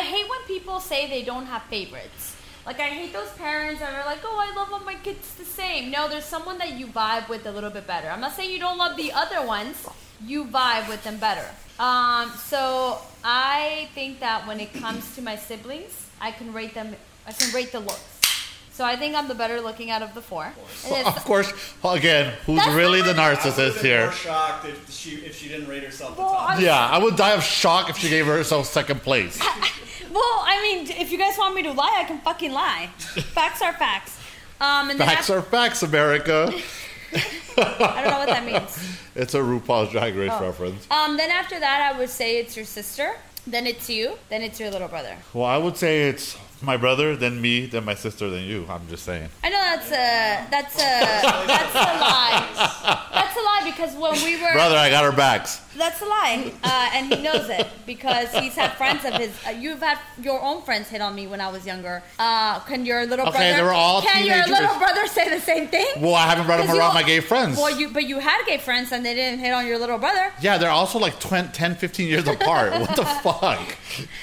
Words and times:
I 0.00 0.02
hate 0.02 0.28
when 0.32 0.40
people 0.46 0.80
say 0.80 1.08
they 1.08 1.22
don't 1.22 1.46
have 1.46 1.62
favorites. 1.64 2.36
Like 2.64 2.78
I 2.80 2.88
hate 2.98 3.12
those 3.12 3.30
parents 3.46 3.80
that 3.80 3.92
are 3.98 4.06
like, 4.06 4.20
"Oh, 4.24 4.38
I 4.46 4.54
love 4.58 4.68
all 4.72 4.80
my 4.92 4.94
kids 5.06 5.34
the 5.34 5.44
same." 5.44 5.90
No, 5.90 6.08
there's 6.08 6.24
someone 6.36 6.56
that 6.58 6.72
you 6.78 6.86
vibe 6.86 7.28
with 7.28 7.44
a 7.46 7.52
little 7.56 7.70
bit 7.78 7.86
better. 7.86 8.08
I'm 8.08 8.20
not 8.20 8.32
saying 8.36 8.50
you 8.50 8.58
don't 8.66 8.78
love 8.78 8.96
the 8.96 9.12
other 9.12 9.40
ones. 9.46 9.76
You 10.32 10.44
vibe 10.44 10.88
with 10.88 11.02
them 11.04 11.16
better. 11.18 11.46
Um, 11.78 12.30
so 12.52 12.98
I 13.24 13.88
think 13.94 14.20
that 14.20 14.46
when 14.46 14.58
it 14.60 14.72
comes 14.74 15.14
to 15.16 15.22
my 15.22 15.36
siblings, 15.36 15.92
I 16.20 16.30
can 16.32 16.52
rate 16.52 16.74
them. 16.74 16.94
I 17.26 17.32
can 17.32 17.52
rate 17.54 17.72
the 17.72 17.80
looks. 17.80 18.06
So 18.72 18.84
I 18.84 18.96
think 18.96 19.14
I'm 19.14 19.28
the 19.28 19.34
better 19.34 19.60
looking 19.60 19.90
out 19.90 20.02
of 20.02 20.14
the 20.14 20.22
four. 20.22 20.44
And 20.86 20.92
it's- 21.00 21.16
Of 21.16 21.24
course, 21.24 21.52
again, 21.84 22.32
who's 22.46 22.64
really 22.68 23.02
the 23.02 23.12
my- 23.14 23.22
I 23.24 23.28
would've 23.30 23.44
narcissist 23.44 23.74
been 23.76 23.84
here? 23.84 24.04
more 24.04 24.12
shocked 24.12 24.64
if 24.66 24.90
she 24.90 25.10
if 25.28 25.36
she 25.38 25.48
didn't 25.48 25.68
rate 25.68 25.82
herself 25.84 26.16
the 26.16 26.22
top. 26.22 26.50
I'm- 26.50 26.62
Yeah, 26.62 26.96
I 26.96 26.98
would 27.02 27.16
die 27.16 27.32
of 27.32 27.42
shock 27.44 27.90
if 27.90 27.96
she 27.98 28.08
gave 28.08 28.24
herself 28.26 28.66
second 28.66 29.02
place. 29.02 29.36
Well, 30.12 30.22
I 30.44 30.60
mean, 30.62 30.90
if 30.90 31.10
you 31.12 31.18
guys 31.18 31.36
want 31.38 31.54
me 31.54 31.62
to 31.64 31.72
lie, 31.72 31.98
I 32.00 32.04
can 32.04 32.18
fucking 32.20 32.52
lie. 32.52 32.88
facts 32.98 33.62
are 33.62 33.72
facts. 33.72 34.18
Um, 34.60 34.90
and 34.90 34.98
Facts 34.98 35.30
af- 35.30 35.36
are 35.36 35.42
facts, 35.42 35.82
America. 35.82 36.52
I 37.12 38.02
don't 38.02 38.10
know 38.10 38.18
what 38.18 38.28
that 38.28 38.44
means. 38.44 38.96
It's 39.14 39.34
a 39.34 39.38
RuPaul's 39.38 39.90
Drag 39.90 40.14
Race 40.14 40.30
Oh. 40.34 40.42
reference. 40.44 40.86
Um, 40.90 41.16
then 41.16 41.30
after 41.30 41.58
that, 41.58 41.92
I 41.92 41.98
would 41.98 42.10
say 42.10 42.38
it's 42.38 42.56
your 42.56 42.64
sister. 42.64 43.16
Then 43.46 43.66
it's 43.66 43.88
you. 43.88 44.16
Then 44.28 44.42
it's 44.42 44.60
your 44.60 44.70
little 44.70 44.88
brother. 44.88 45.16
Well, 45.32 45.46
I 45.46 45.56
would 45.56 45.76
say 45.76 46.08
it's 46.08 46.36
my 46.62 46.76
brother, 46.76 47.16
then 47.16 47.40
me, 47.40 47.66
then 47.66 47.84
my 47.86 47.94
sister, 47.94 48.28
then 48.28 48.44
you. 48.44 48.66
I'm 48.68 48.86
just 48.88 49.04
saying. 49.04 49.28
I 49.42 49.48
know 49.48 49.58
that's 49.60 49.86
a 49.90 50.46
that's 50.50 50.74
a 50.76 51.46
that's 51.46 51.74
a 51.74 52.00
lie. 52.00 52.46
That's 53.12 53.36
a 53.36 53.40
lie 53.40 53.62
because 53.64 53.94
when 53.96 54.12
we 54.24 54.40
were 54.42 54.52
Brother, 54.52 54.76
I 54.76 54.90
got 54.90 55.04
our 55.04 55.12
backs. 55.12 55.60
That's 55.76 56.00
a 56.02 56.04
lie, 56.04 56.52
uh, 56.64 56.90
and 56.94 57.06
he 57.14 57.22
knows 57.22 57.48
it 57.48 57.66
because 57.86 58.30
he's 58.32 58.54
had 58.54 58.72
friends 58.72 59.04
of 59.04 59.14
his. 59.14 59.30
Uh, 59.46 59.50
you've 59.50 59.80
had 59.80 59.98
your 60.20 60.40
own 60.42 60.62
friends 60.62 60.88
hit 60.88 61.00
on 61.00 61.14
me 61.14 61.26
when 61.26 61.40
I 61.40 61.48
was 61.50 61.64
younger. 61.64 62.02
Uh, 62.18 62.58
can 62.60 62.84
your 62.84 63.06
little 63.06 63.26
Okay, 63.28 63.38
brother? 63.38 63.56
they 63.56 63.62
were 63.62 63.72
all 63.72 64.02
Can 64.02 64.26
your 64.26 64.44
little 64.46 64.76
brother 64.78 65.06
say 65.06 65.28
the 65.30 65.40
same 65.40 65.68
thing? 65.68 65.86
Well, 65.98 66.14
I 66.14 66.26
haven't 66.26 66.46
brought 66.46 66.58
them 66.58 66.66
'Cause 66.66 66.74
you- 66.76 66.80
around 66.82 66.94
my 66.94 67.02
gay 67.02 67.20
friends. 67.20 67.56
Well, 67.56 67.70
you 67.78 67.88
but 67.90 68.04
you 68.04 68.18
had 68.18 68.44
gay 68.46 68.58
friends 68.58 68.90
and 68.92 69.04
they 69.06 69.14
didn't 69.14 69.38
hit 69.40 69.52
on 69.52 69.66
your 69.66 69.78
little 69.78 69.98
brother. 69.98 70.32
yeah, 70.40 70.58
they're 70.58 70.70
also 70.70 70.98
like 70.98 71.18
20, 71.20 71.48
10, 71.52 71.76
15 71.76 72.08
years 72.08 72.26
apart. 72.26 72.72
What 72.78 72.96
the 72.96 73.04
fuck? 73.22 73.60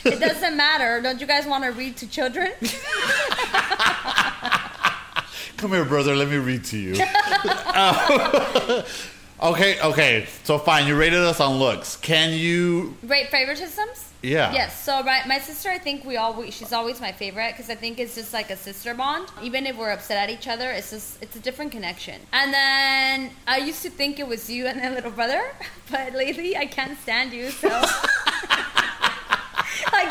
It 0.04 0.20
doesn't 0.20 0.56
matter. 0.58 1.02
Don't 1.02 1.20
you 1.22 1.28
guys 1.28 1.45
want 1.45 1.64
to 1.64 1.72
read 1.72 1.95
to 1.98 2.08
children? 2.08 2.52
Come 5.58 5.72
here, 5.72 5.86
brother. 5.86 6.16
Let 6.16 6.28
me 6.30 6.38
read 6.38 6.64
to 6.66 6.78
you. 6.78 6.95
Uh, 7.04 8.84
okay, 9.42 9.80
okay. 9.82 10.26
So 10.44 10.58
fine, 10.58 10.88
you 10.88 10.98
rated 10.98 11.20
us 11.20 11.40
on 11.40 11.58
looks. 11.58 11.98
Can 11.98 12.34
you? 12.34 12.96
Rate 13.04 13.28
favoritisms? 13.28 14.06
Yeah. 14.24 14.52
Yes. 14.52 14.84
So 14.84 15.04
right, 15.04 15.28
my 15.28 15.40
sister, 15.40 15.70
I 15.70 15.78
think 15.78 16.04
we 16.04 16.18
always 16.18 16.54
she's 16.54 16.74
always 16.74 17.00
my 17.00 17.12
favorite 17.12 17.52
because 17.52 17.70
I 17.70 17.76
think 17.76 18.00
it's 18.00 18.16
just 18.16 18.34
like 18.34 18.50
a 18.50 18.58
sister 18.58 18.94
bond. 18.94 19.30
Even 19.44 19.68
if 19.68 19.78
we're 19.78 19.92
upset 19.92 20.18
at 20.18 20.30
each 20.30 20.48
other, 20.48 20.72
it's 20.72 20.90
just 20.90 21.22
it's 21.22 21.36
a 21.36 21.40
different 21.40 21.72
connection. 21.72 22.20
And 22.34 22.52
then 22.52 23.32
I 23.48 23.58
used 23.58 23.84
to 23.84 23.90
think 23.90 24.20
it 24.20 24.28
was 24.28 24.50
you 24.50 24.66
and 24.66 24.80
then 24.80 24.96
little 24.96 25.12
brother, 25.12 25.44
but 25.92 26.14
lately 26.14 26.58
I 26.58 26.66
can't 26.66 27.00
stand 27.00 27.32
you. 27.32 27.52
So 27.52 27.68
like 27.70 27.86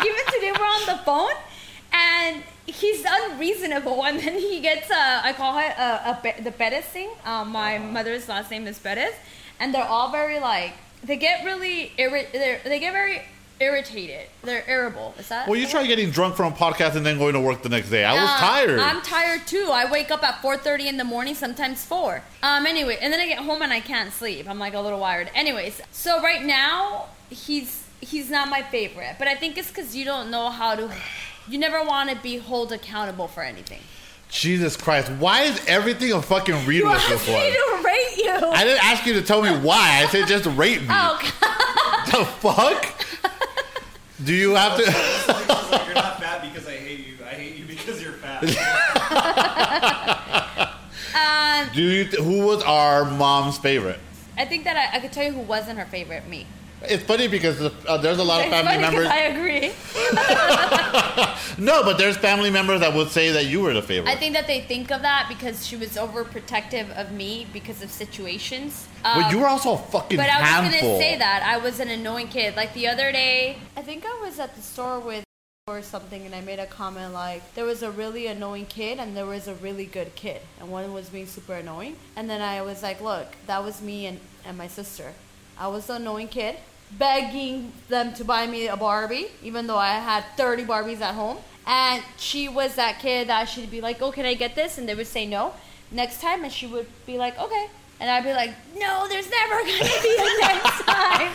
even 0.05 0.25
today 0.33 0.53
we're 0.57 0.65
on 0.65 0.87
the 0.87 0.99
phone 1.05 1.35
and 1.93 2.43
he's 2.67 3.05
unreasonable 3.09 4.05
and 4.09 4.19
then 4.20 4.34
he 4.39 4.61
gets 4.61 4.91
uh, 4.91 5.20
I 5.22 5.33
call 5.33 5.55
her 5.55 5.75
uh, 5.78 6.12
a, 6.12 6.20
Pe- 6.22 6.41
the 6.42 6.53
Perez 6.53 6.84
thing. 6.84 7.11
Um, 7.25 7.50
my 7.53 7.78
mother's 7.78 8.28
last 8.28 8.50
name 8.50 8.67
is 8.67 8.78
Perez, 8.78 9.14
and 9.61 9.72
they're 9.75 9.84
all 9.86 10.11
very 10.11 10.39
like 10.41 10.72
they 11.05 11.17
get 11.17 11.44
really 11.44 11.92
irri- 11.98 12.31
they 12.33 12.78
get 12.81 12.92
very 12.92 13.22
irritated. 13.59 14.27
They're 14.42 14.64
irritable. 14.69 15.14
Is 15.19 15.28
that? 15.28 15.48
Well, 15.48 15.59
you 15.59 15.67
try 15.67 15.87
getting 15.87 16.11
drunk 16.11 16.37
from 16.37 16.53
a 16.53 16.56
podcast 16.56 16.94
and 16.94 17.06
then 17.06 17.17
going 17.17 17.33
to 17.33 17.41
work 17.41 17.62
the 17.62 17.70
next 17.70 17.89
day. 17.89 18.05
I 18.05 18.12
was 18.12 18.28
Uh, 18.31 18.39
tired. 18.39 18.78
I'm 18.81 19.00
tired 19.00 19.47
too. 19.47 19.71
I 19.72 19.91
wake 19.91 20.10
up 20.10 20.22
at 20.22 20.43
4:30 20.43 20.87
in 20.87 20.97
the 20.99 21.05
morning, 21.05 21.34
sometimes 21.34 21.84
4. 21.84 22.22
Um 22.43 22.66
anyway, 22.66 22.99
and 23.00 23.12
then 23.12 23.21
I 23.21 23.26
get 23.26 23.38
home 23.38 23.62
and 23.62 23.72
I 23.72 23.81
can't 23.81 24.12
sleep. 24.12 24.49
I'm 24.49 24.59
like 24.59 24.75
a 24.75 24.81
little 24.81 25.00
wired. 25.00 25.31
Anyways, 25.34 25.81
so 25.91 26.21
right 26.21 26.44
now 26.44 27.06
he's 27.31 27.84
he's 28.00 28.28
not 28.31 28.49
my 28.50 28.62
favorite, 28.62 29.16
but 29.19 29.26
I 29.26 29.34
think 29.34 29.56
it's 29.56 29.71
cuz 29.71 29.97
you 29.97 30.05
don't 30.05 30.31
know 30.31 30.50
how 30.50 30.75
to 30.75 30.91
you 31.49 31.59
never 31.59 31.83
want 31.84 32.11
to 32.11 32.17
be 32.17 32.39
held 32.39 32.73
accountable 32.73 33.29
for 33.29 33.43
anything. 33.43 33.81
Jesus 34.29 34.77
Christ! 34.77 35.09
Why 35.12 35.43
is 35.43 35.65
everything 35.69 36.12
a 36.12 36.21
fucking 36.21 36.67
read 36.67 36.79
You 36.79 36.87
with 36.87 36.95
asked 36.97 37.09
this 37.09 37.29
me 37.29 37.34
to 37.34 37.83
rate 37.84 38.17
you. 38.17 38.33
I 38.51 38.65
didn't 38.65 38.84
ask 38.84 39.07
you 39.07 39.12
to 39.15 39.23
tell 39.23 39.41
me 39.41 39.51
why. 39.51 40.03
I 40.03 40.06
said 40.11 40.27
just 40.27 40.47
rate 40.56 40.81
me. 40.83 40.89
oh, 40.91 41.33
God. 41.41 42.06
The 42.11 42.25
fuck? 42.25 42.93
Do 44.25 44.35
you 44.35 44.55
have 44.55 44.77
to? 44.79 44.85
She's 44.85 45.29
like, 45.29 45.87
you're 45.87 45.95
not 45.95 46.21
fat 46.21 46.43
because 46.43 46.67
I 46.67 46.73
hate 46.77 47.06
you. 47.06 47.19
I 47.25 47.35
hate 47.35 47.55
you 47.56 47.67
because 47.67 48.03
you're 48.03 48.15
fat. 48.15 48.43
um, 51.15 51.69
Do 51.75 51.83
you? 51.83 52.05
Who 52.05 52.47
was 52.47 52.62
our 52.65 53.05
mom's 53.05 53.59
favorite? 53.59 53.99
I 54.39 54.45
think 54.45 54.65
that 54.65 54.77
I, 54.77 54.97
I 54.97 55.01
could 55.01 55.12
tell 55.12 55.25
you 55.25 55.33
who 55.33 55.41
wasn't 55.41 55.79
her 55.79 55.87
favorite. 55.87 56.29
Me. 56.29 56.47
It's 56.82 57.03
funny 57.03 57.26
because 57.26 57.60
uh, 57.60 57.97
there's 57.98 58.19
a 58.19 58.25
lot 58.25 58.41
of 58.41 58.47
It's 58.47 58.54
family 58.54 58.78
members. 58.81 59.06
I 59.09 59.19
agree. 59.32 59.72
No, 61.59 61.82
but 61.84 61.97
there's 61.97 62.19
family 62.19 62.50
members 62.50 62.81
that 62.81 62.92
would 62.92 63.09
say 63.10 63.32
that 63.32 63.47
you 63.47 63.62
were 63.62 63.72
the 63.72 63.81
favorite. 63.81 64.10
I 64.10 64.16
think 64.16 64.34
that 64.34 64.47
they 64.47 64.60
think 64.60 64.91
of 64.91 65.00
that 65.03 65.25
because 65.28 65.66
she 65.66 65.75
was 65.76 65.97
overprotective 65.97 66.91
of 66.98 67.12
me 67.12 67.47
because 67.53 67.82
of 67.82 67.91
situations. 67.91 68.87
but 69.03 69.25
Um, 69.26 69.31
you 69.32 69.38
were 69.38 69.47
also 69.48 69.72
a 69.75 69.78
fucking 69.78 70.19
But 70.19 70.28
I 70.28 70.38
was 70.41 70.48
handful. 70.48 70.81
gonna 70.91 70.98
say 70.98 71.16
that 71.16 71.42
I 71.42 71.56
was 71.56 71.81
an 71.81 71.88
annoying 71.88 72.28
kid. 72.28 72.56
Like 72.56 72.75
the 72.75 72.88
other 72.88 73.10
day, 73.10 73.56
I 73.75 73.81
think 73.82 74.04
I 74.04 74.20
was 74.22 74.38
at 74.38 74.54
the 74.54 74.60
store 74.60 75.00
with 75.00 75.25
or 75.66 75.81
something, 75.82 76.26
and 76.26 76.34
I 76.34 76.43
made 76.43 76.58
a 76.58 76.66
comment 76.66 77.12
like 77.14 77.54
there 77.54 77.64
was 77.64 77.82
a 77.82 77.91
really 77.91 78.26
annoying 78.26 78.66
kid 78.66 78.98
and 79.00 79.16
there 79.16 79.26
was 79.26 79.48
a 79.48 79.54
really 79.54 79.87
good 79.87 80.14
kid, 80.14 80.43
and 80.60 80.69
one 80.70 80.93
was 80.93 81.08
being 81.08 81.26
super 81.26 81.54
annoying. 81.54 81.97
And 82.16 82.28
then 82.28 82.43
I 82.43 82.60
was 82.62 82.82
like, 82.82 83.00
look, 83.00 83.28
that 83.47 83.64
was 83.64 83.81
me 83.81 84.06
and, 84.06 84.20
and 84.44 84.58
my 84.58 84.69
sister. 84.69 85.14
I 85.59 85.69
was 85.69 85.87
the 85.87 85.94
annoying 85.94 86.28
kid, 86.28 86.56
begging 86.99 87.72
them 87.89 88.12
to 88.15 88.25
buy 88.25 88.47
me 88.47 88.69
a 88.69 88.77
Barbie, 88.77 89.28
even 89.43 89.67
though 89.67 89.78
I 89.78 89.94
had 89.94 90.25
30 90.37 90.65
Barbies 90.65 91.00
at 91.00 91.15
home. 91.15 91.39
And 91.67 92.03
she 92.17 92.49
was 92.49 92.77
that 92.77 93.00
kid 93.00 93.28
that 93.28 93.49
she'd 93.49 93.71
be 93.71 93.81
like, 93.81 94.00
oh, 94.00 94.12
can 94.12 94.25
I 94.25 94.34
get 94.34 94.55
this? 94.55 94.78
And 94.78 94.89
they 94.89 94.94
would 94.94 95.06
say 95.06 95.27
no. 95.27 95.53
Next 95.91 96.21
time, 96.21 96.44
and 96.44 96.53
she 96.53 96.67
would 96.67 96.87
be 97.06 97.19
like, 97.19 97.39
okay. 97.39 97.67
And 97.99 98.11
I'd 98.11 98.25
be 98.25 98.33
like, 98.33 98.50
no, 98.78 99.06
there's 99.09 99.28
never 99.31 99.55
gonna 99.61 100.03
be 100.03 100.17
a 100.19 100.41
next 100.43 100.83
time. 100.84 101.33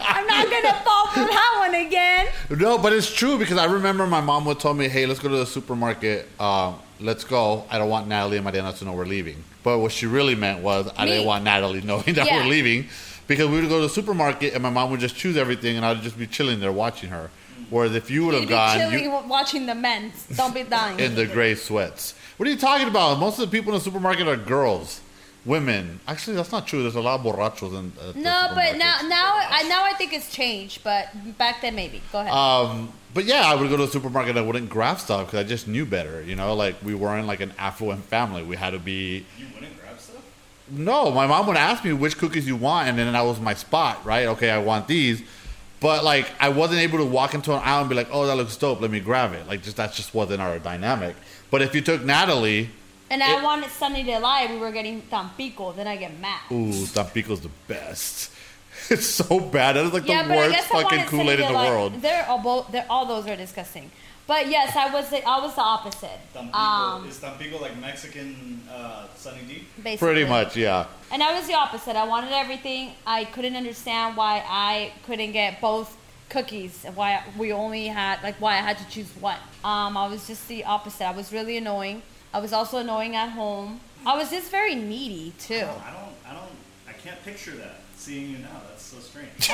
I'm 0.00 0.26
not 0.26 0.50
gonna 0.50 0.74
fall 0.82 1.06
for 1.08 1.20
that 1.20 1.56
one 1.58 1.74
again. 1.86 2.26
No, 2.48 2.78
but 2.78 2.92
it's 2.94 3.12
true 3.14 3.38
because 3.38 3.58
I 3.58 3.66
remember 3.66 4.06
my 4.06 4.20
mom 4.22 4.46
would 4.46 4.58
tell 4.58 4.72
me, 4.72 4.88
"Hey, 4.88 5.04
let's 5.04 5.20
go 5.20 5.28
to 5.28 5.36
the 5.36 5.44
supermarket. 5.46 6.26
Um, 6.40 6.76
let's 6.98 7.24
go. 7.24 7.64
I 7.70 7.76
don't 7.76 7.90
want 7.90 8.08
Natalie 8.08 8.38
and 8.38 8.44
Mariana 8.44 8.72
to 8.72 8.84
know 8.86 8.94
we're 8.94 9.04
leaving." 9.04 9.44
But 9.62 9.80
what 9.80 9.92
she 9.92 10.06
really 10.06 10.34
meant 10.34 10.62
was, 10.62 10.90
I 10.96 11.04
Me. 11.04 11.10
didn't 11.10 11.26
want 11.26 11.44
Natalie 11.44 11.82
knowing 11.82 12.14
that 12.14 12.26
Yeah. 12.26 12.36
we're 12.38 12.48
leaving 12.48 12.88
because 13.28 13.46
we 13.48 13.60
would 13.60 13.68
go 13.68 13.76
to 13.76 13.82
the 13.82 13.88
supermarket 13.88 14.54
and 14.54 14.62
my 14.62 14.70
mom 14.70 14.90
would 14.90 14.98
just 15.00 15.14
choose 15.14 15.36
everything 15.36 15.76
and 15.76 15.86
I'd 15.86 16.02
just 16.02 16.18
be 16.18 16.26
chilling 16.26 16.58
there 16.58 16.72
watching 16.72 17.10
her. 17.10 17.30
Whereas 17.70 17.94
if 17.94 18.10
you 18.10 18.24
would 18.26 18.32
You'd 18.34 18.40
have 18.40 18.48
be 18.48 18.54
gone 18.54 18.78
chilling 18.78 19.04
you, 19.04 19.28
watching 19.28 19.66
the 19.66 19.74
men. 19.74 20.12
Don't 20.34 20.54
be 20.54 20.62
dying. 20.64 20.98
in 20.98 21.14
the 21.14 21.26
gray 21.26 21.54
sweats, 21.54 22.14
what 22.36 22.48
are 22.48 22.50
you 22.50 22.56
talking 22.58 22.88
about? 22.88 23.18
Most 23.20 23.38
of 23.38 23.48
the 23.50 23.56
people 23.56 23.72
in 23.72 23.78
the 23.78 23.84
supermarket 23.84 24.26
are 24.26 24.36
girls, 24.36 25.00
women. 25.44 26.00
Actually, 26.08 26.36
that's 26.36 26.50
not 26.52 26.66
true. 26.66 26.82
There's 26.82 26.94
a 26.94 27.00
lot 27.00 27.20
of 27.20 27.26
borrachos 27.26 27.78
in. 27.78 27.92
at 28.08 28.14
the 28.14 28.20
no, 28.20 28.50
but 28.54 28.76
now 28.78 29.00
now 29.06 29.34
I 29.50 29.64
now 29.68 29.84
I 29.84 29.92
think 29.94 30.12
it's 30.14 30.32
changed. 30.32 30.82
But 30.82 31.08
back 31.36 31.60
then 31.60 31.74
maybe. 31.74 32.00
Go 32.10 32.20
ahead. 32.20 32.32
Um, 32.32 32.92
but 33.12 33.24
yeah, 33.24 33.42
I 33.44 33.54
would 33.54 33.68
go 33.68 33.76
to 33.76 33.86
the 33.86 33.92
supermarket. 33.92 34.30
and 34.30 34.38
I 34.38 34.42
wouldn't 34.42 34.70
grab 34.70 34.98
stuff 34.98 35.26
because 35.26 35.44
I 35.44 35.48
just 35.48 35.66
knew 35.68 35.84
better. 35.84 36.22
You 36.22 36.36
know, 36.36 36.54
like 36.54 36.76
we 36.82 36.94
weren't 36.94 37.26
like 37.26 37.40
an 37.40 37.52
affluent 37.58 38.04
family. 38.04 38.42
We 38.42 38.56
had 38.56 38.70
to 38.70 38.78
be. 38.78 39.26
you 39.38 39.46
wouldn't 39.52 39.62
grab 39.62 39.76
stuff? 39.76 39.77
No, 40.70 41.10
my 41.10 41.26
mom 41.26 41.46
would 41.46 41.56
ask 41.56 41.84
me 41.84 41.92
which 41.92 42.18
cookies 42.18 42.46
you 42.46 42.56
want, 42.56 42.88
and 42.88 42.98
then 42.98 43.12
that 43.12 43.20
was 43.22 43.40
my 43.40 43.54
spot, 43.54 44.04
right? 44.04 44.26
Okay, 44.28 44.50
I 44.50 44.58
want 44.58 44.88
these. 44.88 45.22
But 45.80 46.02
like, 46.04 46.28
I 46.40 46.48
wasn't 46.48 46.80
able 46.80 46.98
to 46.98 47.04
walk 47.04 47.34
into 47.34 47.52
an 47.52 47.60
aisle 47.62 47.80
and 47.80 47.88
be 47.88 47.94
like, 47.94 48.08
"Oh, 48.10 48.26
that 48.26 48.36
looks 48.36 48.56
dope. 48.56 48.80
Let 48.80 48.90
me 48.90 49.00
grab 49.00 49.32
it." 49.32 49.46
Like, 49.46 49.62
just 49.62 49.76
that 49.76 49.92
just 49.92 50.12
wasn't 50.14 50.42
our 50.42 50.58
dynamic. 50.58 51.14
But 51.50 51.62
if 51.62 51.74
you 51.74 51.80
took 51.80 52.04
Natalie, 52.04 52.70
and 53.10 53.22
I 53.22 53.38
it- 53.38 53.42
wanted 53.42 53.70
Sunny 53.70 54.04
to 54.04 54.18
lie. 54.18 54.46
We 54.50 54.58
were 54.58 54.72
getting 54.72 55.02
Tampico. 55.02 55.72
Then 55.72 55.86
I 55.86 55.96
get 55.96 56.18
mad. 56.18 56.40
ooh, 56.52 56.86
Tampico's 56.86 57.40
the 57.40 57.50
best. 57.66 58.32
It's 58.90 59.06
so 59.06 59.40
bad. 59.40 59.76
That 59.76 59.86
is 59.86 59.92
like 59.92 60.06
yeah, 60.06 60.22
the 60.22 60.34
worst 60.34 60.60
fucking 60.68 61.04
Kool 61.06 61.30
Aid 61.30 61.40
in 61.40 61.48
the 61.52 61.58
world. 61.58 62.00
They're 62.00 62.24
all 62.26 62.38
both. 62.38 62.72
They're 62.72 62.86
all 62.88 63.04
those 63.06 63.26
are 63.26 63.36
disgusting. 63.36 63.90
But 64.28 64.48
yes, 64.50 64.76
I 64.76 64.92
was 64.92 65.08
the, 65.08 65.26
I 65.26 65.40
was 65.40 65.54
the 65.54 65.62
opposite. 65.62 66.20
Tampico, 66.34 66.58
Um, 66.58 67.08
is 67.08 67.18
Tampico 67.18 67.58
like 67.62 67.76
Mexican 67.78 68.60
uh, 68.70 69.06
Sunny 69.16 69.40
D? 69.48 69.64
basically. 69.82 69.96
Pretty 69.96 70.24
much, 70.28 70.54
yeah. 70.54 70.84
And 71.10 71.22
I 71.22 71.32
was 71.36 71.46
the 71.48 71.54
opposite. 71.54 71.96
I 71.96 72.04
wanted 72.06 72.32
everything. 72.32 72.92
I 73.06 73.24
couldn't 73.24 73.56
understand 73.56 74.18
why 74.18 74.44
I 74.46 74.92
couldn't 75.06 75.32
get 75.32 75.62
both 75.62 75.96
cookies. 76.28 76.84
Why 76.94 77.24
we 77.38 77.52
only 77.54 77.86
had 77.86 78.22
like 78.22 78.36
why 78.38 78.52
I 78.58 78.60
had 78.60 78.76
to 78.78 78.86
choose 78.90 79.08
one. 79.18 79.38
Um, 79.64 79.96
I 79.96 80.06
was 80.08 80.26
just 80.26 80.46
the 80.46 80.62
opposite. 80.64 81.06
I 81.08 81.12
was 81.12 81.32
really 81.32 81.56
annoying. 81.56 82.02
I 82.34 82.40
was 82.40 82.52
also 82.52 82.76
annoying 82.78 83.16
at 83.16 83.30
home. 83.30 83.80
I 84.04 84.14
was 84.14 84.30
just 84.30 84.50
very 84.50 84.74
needy 84.74 85.32
too. 85.38 85.54
I 85.54 85.60
don't, 85.60 85.70
I 85.88 85.92
don't, 85.96 86.14
I 86.28 86.32
don't, 86.34 86.52
I 86.86 86.92
can't 86.92 87.20
picture 87.24 87.52
that. 87.52 87.76
Seeing 87.96 88.30
you 88.32 88.38
now, 88.38 88.60
that's 88.68 88.77
so 88.88 88.98
strange. 89.00 89.28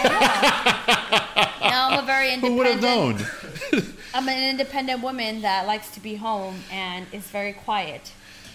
Oh, 1.36 1.68
now 1.70 1.90
I'm 1.90 2.04
a 2.04 2.06
very 2.06 2.32
independent. 2.32 2.52
Who 2.52 2.58
would 2.58 2.66
have 2.66 2.82
known? 2.82 3.94
I'm 4.14 4.28
an 4.28 4.50
independent 4.50 5.02
woman 5.02 5.42
that 5.42 5.66
likes 5.66 5.90
to 5.90 6.00
be 6.00 6.14
home 6.14 6.60
and 6.70 7.06
is 7.12 7.24
very 7.24 7.52
quiet. 7.52 8.12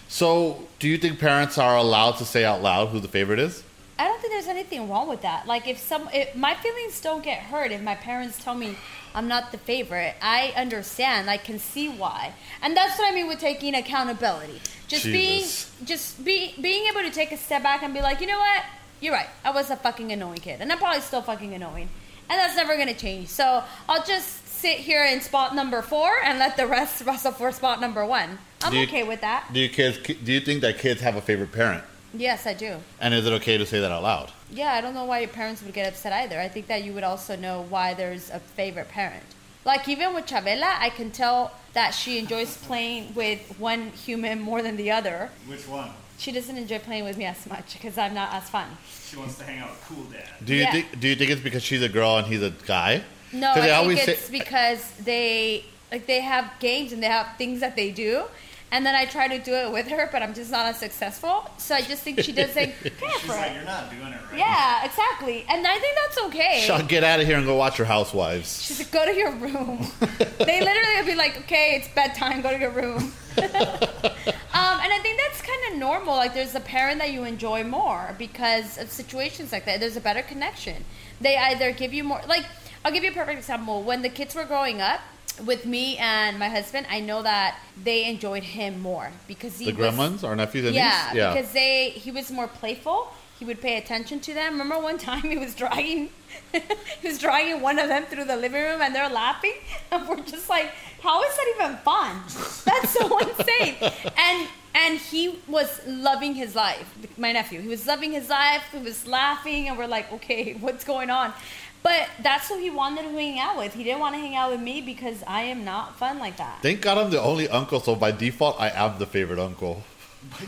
So, 0.07 0.67
do 0.79 0.87
you 0.87 0.97
think 0.97 1.19
parents 1.19 1.57
are 1.57 1.75
allowed 1.75 2.13
to 2.13 2.25
say 2.25 2.45
out 2.45 2.61
loud 2.61 2.89
who 2.89 2.99
the 2.99 3.07
favorite 3.07 3.39
is? 3.39 3.63
I 3.97 4.05
don't 4.07 4.21
think 4.21 4.31
there's 4.31 4.47
anything 4.47 4.89
wrong 4.89 5.09
with 5.09 5.21
that. 5.23 5.45
Like 5.45 5.67
if 5.67 5.77
some, 5.77 6.09
if 6.13 6.33
my 6.33 6.55
feelings 6.55 7.01
don't 7.01 7.23
get 7.23 7.39
hurt 7.39 7.71
if 7.71 7.81
my 7.81 7.95
parents 7.95 8.41
tell 8.41 8.55
me 8.55 8.77
I'm 9.13 9.27
not 9.27 9.51
the 9.51 9.57
favorite. 9.57 10.15
I 10.21 10.53
understand. 10.55 11.29
I 11.29 11.37
can 11.37 11.59
see 11.59 11.89
why, 11.89 12.33
and 12.61 12.77
that's 12.77 12.97
what 12.97 13.11
I 13.11 13.15
mean 13.15 13.27
with 13.27 13.39
taking 13.39 13.75
accountability. 13.75 14.61
Just 14.87 15.03
Jesus. 15.03 15.71
being, 15.71 15.87
just 15.87 16.23
be 16.23 16.55
being 16.61 16.87
able 16.87 17.01
to 17.01 17.11
take 17.11 17.31
a 17.31 17.37
step 17.37 17.63
back 17.63 17.83
and 17.83 17.93
be 17.93 18.01
like, 18.01 18.21
you 18.21 18.27
know 18.27 18.39
what, 18.39 18.63
you're 19.01 19.13
right. 19.13 19.27
I 19.43 19.51
was 19.51 19.69
a 19.69 19.75
fucking 19.75 20.11
annoying 20.11 20.39
kid, 20.39 20.61
and 20.61 20.71
I'm 20.71 20.77
probably 20.77 21.01
still 21.01 21.21
fucking 21.21 21.53
annoying, 21.53 21.89
and 22.29 22.39
that's 22.39 22.55
never 22.55 22.77
gonna 22.77 22.93
change. 22.93 23.29
So 23.29 23.63
I'll 23.87 24.03
just 24.03 24.47
sit 24.47 24.77
here 24.79 25.05
in 25.05 25.21
spot 25.21 25.55
number 25.55 25.81
four 25.81 26.11
and 26.23 26.37
let 26.39 26.57
the 26.57 26.67
rest 26.67 27.01
wrestle 27.05 27.31
for 27.31 27.51
spot 27.51 27.79
number 27.81 28.05
one. 28.05 28.37
I'm 28.63 28.73
you- 28.73 28.83
okay 28.83 29.03
with 29.03 29.21
that. 29.21 29.49
Do 29.53 29.59
you 29.59 29.69
kids? 29.69 29.97
Do 29.99 30.31
you 30.31 30.39
think 30.41 30.61
that 30.61 30.77
kids 30.79 31.01
have 31.01 31.15
a 31.15 31.21
favorite 31.21 31.51
parent? 31.51 31.83
Yes, 32.13 32.47
I 32.47 32.53
do. 32.55 32.77
And 32.99 33.13
is 33.13 33.25
it 33.27 33.33
okay 33.33 33.57
to 33.57 33.65
say 33.65 33.79
that 33.79 33.91
out 33.91 34.01
loud? 34.01 34.31
Yeah, 34.51 34.73
I 34.73 34.81
don't 34.81 34.95
know 34.95 35.05
why 35.05 35.19
your 35.19 35.29
parents 35.29 35.61
would 35.61 35.73
get 35.73 35.87
upset 35.87 36.11
either. 36.11 36.39
I 36.39 36.47
think 36.47 36.65
that 36.67 36.83
you 36.83 36.93
would 36.93 37.03
also 37.03 37.35
know 37.35 37.65
why 37.69 37.93
there's 37.93 38.31
a 38.31 38.39
favorite 38.39 38.89
parent. 38.89 39.23
Like 39.63 39.87
even 39.87 40.15
with 40.15 40.25
Chavela, 40.25 40.75
I 40.79 40.89
can 40.89 41.11
tell 41.11 41.51
that 41.73 41.91
she 41.91 42.17
enjoys 42.17 42.57
playing 42.57 43.13
with 43.13 43.59
one 43.59 43.89
human 43.89 44.39
more 44.41 44.63
than 44.63 44.75
the 44.75 44.89
other. 44.89 45.29
Which 45.45 45.67
one? 45.67 45.91
She 46.19 46.31
doesn't 46.33 46.57
enjoy 46.57 46.79
playing 46.79 47.05
with 47.05 47.17
me 47.17 47.25
as 47.25 47.45
much 47.47 47.73
because 47.73 47.97
I'm 47.97 48.13
not 48.13 48.33
as 48.33 48.49
fun. 48.49 48.67
She 49.09 49.15
wants 49.15 49.37
to 49.37 49.45
hang 49.45 49.59
out 49.59 49.69
with 49.71 49.81
Cool 49.87 50.03
Dad. 50.03 50.27
Do 50.43 50.53
you 50.53 50.61
Yeah. 50.63 50.71
think? 50.73 50.99
Do 50.99 51.07
you 51.07 51.15
think 51.15 51.31
it's 51.31 51.41
because 51.41 51.63
she's 51.63 51.81
a 51.81 51.87
girl 51.89 52.17
and 52.17 52.27
he's 52.27 52.43
a 52.43 52.51
guy? 52.67 53.03
No, 53.31 53.53
'Cause 53.53 53.63
they 53.63 53.71
I 53.71 53.75
always 53.77 53.97
think 53.99 54.05
say- 54.05 54.13
it's 54.13 54.29
because 54.29 54.83
they 55.03 55.63
like 55.91 56.05
they 56.07 56.19
have 56.19 56.51
games 56.59 56.91
and 56.91 57.01
they 57.01 57.07
have 57.07 57.27
things 57.37 57.61
that 57.61 57.75
they 57.77 57.89
do. 57.91 58.25
And 58.71 58.85
then 58.85 58.93
I 58.93 59.05
try 59.05 59.27
to 59.27 59.39
do 59.39 59.53
it 59.53 59.71
with 59.71 59.87
her, 59.87 60.07
but 60.11 60.21
I'm 60.21 60.33
just 60.33 60.51
not 60.51 60.65
as 60.67 60.77
successful. 60.77 61.49
So 61.57 61.73
I 61.73 61.81
just 61.81 62.03
think 62.03 62.19
she 62.21 62.31
doesn't 62.31 62.53
care 62.55 62.91
She's 63.19 63.29
like, 63.29 63.51
it. 63.51 63.55
you're 63.55 63.63
not 63.63 63.89
doing 63.89 64.13
it 64.13 64.19
right. 64.29 64.37
Yeah, 64.37 64.85
exactly. 64.85 65.45
And 65.49 65.65
I 65.65 65.79
think 65.79 65.97
that's 66.05 66.17
okay. 66.27 66.61
Sean, 66.65 66.85
get 66.85 67.03
out 67.03 67.19
of 67.19 67.25
here 67.25 67.37
and 67.37 67.45
go 67.45 67.55
watch 67.55 67.79
your 67.79 67.87
housewives. 67.87 68.61
She's 68.61 68.77
like, 68.79 68.91
go 68.91 69.05
to 69.05 69.15
your 69.15 69.31
room. 69.31 69.87
they 70.37 70.59
literally 70.61 70.95
would 70.97 71.05
be 71.07 71.15
like, 71.15 71.37
okay, 71.39 71.77
it's 71.77 71.87
bedtime, 71.95 72.41
go 72.41 72.51
to 72.51 72.59
your 72.59 72.71
room. 72.71 72.97
um, 73.37 74.79
and 74.81 74.93
I 74.93 74.99
think 75.01 75.19
that's 75.19 75.41
kind 75.41 75.73
of 75.73 75.79
normal. 75.79 76.15
Like, 76.15 76.33
there's 76.35 76.53
a 76.53 76.59
parent 76.59 76.99
that 76.99 77.11
you 77.11 77.23
enjoy 77.23 77.63
more 77.63 78.15
because 78.19 78.77
of 78.77 78.91
situations 78.91 79.51
like 79.51 79.65
that. 79.65 79.79
There's 79.79 79.97
a 79.97 80.01
better 80.01 80.21
connection. 80.21 80.85
They 81.21 81.37
either 81.37 81.71
give 81.71 81.93
you 81.93 82.03
more, 82.03 82.21
like, 82.27 82.45
I'll 82.83 82.91
give 82.91 83.03
you 83.03 83.11
a 83.11 83.13
perfect 83.13 83.37
example. 83.39 83.83
When 83.83 84.01
the 84.01 84.09
kids 84.09 84.35
were 84.35 84.45
growing 84.45 84.81
up, 84.81 85.01
with 85.45 85.65
me 85.65 85.97
and 85.97 86.37
my 86.37 86.49
husband, 86.49 86.85
I 86.89 86.99
know 86.99 87.23
that 87.23 87.57
they 87.81 88.05
enjoyed 88.05 88.43
him 88.43 88.79
more 88.81 89.11
because 89.27 89.57
he 89.57 89.71
The 89.71 89.77
was, 89.77 89.93
gremlins, 89.95 90.23
our 90.23 90.35
nephews 90.35 90.65
and 90.65 90.75
yeah, 90.75 91.11
niece? 91.13 91.23
because 91.23 91.51
they 91.53 91.91
he 91.91 92.11
was 92.11 92.29
more 92.31 92.47
playful. 92.47 93.13
He 93.37 93.45
would 93.45 93.61
pay 93.61 93.77
attention 93.77 94.19
to 94.21 94.33
them. 94.33 94.53
Remember 94.53 94.79
one 94.79 94.97
time 94.97 95.21
he 95.21 95.37
was 95.37 95.55
dragging 95.55 96.09
he 96.51 97.07
was 97.07 97.19
dragging 97.19 97.61
one 97.61 97.79
of 97.79 97.87
them 97.87 98.03
through 98.05 98.25
the 98.25 98.35
living 98.35 98.61
room 98.61 98.81
and 98.81 98.93
they're 98.93 99.09
laughing 99.09 99.53
and 99.91 100.07
we're 100.09 100.21
just 100.23 100.49
like, 100.49 100.71
how 101.01 101.23
is 101.23 101.35
that 101.37 101.53
even 101.55 101.77
fun? 101.77 102.17
That's 102.65 102.91
so 102.91 103.17
insane. 103.19 103.75
And 104.17 104.47
and 104.75 104.99
he 104.99 105.39
was 105.47 105.81
loving 105.87 106.35
his 106.35 106.53
life. 106.55 106.93
My 107.17 107.31
nephew, 107.31 107.61
he 107.61 107.67
was 107.67 107.87
loving 107.87 108.11
his 108.11 108.29
life. 108.29 108.63
He 108.71 108.77
was 108.79 109.07
laughing 109.07 109.67
and 109.67 109.77
we're 109.77 109.87
like, 109.87 110.11
okay, 110.13 110.53
what's 110.53 110.83
going 110.83 111.09
on? 111.09 111.33
But 111.81 112.09
that's 112.21 112.49
who 112.49 112.57
he 112.59 112.69
wanted 112.69 113.03
to 113.03 113.09
hang 113.09 113.39
out 113.39 113.57
with. 113.57 113.73
He 113.73 113.83
didn't 113.83 113.99
want 114.01 114.13
to 114.15 114.19
hang 114.19 114.35
out 114.35 114.51
with 114.51 114.59
me 114.59 114.81
because 114.81 115.23
I 115.25 115.43
am 115.43 115.63
not 115.63 115.97
fun 115.97 116.19
like 116.19 116.37
that. 116.37 116.59
Thank 116.61 116.81
God 116.81 116.97
I'm 116.97 117.09
the 117.09 117.21
only 117.21 117.47
uncle, 117.47 117.79
so 117.79 117.95
by 117.95 118.11
default 118.11 118.59
I 118.59 118.69
am 118.69 118.99
the 118.99 119.05
favorite 119.05 119.39
uncle. 119.39 119.83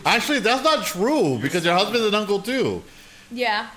Actually, 0.05 0.39
that's 0.39 0.63
not 0.63 0.85
true 0.85 1.37
because 1.41 1.63
your 1.63 1.73
husband's 1.73 2.07
an 2.07 2.15
uncle 2.15 2.41
too. 2.41 2.83
Yeah. 3.31 3.67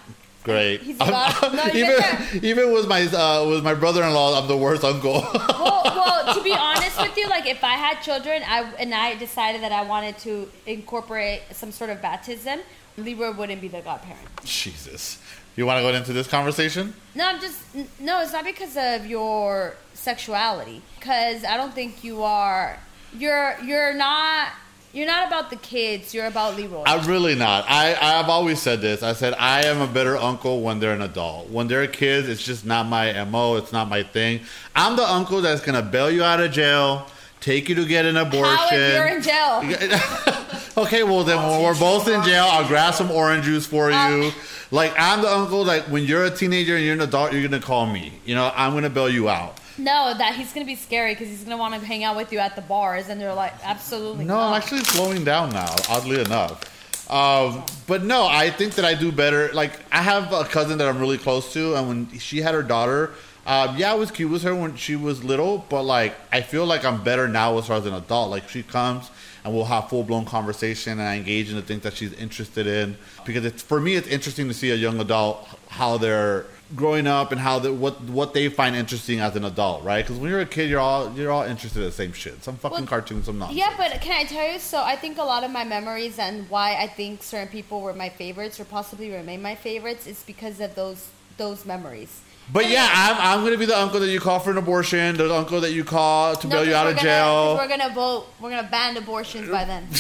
Great. 0.43 0.83
He's 0.83 0.99
a 1.01 1.05
lot- 1.05 1.55
no, 1.55 1.67
even 1.73 2.45
even 2.45 2.73
with 2.73 2.87
my 2.87 3.03
uh, 3.07 3.47
with 3.49 3.65
my 3.65 3.73
brother-in-law, 3.73 4.39
I'm 4.43 4.47
the 4.49 4.57
worst 4.57 4.85
uncle. 4.85 5.13
well, 5.33 5.83
well, 5.85 6.35
to 6.37 6.43
be 6.43 6.53
honest 6.53 7.01
with 7.01 7.17
you, 7.17 7.29
like 7.29 7.47
if 7.47 7.65
I 7.65 7.75
had 7.75 8.03
children, 8.03 8.43
I 8.47 8.71
and 8.79 8.93
I 8.95 9.15
decided 9.15 9.63
that 9.63 9.73
I 9.73 9.85
wanted 9.85 10.19
to 10.19 10.51
incorporate 10.67 11.43
some 11.53 11.73
sort 11.73 11.89
of 11.89 12.03
baptism, 12.03 12.61
Libra 12.99 13.33
wouldn't 13.33 13.63
be 13.63 13.69
the 13.69 13.81
godparent. 13.81 14.29
Jesus. 14.45 15.19
You 15.57 15.67
want 15.67 15.79
to 15.79 15.83
go 15.83 15.97
into 15.97 16.13
this 16.13 16.27
conversation? 16.27 16.95
No, 17.15 17.29
I'm 17.29 17.41
just 17.41 17.61
no. 18.01 18.21
It's 18.21 18.33
not 18.33 18.45
because 18.45 18.77
of 18.77 19.07
your 19.07 19.77
sexuality, 19.93 20.83
because 20.99 21.45
I 21.45 21.57
don't 21.57 21.73
think 21.73 22.03
you 22.03 22.23
are. 22.23 22.79
You're 23.17 23.57
you're 23.65 23.95
not. 23.95 24.49
You're 24.93 25.09
not 25.09 25.27
about 25.27 25.51
the 25.51 25.57
kids. 25.57 26.15
You're 26.15 26.27
about 26.27 26.55
Leroy. 26.55 26.85
I'm 26.87 27.05
really 27.09 27.35
not. 27.35 27.65
I, 27.67 27.97
I've 28.01 28.29
always 28.29 28.63
said 28.63 28.81
this. 28.81 29.03
I 29.03 29.13
said 29.13 29.35
I 29.35 29.65
am 29.65 29.81
a 29.81 29.89
better 29.89 30.17
uncle 30.17 30.61
when 30.61 30.79
they're 30.79 30.93
an 30.93 31.03
adult. 31.03 31.51
When 31.51 31.67
they're 31.67 31.89
kids, 31.89 32.29
it's 32.29 32.45
just 32.45 32.65
not 32.65 32.87
my 32.87 33.25
MO. 33.25 33.57
It's 33.57 33.73
not 33.73 33.89
my 33.89 34.05
thing. 34.05 34.43
I'm 34.77 34.95
the 34.97 35.03
uncle 35.03 35.41
that's 35.41 35.63
going 35.63 35.75
to 35.75 35.83
bail 35.83 36.13
you 36.13 36.23
out 36.23 36.41
of 36.41 36.53
jail, 36.53 37.09
take 37.41 37.69
you 37.69 37.75
to 37.75 37.85
get 37.85 38.05
an 38.05 38.17
abortion. 38.17 38.57
How 38.57 38.69
if 38.71 38.95
you're 38.95 39.07
in 39.09 39.23
jail? 39.23 40.41
okay, 40.77 41.03
well 41.03 41.25
then 41.25 41.39
when 41.39 41.63
we're 41.63 41.79
both 41.79 42.09
in 42.09 42.23
jail, 42.23 42.47
I'll 42.49 42.67
grab 42.67 42.95
some 42.95 43.11
orange 43.11 43.45
juice 43.45 43.67
for 43.67 43.91
you. 43.91 43.97
Um, 43.97 44.33
like 44.71 44.93
I'm 44.99 45.23
the 45.23 45.29
uncle. 45.31 45.65
Like 45.65 45.85
when 45.85 46.05
you're 46.05 46.25
a 46.25 46.31
teenager 46.31 46.77
and 46.77 46.85
you're 46.85 46.95
an 46.95 47.01
adult, 47.01 47.33
you're 47.33 47.43
gonna 47.43 47.63
call 47.63 47.87
me. 47.87 48.13
You 48.25 48.35
know, 48.35 48.53
I'm 48.55 48.75
gonna 48.75 48.91
bail 48.91 49.09
you 49.09 49.29
out. 49.29 49.59
No, 49.77 50.15
that 50.17 50.35
he's 50.37 50.53
gonna 50.53 50.67
be 50.67 50.77
scary 50.77 51.13
because 51.15 51.29
he's 51.29 51.43
gonna 51.45 51.57
want 51.57 51.75
to 51.75 51.85
hang 51.85 52.05
out 52.05 52.17
with 52.17 52.33
you 52.33 52.39
at 52.39 52.57
the 52.57 52.63
bars, 52.63 53.09
and 53.09 53.21
they're 53.21 53.35
like, 53.35 53.55
absolutely 53.63 54.25
No, 54.25 54.35
not. 54.35 54.53
I'm 54.53 54.61
actually 54.61 54.85
slowing 54.85 55.25
down 55.25 55.51
now. 55.51 55.75
Oddly 55.89 56.21
enough. 56.21 56.71
Um, 57.11 57.65
but 57.87 58.03
no, 58.03 58.27
I 58.27 58.51
think 58.51 58.75
that 58.77 58.85
I 58.85 58.95
do 58.95 59.13
better. 59.13 59.53
Like 59.53 59.73
I 59.93 60.03
have 60.03 60.33
a 60.33 60.45
cousin 60.45 60.79
that 60.79 60.89
I'm 60.89 60.99
really 60.99 61.19
close 61.19 61.53
to, 61.53 61.75
and 61.75 61.89
when 61.89 62.19
she 62.19 62.41
had 62.41 62.55
her 62.55 62.63
daughter, 62.63 63.11
um, 63.47 63.77
yeah, 63.77 63.93
I 63.93 63.95
was 63.95 64.11
cute 64.11 64.31
with 64.31 64.43
her 64.43 64.55
when 64.55 64.77
she 64.77 64.97
was 64.97 65.23
little. 65.23 65.67
But 65.69 65.83
like, 65.83 66.15
I 66.33 66.41
feel 66.41 66.65
like 66.67 66.85
I'm 66.85 67.05
better 67.05 67.29
now 67.29 67.55
with 67.55 67.67
her 67.67 67.75
as 67.75 67.87
an 67.87 67.95
adult. 67.95 68.31
Like 68.31 68.49
she 68.49 68.63
comes 68.63 69.11
and 69.45 69.55
we'll 69.55 69.67
have 69.67 69.91
full 69.91 70.03
blown 70.03 70.25
conversation, 70.25 70.93
and 70.93 71.03
I 71.03 71.17
engage 71.17 71.51
in 71.51 71.57
the 71.57 71.63
things 71.63 71.83
that 71.83 71.95
she's 71.95 72.13
interested 72.15 72.67
in. 72.67 72.97
Because 73.25 73.45
it's 73.45 73.63
for 73.63 73.79
me, 73.79 73.95
it's 73.95 74.09
interesting 74.09 74.49
to 74.49 74.55
see 74.55 74.71
a 74.71 74.75
young 74.75 75.01
adult 75.01 75.47
how 75.69 75.99
they're 75.99 76.47
growing 76.75 77.07
up 77.07 77.31
and 77.31 77.41
how 77.41 77.61
what 77.73 78.01
what 78.05 78.33
they 78.33 78.49
find 78.49 78.75
interesting 78.75 79.21
as 79.21 79.37
an 79.37 79.45
adult, 79.45 79.85
right? 79.85 80.05
Because 80.05 80.19
when 80.19 80.31
you're 80.31 80.41
a 80.41 80.47
kid, 80.47 80.71
you're 80.71 80.81
all 80.81 81.13
you're 81.13 81.31
all 81.31 81.43
interested 81.43 81.81
in 81.81 81.85
the 81.85 81.93
same 81.93 82.13
shit. 82.13 82.43
Some 82.43 82.57
fucking 82.57 82.79
Well, 82.79 82.87
cartoons, 82.87 83.27
some 83.27 83.39
not. 83.39 83.53
Yeah, 83.53 83.75
but 83.77 84.01
can 84.01 84.13
I 84.13 84.25
tell 84.25 84.51
you? 84.51 84.59
So 84.59 84.83
I 84.83 84.97
think 84.97 85.19
a 85.19 85.23
lot 85.23 85.45
of 85.45 85.51
my 85.51 85.65
memories 85.65 86.19
and 86.19 86.49
why 86.49 86.77
I 86.77 86.87
think 86.87 87.23
certain 87.23 87.49
people 87.49 87.83
were 87.83 87.93
my 87.93 88.09
favorites 88.09 88.59
or 88.59 88.65
possibly 88.65 89.11
remain 89.11 89.43
my 89.43 89.55
favorites 89.55 90.07
is 90.07 90.23
because 90.23 90.59
of 90.61 90.75
those 90.75 91.09
those 91.37 91.65
memories. 91.65 92.21
But 92.53 92.69
yeah, 92.69 92.87
I'm, 92.93 93.17
I'm 93.39 93.41
going 93.41 93.53
to 93.53 93.59
be 93.59 93.65
the 93.65 93.79
uncle 93.79 94.01
that 94.01 94.11
you 94.11 94.21
call 94.21 94.39
for 94.39 94.51
an 94.51 94.59
abortion, 94.59 95.17
the 95.17 95.33
uncle 95.35 95.63
that 95.63 95.73
you 95.73 95.83
call 95.83 96.37
to 96.37 96.47
No, 96.47 96.57
bail 96.57 96.65
you 96.67 96.73
'cause 96.73 96.77
out 96.77 96.85
we're 96.85 96.91
of 96.91 96.97
gonna- 96.97 97.09
jail. 97.09 97.57
'cause 97.57 97.59
We're 97.69 97.77
gonna 97.79 97.95
vote. 97.95 98.27
We're 98.39 98.51
gonna 98.51 98.69
ban 98.71 98.97
abortions 98.99 99.49
by 99.49 99.65
then. 99.65 99.89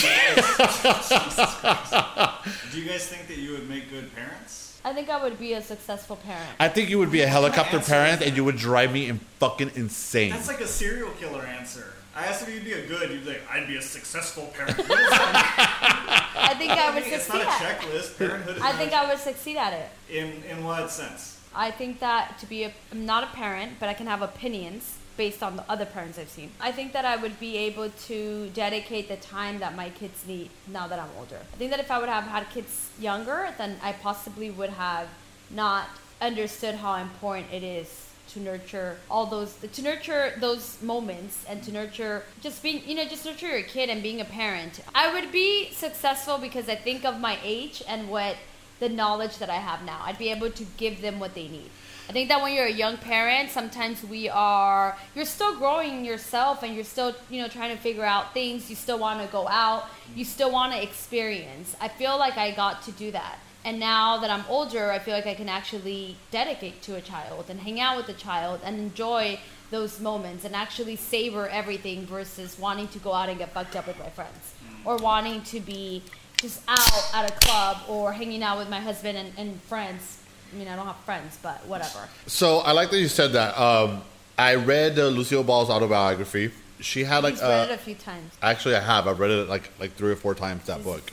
Do 2.71 2.81
you 2.81 2.87
guys 2.89 3.07
think 3.07 3.29
that 3.29 3.39
you 3.39 3.53
would 3.53 3.69
make 3.69 3.89
good 3.91 4.15
parents? 4.15 4.79
I 4.85 4.93
think 4.93 5.09
I 5.09 5.23
would 5.23 5.39
be 5.39 5.55
a 5.55 5.63
successful 5.63 6.17
parent. 6.17 6.45
I 6.61 6.69
think 6.69 6.91
you 6.91 6.99
would 6.99 7.11
be 7.11 7.23
a 7.23 7.27
helicopter 7.27 7.79
answer 7.79 7.91
parent 7.93 8.21
is 8.21 8.29
and 8.29 8.37
you 8.37 8.45
would 8.45 8.57
drive 8.59 8.93
me 8.93 9.09
in 9.09 9.19
fucking 9.39 9.71
insane. 9.77 10.31
That's 10.31 10.49
like 10.49 10.61
a 10.61 10.67
serial 10.67 11.11
killer 11.13 11.43
answer. 11.47 11.95
I 12.15 12.27
asked 12.27 12.43
if 12.47 12.55
you'd 12.55 12.65
be 12.65 12.75
a 12.75 12.87
good, 12.87 13.11
you'd 13.11 13.25
be 13.25 13.31
like, 13.31 13.43
I'd 13.51 13.67
be 13.67 13.77
a 13.77 13.83
successful 13.83 14.53
parent. 14.55 14.77
What 14.87 14.87
does 14.99 15.11
that 15.11 15.74
I 16.09 16.55
think 16.59 16.71
I 16.73 16.95
would 16.95 17.05
mean? 17.05 17.13
It's 17.15 17.25
succeed 17.25 17.45
not 17.45 17.47
a 17.47 17.51
at. 17.51 17.63
it. 17.63 17.81
checklist. 17.81 18.19
Parenthood 18.19 18.57
is 18.57 18.63
I 18.63 18.73
think 18.73 18.93
I 18.93 19.09
would 19.09 19.19
succeed 19.19 19.57
at 19.57 19.73
it. 19.73 19.91
In 20.11 20.43
in 20.51 20.65
what 20.65 20.91
sense? 20.91 21.41
I 21.55 21.71
think 21.71 22.01
that 22.01 22.39
to 22.41 22.47
be 22.47 22.65
a, 22.65 22.73
I'm 22.93 23.07
not 23.07 23.23
a 23.25 23.29
parent, 23.29 23.75
but 23.79 23.89
I 23.89 23.95
can 23.95 24.07
have 24.07 24.23
opinions 24.23 24.99
based 25.17 25.43
on 25.45 25.55
the 25.57 25.65
other 25.71 25.87
parents 25.87 26.19
I've 26.19 26.29
seen. 26.29 26.51
I 26.61 26.73
think 26.73 26.93
that 26.93 27.05
I 27.05 27.15
would 27.17 27.39
be 27.39 27.57
able 27.57 27.89
to 28.09 28.49
dedicate 28.49 29.09
the 29.09 29.17
time 29.17 29.61
that 29.61 29.77
my 29.77 29.91
kids 29.91 30.25
need 30.27 30.51
now 30.67 30.89
that 30.89 30.99
I'm 30.99 31.11
older. 31.17 31.39
I 31.53 31.57
think 31.57 31.71
that 31.71 31.79
if 31.79 31.91
I 31.91 32.01
would 32.01 32.09
have 32.09 32.25
had 32.25 32.51
kids 32.51 32.91
younger, 32.99 33.55
then 33.57 33.77
I 33.81 33.93
possibly 33.93 34.51
would 34.51 34.71
have 34.71 35.07
not 35.51 35.87
understood 36.21 36.75
how 36.77 36.97
important 36.97 37.53
it 37.53 37.63
is 37.63 38.04
to 38.35 38.41
nurture 38.41 38.97
all 39.09 39.27
those 39.27 39.55
to 39.73 39.83
nurture 39.83 40.33
those 40.39 40.83
moments 40.83 41.45
and 41.49 41.63
to 41.63 41.73
nurture 41.73 42.25
just 42.41 42.63
being 42.63 42.83
you 42.87 42.95
know 42.95 43.05
just 43.05 43.25
nurture 43.25 43.47
your 43.47 43.63
kid 43.63 43.89
and 43.89 44.03
being 44.03 44.21
a 44.21 44.25
parent. 44.25 44.81
I 44.95 45.13
would 45.13 45.31
be 45.33 45.71
successful 45.73 46.39
because 46.39 46.69
i 46.69 46.75
think 46.75 47.05
of 47.05 47.21
my 47.21 47.39
age 47.43 47.83
and 47.89 48.11
what 48.11 48.37
the 48.81 48.89
knowledge 48.89 49.39
that 49.39 49.49
i 49.49 49.61
have 49.71 49.85
now. 49.85 50.01
I'd 50.05 50.19
be 50.19 50.31
able 50.31 50.51
to 50.51 50.65
give 50.77 51.01
them 51.01 51.21
what 51.21 51.35
they 51.35 51.49
need. 51.49 51.71
I 52.09 52.13
think 52.13 52.29
that 52.29 52.43
when 52.43 52.53
you're 52.55 52.67
a 52.67 52.79
young 52.85 52.97
parent 52.97 53.51
sometimes 53.51 54.03
we 54.03 54.29
are 54.29 54.99
you're 55.15 55.25
still 55.25 55.57
growing 55.57 56.05
yourself 56.05 56.65
and 56.65 56.75
you're 56.75 56.91
still 56.97 57.15
you 57.31 57.41
know 57.41 57.49
trying 57.49 57.75
to 57.77 57.81
figure 57.81 58.05
out 58.05 58.35
things. 58.35 58.69
You 58.69 58.77
still 58.77 58.99
want 58.99 59.25
to 59.25 59.29
go 59.29 59.47
out. 59.47 59.85
You 60.17 60.25
still 60.25 60.51
want 60.51 60.73
to 60.73 60.83
experience. 60.83 61.77
I 61.81 61.89
feel 61.89 62.19
like 62.19 62.37
i 62.37 62.51
got 62.51 62.83
to 62.83 62.93
do 62.93 63.13
that 63.13 63.39
And 63.65 63.81
now 63.81 64.19
that 64.19 64.31
I'm 64.31 64.45
older, 64.49 64.91
I 64.93 64.99
feel 64.99 65.15
like 65.15 65.27
I 65.27 65.35
can 65.35 65.49
actually 65.49 66.17
dedicate 66.31 66.83
to 66.83 66.97
a 66.97 67.01
child 67.01 67.47
and 67.49 67.61
hang 67.61 67.81
out 67.81 67.97
with 67.97 68.09
a 68.11 68.13
child 68.19 68.61
and 68.63 68.79
enjoy 68.79 69.41
those 69.71 70.01
moments 70.01 70.45
and 70.45 70.55
actually 70.55 70.97
savor 70.97 71.49
everything 71.49 72.05
versus 72.05 72.59
wanting 72.59 72.89
to 72.89 72.99
go 72.99 73.13
out 73.13 73.29
and 73.29 73.39
get 73.39 73.53
fucked 73.53 73.75
up 73.75 73.87
with 73.87 73.99
my 73.99 74.11
friends 74.11 74.55
or 74.85 74.97
wanting 74.99 75.43
to 75.43 75.61
be 75.61 76.03
just 76.37 76.63
out 76.69 77.11
at 77.15 77.31
a 77.31 77.33
club 77.41 77.79
or 77.89 78.13
hanging 78.13 78.43
out 78.43 78.59
with 78.59 78.69
my 78.69 78.81
husband 78.81 79.17
and, 79.17 79.33
and 79.39 79.61
friends. 79.63 80.19
I 80.53 80.57
mean, 80.57 80.69
I 80.69 80.77
don't 80.77 80.87
have 80.87 80.97
friends, 80.99 81.39
but 81.43 81.65
whatever. 81.67 82.07
So 82.27 82.59
I 82.59 82.73
like 82.73 82.91
that 82.91 83.01
you 83.01 83.09
said 83.09 83.33
that. 83.33 83.59
Um, 83.59 84.03
I 84.37 84.57
read 84.57 84.99
uh, 84.99 85.09
Lucille 85.09 85.43
Ball's 85.43 85.71
autobiography. 85.71 86.51
She 86.81 87.05
had 87.05 87.23
like 87.25 87.41
read 87.41 87.71
it 87.71 87.75
a 87.75 87.79
few 87.79 87.95
times. 87.95 88.33
actually 88.43 88.77
I 88.77 88.81
have. 88.81 89.09
I've 89.09 89.19
read 89.19 89.31
it 89.31 89.49
like 89.49 89.71
like 89.81 89.95
three 89.95 90.11
or 90.11 90.17
four 90.17 90.35
times 90.35 90.67
that 90.67 90.77
He's 90.77 90.85
book. 90.85 91.07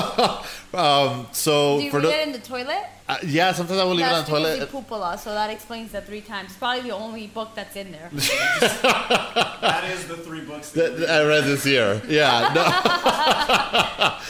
A 0.00 0.42
freak. 0.42 0.80
Um, 0.82 1.26
so 1.32 1.78
Do 1.78 1.84
you 1.84 1.90
for 1.90 1.96
read 1.98 2.06
the 2.06 2.20
it 2.20 2.26
in 2.28 2.32
the 2.32 2.38
toilet? 2.38 2.84
uh, 3.08 3.16
yeah, 3.26 3.52
sometimes 3.52 3.78
I 3.80 3.84
will 3.84 3.94
leave 3.94 4.06
it 4.06 4.08
on 4.08 4.12
That's 4.12 4.28
the 4.30 4.36
because 4.36 4.54
toilet. 4.56 4.60
you 4.60 4.66
poop 4.80 4.90
a 4.92 4.94
lot, 4.94 5.18
so 5.20 5.32
that 5.34 5.50
explains 5.50 5.90
the 5.92 6.00
three 6.00 6.20
times. 6.20 6.54
Probably 6.56 6.82
the 6.82 6.94
only 6.94 7.26
book 7.26 7.50
that's 7.54 7.74
in 7.76 7.90
there. 7.92 8.08
That 9.60 9.84
is 9.92 10.06
the 10.06 10.16
three 10.16 10.40
books 10.40 10.70
that, 10.72 10.98
that 10.98 11.10
I 11.10 11.26
read 11.26 11.44
this 11.44 11.66
year. 11.66 12.00
Yeah. 12.08 12.52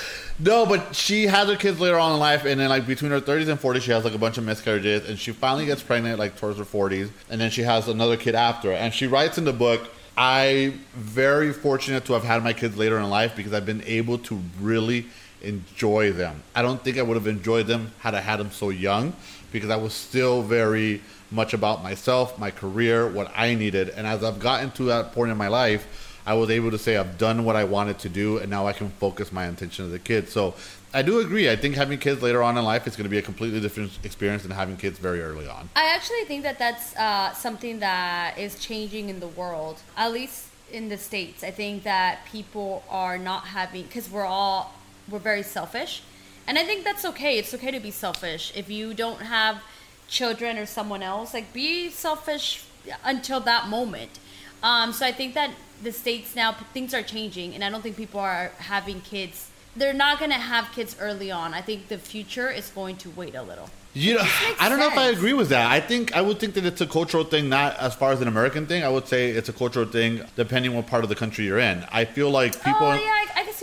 No. 0.42 0.62
No, 0.62 0.64
but 0.64 0.96
she 0.96 1.26
has 1.26 1.48
her 1.50 1.56
kids 1.56 1.78
later 1.80 1.98
on 1.98 2.12
in 2.14 2.18
life, 2.18 2.46
and 2.46 2.58
then 2.58 2.70
like 2.70 2.86
between 2.86 3.10
her 3.10 3.20
30s 3.20 3.48
and 3.48 3.60
40s, 3.60 3.82
she 3.82 3.90
has 3.90 4.04
like 4.04 4.14
a 4.14 4.18
bunch 4.18 4.38
of 4.38 4.44
miscarriages, 4.44 5.06
and 5.06 5.18
she 5.18 5.32
finally 5.32 5.66
gets 5.66 5.82
pregnant 5.82 6.18
like 6.18 6.36
towards 6.36 6.56
her 6.56 6.64
40s, 6.64 7.10
and 7.28 7.38
then 7.38 7.50
she 7.50 7.60
has 7.62 7.88
another 7.88 8.16
kid 8.16 8.34
after. 8.34 8.72
And 8.72 8.94
she 8.94 9.06
writes 9.06 9.36
in 9.36 9.44
the 9.44 9.52
book, 9.52 9.82
"I'm 10.16 10.82
very 10.94 11.52
fortunate 11.52 12.06
to 12.06 12.14
have 12.14 12.24
had 12.24 12.42
my 12.42 12.54
kids 12.54 12.74
later 12.78 12.98
in 12.98 13.10
life 13.10 13.36
because 13.36 13.52
I've 13.52 13.66
been 13.66 13.84
able 13.84 14.16
to 14.18 14.40
really 14.62 15.08
enjoy 15.42 16.12
them. 16.12 16.42
I 16.54 16.62
don't 16.62 16.82
think 16.82 16.99
I 16.99 17.02
would 17.02 17.16
have 17.16 17.26
enjoyed 17.26 17.66
them 17.66 17.92
had 18.00 18.14
I 18.14 18.20
had 18.20 18.38
them 18.38 18.50
so 18.50 18.70
young, 18.70 19.14
because 19.52 19.70
I 19.70 19.76
was 19.76 19.92
still 19.92 20.42
very 20.42 21.02
much 21.30 21.54
about 21.54 21.82
myself, 21.82 22.38
my 22.38 22.50
career, 22.50 23.09
what 23.09 23.32
I 23.37 23.54
needed. 23.54 23.90
And 23.90 24.06
as 24.06 24.23
I've 24.25 24.38
gotten 24.38 24.70
to 24.73 24.85
that 24.85 25.12
point 25.12 25.30
in 25.30 25.37
my 25.37 25.49
life." 25.49 26.06
I 26.26 26.35
was 26.35 26.50
able 26.50 26.70
to 26.70 26.78
say 26.78 26.99
I've 26.99 27.16
done 27.16 27.44
what 27.44 27.56
I 27.56 27.64
wanted 27.64 27.99
to 28.00 28.09
do, 28.09 28.38
and 28.38 28.50
now 28.50 28.66
I 28.66 28.75
can 28.75 28.90
focus 28.90 29.32
my 29.32 29.47
attention 29.47 29.87
to 29.87 29.90
the 29.90 29.99
kids. 29.99 30.30
So 30.30 30.54
I 30.92 31.02
do 31.02 31.20
agree. 31.20 31.50
I 31.50 31.56
think 31.56 31.76
having 31.76 31.99
kids 31.99 32.23
later 32.23 32.42
on 32.42 32.59
in 32.59 32.64
life 32.64 32.87
is 32.87 32.94
going 32.94 33.04
to 33.04 33.11
be 33.11 33.18
a 33.18 33.23
completely 33.23 33.59
different 33.59 33.99
experience 34.04 34.42
than 34.42 34.50
having 34.52 34.76
kids 34.76 34.99
very 34.99 35.23
early 35.23 35.49
on. 35.49 35.70
I 35.75 35.87
actually 35.94 36.25
think 36.26 36.42
that 36.42 36.59
that's 36.59 36.94
uh, 36.97 37.32
something 37.32 37.80
that 37.80 38.38
is 38.38 38.59
changing 38.59 39.09
in 39.09 39.18
the 39.18 39.28
world, 39.28 39.80
at 39.97 40.12
least 40.12 40.49
in 40.70 40.88
the 40.88 40.99
states. 40.99 41.42
I 41.42 41.50
think 41.50 41.85
that 41.85 42.20
people 42.30 42.85
are 42.90 43.18
not 43.18 43.47
having 43.47 43.85
because 43.85 44.11
we're 44.11 44.26
all 44.26 44.75
we're 45.11 45.19
very 45.19 45.43
selfish, 45.43 46.02
and 46.47 46.59
I 46.59 46.64
think 46.64 46.85
that's 46.85 47.05
okay. 47.05 47.38
It's 47.38 47.52
okay 47.55 47.71
to 47.71 47.81
be 47.81 47.90
selfish 47.90 48.52
if 48.55 48.71
you 48.71 48.95
don't 48.95 49.23
have 49.23 49.62
children 50.09 50.59
or 50.59 50.67
someone 50.67 51.02
else. 51.02 51.35
Like 51.35 51.52
be 51.52 51.90
selfish 51.90 52.64
until 53.05 53.40
that 53.40 53.69
moment. 53.69 54.19
Um, 54.62 54.93
so 54.93 55.07
I 55.07 55.12
think 55.12 55.35
that 55.35 55.50
the 55.83 55.93
states 55.93 56.37
now 56.37 56.52
things 56.52 56.95
are 56.95 57.02
changing, 57.02 57.55
and 57.55 57.64
I 57.64 57.71
don't 57.71 57.83
think 57.83 57.97
people 57.97 58.21
are 58.21 58.52
having 58.59 59.00
kids. 59.00 59.50
They're 59.76 59.95
not 59.95 60.19
going 60.19 60.33
to 60.33 60.37
have 60.37 60.71
kids 60.73 60.97
early 61.00 61.31
on. 61.31 61.55
I 61.55 61.61
think 61.61 61.88
the 61.88 61.99
future 61.99 62.50
is 62.50 62.71
going 62.71 62.97
to 62.99 63.11
wait 63.11 63.35
a 63.35 63.43
little. 63.43 63.71
You 63.93 64.14
know, 64.14 64.25
I 64.61 64.69
don't 64.69 64.79
know 64.79 64.87
if 64.87 64.97
I 64.97 65.07
agree 65.07 65.33
with 65.33 65.49
that. 65.49 65.69
I 65.69 65.81
think 65.81 66.14
I 66.14 66.21
would 66.21 66.38
think 66.38 66.55
that 66.55 66.64
it's 66.64 66.81
a 66.81 66.87
cultural 66.87 67.25
thing, 67.25 67.49
not 67.49 67.76
as 67.79 67.93
far 67.95 68.12
as 68.12 68.21
an 68.21 68.29
American 68.29 68.67
thing. 68.67 68.85
I 68.85 68.88
would 68.88 69.09
say 69.09 69.31
it's 69.31 69.49
a 69.49 69.52
cultural 69.52 69.85
thing 69.85 70.23
depending 70.37 70.76
what 70.76 70.87
part 70.87 71.02
of 71.02 71.09
the 71.09 71.17
country 71.17 71.45
you're 71.45 71.59
in. 71.59 71.85
I 71.90 72.05
feel 72.05 72.31
like 72.31 72.52
people, 72.62 72.87
oh 72.87 72.95
yeah, 72.95 73.00
I, 73.00 73.19
I 73.19 73.19
can 73.19 73.19
see 73.19 73.19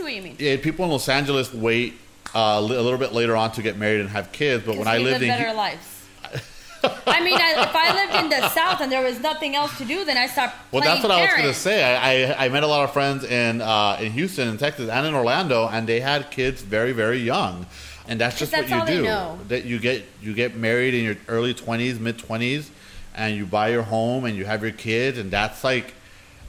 what 0.08 0.16
you 0.16 0.22
mean. 0.22 0.36
yeah, 0.40 0.58
people 0.58 0.86
in 0.86 0.92
Los 0.92 1.08
Angeles 1.10 1.54
wait 1.54 1.94
uh, 2.34 2.60
li- 2.62 2.76
a 2.76 2.82
little 2.82 3.00
bit 3.00 3.14
later 3.14 3.36
on 3.36 3.52
to 3.54 3.62
get 3.62 3.78
married 3.78 4.02
and 4.02 4.10
have 4.10 4.32
kids. 4.32 4.66
But 4.66 4.78
when 4.78 4.88
I 4.88 4.98
lived 4.98 5.22
live 5.22 5.22
in, 5.24 5.28
better 5.30 5.54
lives. 5.54 5.94
I 7.08 7.24
mean, 7.24 7.34
I, 7.34 7.64
if 7.64 7.76
I 7.76 7.94
lived 7.94 8.24
in 8.24 8.30
the 8.30 8.50
South 8.50 8.82
and 8.82 8.92
there 8.92 9.04
was 9.04 9.20
nothing 9.20 9.56
else 9.56 9.76
to 9.80 9.86
do, 9.86 10.06
then 10.06 10.16
I 10.16 10.28
start 10.28 10.52
Well, 10.72 10.82
that's 10.84 11.02
what 11.02 11.12
I 11.12 11.22
was 11.22 11.32
going 11.32 11.44
to 11.44 11.54
say. 11.54 11.84
I, 11.84 12.32
I 12.32 12.46
I 12.46 12.50
met 12.50 12.64
a 12.64 12.68
lot 12.68 12.84
of 12.84 12.94
friends 12.94 13.24
in 13.24 13.62
uh, 13.62 13.98
in 14.00 14.12
Houston, 14.12 14.48
in 14.48 14.58
Texas, 14.58 14.90
and 14.90 15.06
in 15.06 15.14
Orlando, 15.14 15.68
and 15.68 15.88
they 15.88 16.00
had 16.00 16.30
kids 16.32 16.62
very 16.62 16.92
very 16.92 17.18
young, 17.18 17.66
and 18.08 18.22
that's 18.22 18.38
just 18.40 18.52
that's 18.52 18.70
what 18.70 18.88
you 18.90 18.98
do. 18.98 19.04
know. 19.04 19.40
That 19.48 19.66
you 19.66 19.80
get 19.80 20.06
you 20.22 20.34
get 20.34 20.56
married 20.56 20.94
in 20.94 21.04
your 21.04 21.18
early 21.28 21.54
twenties, 21.54 22.00
mid 22.00 22.20
twenties, 22.20 22.70
and 23.16 23.36
you 23.36 23.46
buy 23.46 23.70
your 23.70 23.84
home 23.84 24.26
and 24.26 24.36
you 24.38 24.46
have 24.46 24.62
your 24.62 24.72
kids, 24.72 25.18
and 25.18 25.32
that's 25.32 25.64
like. 25.64 25.94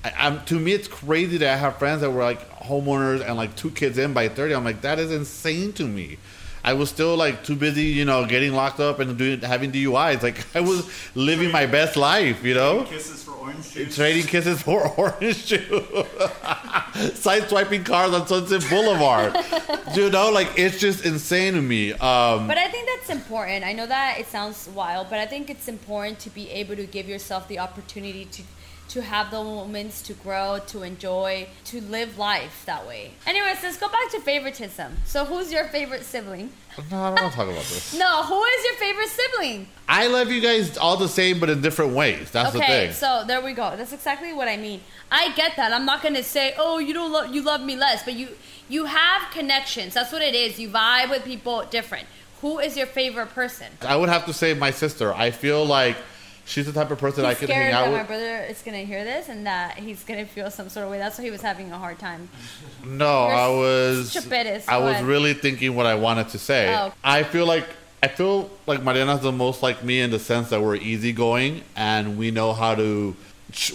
I, 0.04 0.12
I'm, 0.16 0.44
to 0.46 0.58
me, 0.58 0.72
it's 0.72 0.88
crazy 0.88 1.38
that 1.38 1.52
I 1.52 1.56
have 1.56 1.78
friends 1.78 2.00
that 2.02 2.10
were 2.10 2.22
like 2.22 2.48
homeowners 2.50 3.26
and 3.26 3.36
like 3.36 3.56
two 3.56 3.70
kids 3.70 3.98
in 3.98 4.12
by 4.12 4.28
30. 4.28 4.54
I'm 4.54 4.64
like, 4.64 4.82
that 4.82 4.98
is 4.98 5.10
insane 5.12 5.72
to 5.74 5.84
me. 5.86 6.18
I 6.64 6.72
was 6.74 6.90
still 6.90 7.16
like 7.16 7.44
too 7.44 7.54
busy, 7.56 7.84
you 7.84 8.04
know, 8.04 8.26
getting 8.26 8.52
locked 8.52 8.80
up 8.80 8.98
and 8.98 9.16
doing 9.16 9.40
having 9.40 9.72
DUIs. 9.72 10.22
Like 10.22 10.44
I 10.56 10.60
was 10.60 10.88
living 11.14 11.50
my 11.50 11.66
best 11.66 11.96
life, 11.96 12.44
you 12.44 12.54
know. 12.54 12.84
kisses 12.84 13.22
for 13.24 13.30
orange 13.32 13.72
juice. 13.72 13.94
Trading 13.96 14.24
kisses 14.26 14.60
for 14.62 14.86
orange 14.98 15.46
juice. 15.46 15.62
Side 17.14 17.48
swiping 17.48 17.84
cars 17.84 18.12
on 18.12 18.26
Sunset 18.26 18.68
Boulevard. 18.68 19.36
you 19.94 20.10
know, 20.10 20.30
like 20.30 20.50
it's 20.58 20.78
just 20.80 21.04
insane 21.06 21.54
to 21.54 21.62
me. 21.62 21.92
Um, 21.92 22.48
But 22.48 22.58
I 22.58 22.68
think 22.68 22.88
that's 22.88 23.10
important. 23.10 23.64
I 23.64 23.72
know 23.72 23.86
that 23.86 24.18
it 24.18 24.26
sounds 24.26 24.68
wild, 24.74 25.08
but 25.10 25.20
I 25.20 25.26
think 25.26 25.48
it's 25.50 25.68
important 25.68 26.18
to 26.20 26.30
be 26.30 26.50
able 26.50 26.74
to 26.76 26.86
give 26.86 27.08
yourself 27.08 27.46
the 27.48 27.60
opportunity 27.60 28.24
to 28.26 28.42
to 28.88 29.02
have 29.02 29.30
the 29.30 29.42
moments 29.42 30.00
to 30.02 30.14
grow, 30.14 30.58
to 30.68 30.82
enjoy, 30.82 31.46
to 31.66 31.80
live 31.82 32.16
life 32.16 32.62
that 32.66 32.86
way. 32.86 33.12
Anyways, 33.26 33.62
let's 33.62 33.76
go 33.76 33.88
back 33.88 34.10
to 34.12 34.20
favoritism. 34.20 34.96
So, 35.04 35.24
who's 35.24 35.52
your 35.52 35.64
favorite 35.64 36.04
sibling? 36.04 36.50
no, 36.90 37.02
I 37.02 37.10
don't 37.10 37.22
want 37.22 37.32
to 37.32 37.36
talk 37.36 37.48
about 37.48 37.64
this. 37.64 37.94
No, 37.98 38.22
who 38.22 38.42
is 38.44 38.64
your 38.64 38.74
favorite 38.74 39.08
sibling? 39.08 39.68
I 39.88 40.06
love 40.06 40.30
you 40.30 40.40
guys 40.40 40.78
all 40.78 40.96
the 40.96 41.08
same, 41.08 41.40
but 41.40 41.50
in 41.50 41.60
different 41.60 41.92
ways. 41.94 42.30
That's 42.30 42.52
the 42.52 42.58
okay, 42.58 42.86
thing. 42.86 42.92
so 42.94 43.24
there 43.26 43.42
we 43.42 43.52
go. 43.52 43.74
That's 43.76 43.92
exactly 43.92 44.32
what 44.32 44.48
I 44.48 44.56
mean. 44.56 44.80
I 45.10 45.32
get 45.32 45.56
that. 45.56 45.72
I'm 45.72 45.84
not 45.84 46.02
gonna 46.02 46.22
say, 46.22 46.54
"Oh, 46.58 46.78
you 46.78 46.94
don't 46.94 47.10
love 47.12 47.34
you 47.34 47.42
love 47.42 47.62
me 47.62 47.76
less," 47.76 48.02
but 48.04 48.14
you 48.14 48.28
you 48.68 48.84
have 48.84 49.30
connections. 49.32 49.94
That's 49.94 50.12
what 50.12 50.22
it 50.22 50.34
is. 50.34 50.58
You 50.58 50.68
vibe 50.68 51.10
with 51.10 51.24
people 51.24 51.64
different. 51.70 52.06
Who 52.42 52.58
is 52.60 52.76
your 52.76 52.86
favorite 52.86 53.30
person? 53.34 53.66
I 53.82 53.96
would 53.96 54.08
have 54.08 54.24
to 54.26 54.32
say 54.32 54.54
my 54.54 54.70
sister. 54.70 55.12
I 55.12 55.30
feel 55.32 55.64
like 55.64 55.96
she's 56.48 56.66
the 56.66 56.72
type 56.72 56.90
of 56.90 56.98
person 56.98 57.24
I 57.24 57.34
could 57.34 57.50
hang 57.50 57.70
that 57.70 57.86
out 57.86 57.92
my 57.92 58.02
brother 58.02 58.44
is 58.48 58.62
gonna 58.62 58.78
hear 58.78 59.04
this 59.04 59.28
and 59.28 59.46
that 59.46 59.78
he's 59.78 60.02
gonna 60.04 60.26
feel 60.26 60.50
some 60.50 60.68
sort 60.68 60.84
of 60.84 60.90
way. 60.90 60.98
That's 60.98 61.18
why 61.18 61.24
he 61.24 61.30
was 61.30 61.42
having 61.42 61.70
a 61.70 61.78
hard 61.78 61.98
time. 61.98 62.28
No, 62.84 63.26
You're 63.26 63.36
I 63.36 63.48
was. 63.48 64.10
stupidest. 64.10 64.68
I 64.68 64.78
was 64.78 65.02
really 65.02 65.34
thinking 65.34 65.76
what 65.76 65.86
I 65.86 65.94
wanted 65.94 66.30
to 66.30 66.38
say. 66.38 66.74
Oh. 66.74 66.92
I 67.04 67.22
feel 67.22 67.46
like 67.46 67.66
I 68.02 68.08
feel 68.08 68.50
like 68.66 68.82
Mariana's 68.82 69.20
the 69.20 69.32
most 69.32 69.62
like 69.62 69.82
me 69.82 70.00
in 70.00 70.10
the 70.10 70.18
sense 70.18 70.50
that 70.50 70.62
we're 70.62 70.76
easygoing 70.76 71.62
and 71.76 72.16
we 72.16 72.30
know 72.30 72.52
how 72.52 72.74
to. 72.74 73.14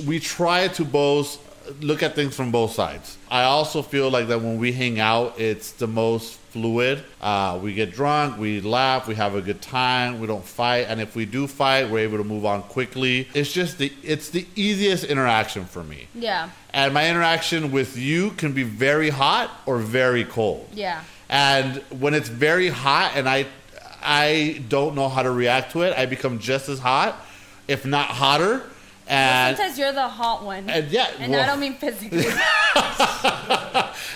We 0.05 0.19
try 0.19 0.67
to 0.69 0.85
both 0.85 1.39
look 1.81 2.03
at 2.03 2.15
things 2.15 2.35
from 2.35 2.51
both 2.51 2.71
sides. 2.71 3.17
I 3.29 3.43
also 3.43 3.81
feel 3.81 4.09
like 4.09 4.27
that 4.27 4.41
when 4.41 4.59
we 4.59 4.71
hang 4.71 4.99
out, 4.99 5.39
it's 5.39 5.71
the 5.71 5.87
most 5.87 6.39
fluid. 6.57 7.03
Uh, 7.19 7.59
we 7.61 7.73
get 7.73 7.91
drunk, 7.93 8.37
we 8.37 8.61
laugh, 8.61 9.07
we 9.07 9.15
have 9.15 9.33
a 9.35 9.41
good 9.41 9.59
time, 9.61 10.19
we 10.19 10.27
don't 10.27 10.45
fight, 10.45 10.85
and 10.87 11.01
if 11.01 11.15
we 11.15 11.25
do 11.25 11.47
fight, 11.47 11.89
we're 11.89 11.99
able 11.99 12.19
to 12.19 12.23
move 12.23 12.45
on 12.45 12.61
quickly. 12.63 13.27
It's 13.33 13.51
just 13.51 13.79
the 13.79 13.91
it's 14.03 14.29
the 14.29 14.45
easiest 14.55 15.03
interaction 15.03 15.65
for 15.65 15.83
me. 15.83 16.07
Yeah, 16.13 16.49
And 16.71 16.93
my 16.93 17.09
interaction 17.09 17.71
with 17.71 17.97
you 17.97 18.31
can 18.31 18.53
be 18.53 18.63
very 18.63 19.09
hot 19.09 19.49
or 19.65 19.79
very 19.79 20.23
cold. 20.23 20.69
yeah. 20.73 21.01
And 21.29 21.77
when 21.99 22.13
it's 22.13 22.29
very 22.29 22.69
hot 22.69 23.13
and 23.15 23.27
I 23.27 23.47
I 24.03 24.61
don't 24.69 24.93
know 24.95 25.09
how 25.09 25.23
to 25.23 25.31
react 25.31 25.71
to 25.71 25.81
it, 25.81 25.97
I 25.97 26.05
become 26.05 26.37
just 26.37 26.69
as 26.69 26.77
hot, 26.79 27.15
if 27.67 27.85
not 27.85 28.07
hotter. 28.07 28.61
And 29.07 29.57
Sometimes 29.57 29.77
you're 29.77 29.91
the 29.91 30.07
hot 30.07 30.43
one. 30.43 30.69
and 30.69 30.89
yeah, 30.89 31.11
and 31.19 31.35
I 31.35 31.45
don't 31.45 31.59
mean 31.59 31.75
physically. 31.75 32.19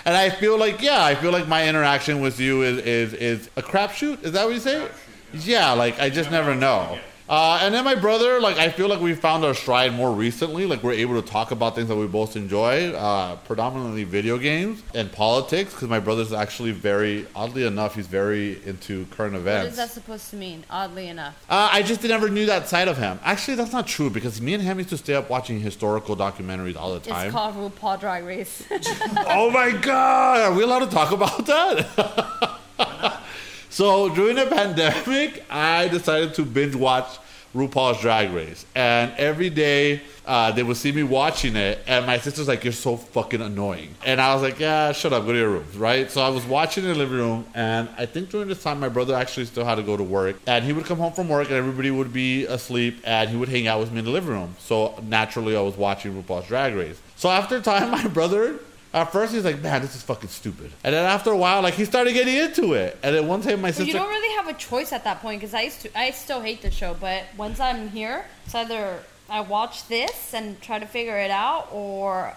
and 0.06 0.16
I 0.16 0.30
feel 0.30 0.58
like 0.58 0.82
yeah, 0.82 1.04
I 1.04 1.16
feel 1.16 1.32
like 1.32 1.48
my 1.48 1.68
interaction 1.68 2.22
with 2.22 2.40
you 2.40 2.64
is 2.64 2.78
is, 2.80 3.14
is 3.14 3.50
a 3.58 3.62
crapshoot. 3.62 4.24
Is 4.24 4.32
that 4.32 4.46
what 4.46 4.54
you 4.54 4.60
say? 4.60 4.88
Yeah, 5.34 5.74
like 5.74 6.00
I 6.00 6.10
just 6.10 6.32
never 6.32 6.56
know. 6.56 7.00
Uh, 7.30 7.60
and 7.62 7.74
then 7.74 7.84
my 7.84 7.96
brother, 7.96 8.40
like 8.40 8.58
I 8.58 8.70
feel 8.70 8.88
like 8.88 9.02
we 9.02 9.14
found 9.14 9.44
our 9.44 9.54
stride 9.54 9.94
more 9.94 10.12
recently. 10.12 10.66
Like 10.66 10.84
we're 10.84 10.94
able 10.94 11.22
to 11.22 11.28
talk 11.28 11.52
about 11.52 11.76
things 11.76 11.90
that 11.90 11.96
we 11.96 12.08
both 12.08 12.36
enjoy, 12.36 12.94
uh, 12.94 13.36
predominantly 13.38 14.06
video 14.06 14.38
games 14.38 14.82
and 14.94 15.12
politics. 15.12 15.74
Because 15.74 15.90
my 15.90 16.00
brother's 16.00 16.32
actually 16.32 16.72
very, 16.72 17.28
oddly 17.36 17.66
enough, 17.66 17.96
he's 17.96 18.08
very 18.08 18.64
into 18.66 19.06
current 19.08 19.36
events. 19.36 19.66
What 19.66 19.72
is 19.72 19.78
that 19.78 19.92
supposed 19.92 20.30
to 20.30 20.38
mean? 20.38 20.64
Oddly 20.70 21.10
enough. 21.10 21.36
Uh, 21.50 21.70
I 21.72 21.84
just 21.84 22.04
never 22.04 22.30
knew 22.30 22.46
that 22.46 22.70
side 22.70 22.88
of 22.88 22.98
him. 22.98 23.20
Actually, 23.24 23.56
that's 23.56 23.74
not 23.74 23.88
true 23.88 24.10
because 24.10 24.42
me 24.42 24.54
and 24.54 24.64
him 24.64 24.78
used 24.78 24.90
to 24.90 24.98
stay 24.98 25.14
up 25.14 25.30
watching 25.30 25.60
historical 25.60 26.16
documentaries 26.16 26.78
all 26.78 26.94
the 26.94 27.00
time. 27.02 27.28
It's 27.28 27.34
called 27.34 27.56
RuPaul 27.56 28.00
Drag 28.00 28.24
Race. 28.24 28.64
oh 29.28 29.52
my 29.52 29.72
god, 29.72 30.52
are 30.52 30.54
we 30.54 30.64
allowed 30.64 30.80
to 30.80 30.88
talk 30.88 31.12
about 31.12 31.46
that? 31.46 32.54
so 33.70 34.10
during 34.10 34.36
the 34.36 34.46
pandemic, 34.56 35.44
I 35.50 35.88
decided 35.88 36.34
to 36.36 36.44
binge 36.44 36.76
watch 36.76 37.08
RuPaul's 37.56 38.02
Drag 38.02 38.32
Race, 38.32 38.66
and 38.76 39.12
every 39.18 39.50
day 39.50 40.02
uh, 40.26 40.52
they 40.52 40.62
would 40.62 40.78
see 40.78 40.92
me 40.92 41.04
watching 41.04 41.56
it, 41.56 41.80
and 41.88 42.06
my 42.06 42.20
sister's 42.20 42.48
like, 42.48 42.64
"You're 42.64 42.74
so 42.74 42.98
fucking 42.98 43.42
annoying," 43.42 43.96
and 44.06 44.20
I 44.20 44.34
was 44.34 44.44
like, 44.44 44.60
"Yeah, 44.60 44.92
shut 44.92 45.14
up, 45.14 45.26
go 45.26 45.32
to 45.32 45.38
your 45.38 45.50
room." 45.50 45.66
Right? 45.76 46.12
So 46.12 46.22
I 46.22 46.30
was 46.30 46.46
watching 46.46 46.84
in 46.84 46.90
the 46.90 46.96
living 46.96 47.18
room, 47.18 47.46
and 47.56 47.90
I 47.98 48.06
think 48.06 48.30
during 48.30 48.48
this 48.48 48.62
time 48.62 48.80
my 48.80 48.90
brother 48.90 49.16
actually 49.16 49.46
still 49.46 49.66
had 49.66 49.76
to 49.76 49.84
go 49.84 49.96
to 49.98 50.04
work, 50.04 50.36
and 50.46 50.66
he 50.66 50.74
would 50.74 50.86
come 50.86 50.98
home 50.98 51.14
from 51.14 51.30
work, 51.30 51.48
and 51.48 51.56
everybody 51.56 51.90
would 51.90 52.14
be 52.14 52.46
asleep, 52.46 53.00
and 53.06 53.30
he 53.30 53.38
would 53.38 53.50
hang 53.50 53.68
out 53.68 53.80
with 53.80 53.92
me 53.92 54.00
in 54.00 54.06
the 54.06 54.12
living 54.12 54.30
room. 54.30 54.56
So 54.60 55.02
naturally, 55.08 55.56
I 55.56 55.62
was 55.62 55.78
watching 55.78 56.22
RuPaul's 56.22 56.48
Drag 56.48 56.76
Race. 56.76 57.00
So 57.16 57.30
after 57.30 57.58
a 57.58 57.62
time, 57.62 57.90
my 57.92 58.08
brother 58.08 58.60
at 58.98 59.12
first 59.12 59.34
he's 59.34 59.44
like, 59.46 59.62
man, 59.62 59.82
this 59.82 59.96
is 59.96 60.02
fucking 60.04 60.30
stupid. 60.30 60.72
And 60.84 60.94
then 60.94 61.06
after 61.06 61.32
a 61.32 61.38
while, 61.38 61.62
like 61.62 61.74
he 61.76 61.86
started 61.86 62.14
getting 62.14 62.36
into 62.36 62.74
it. 62.74 62.98
And 63.04 63.16
then 63.16 63.28
one 63.28 63.42
time 63.42 63.62
my 63.62 63.72
sister, 63.72 63.84
you 63.86 63.94
don't 63.94 64.10
really 64.10 64.36
have 64.36 64.48
a 64.48 64.58
choice 64.58 64.94
at 64.94 65.04
that 65.04 65.22
point 65.22 65.40
because 65.42 65.54
I 65.54 65.62
used 65.62 65.82
to, 65.82 66.00
I 66.00 66.12
still 66.12 66.42
hate 66.42 66.62
the 66.62 66.72
show. 66.72 66.96
But 67.00 67.24
once 67.38 67.60
I'm 67.60 67.90
here, 67.90 68.26
it's 68.46 68.56
either 68.56 69.00
I 69.30 69.42
watch 69.42 69.88
this 69.88 70.34
and 70.34 70.60
try 70.62 70.80
to 70.80 70.86
figure 70.86 71.18
it 71.18 71.32
out, 71.32 71.68
or 71.72 72.34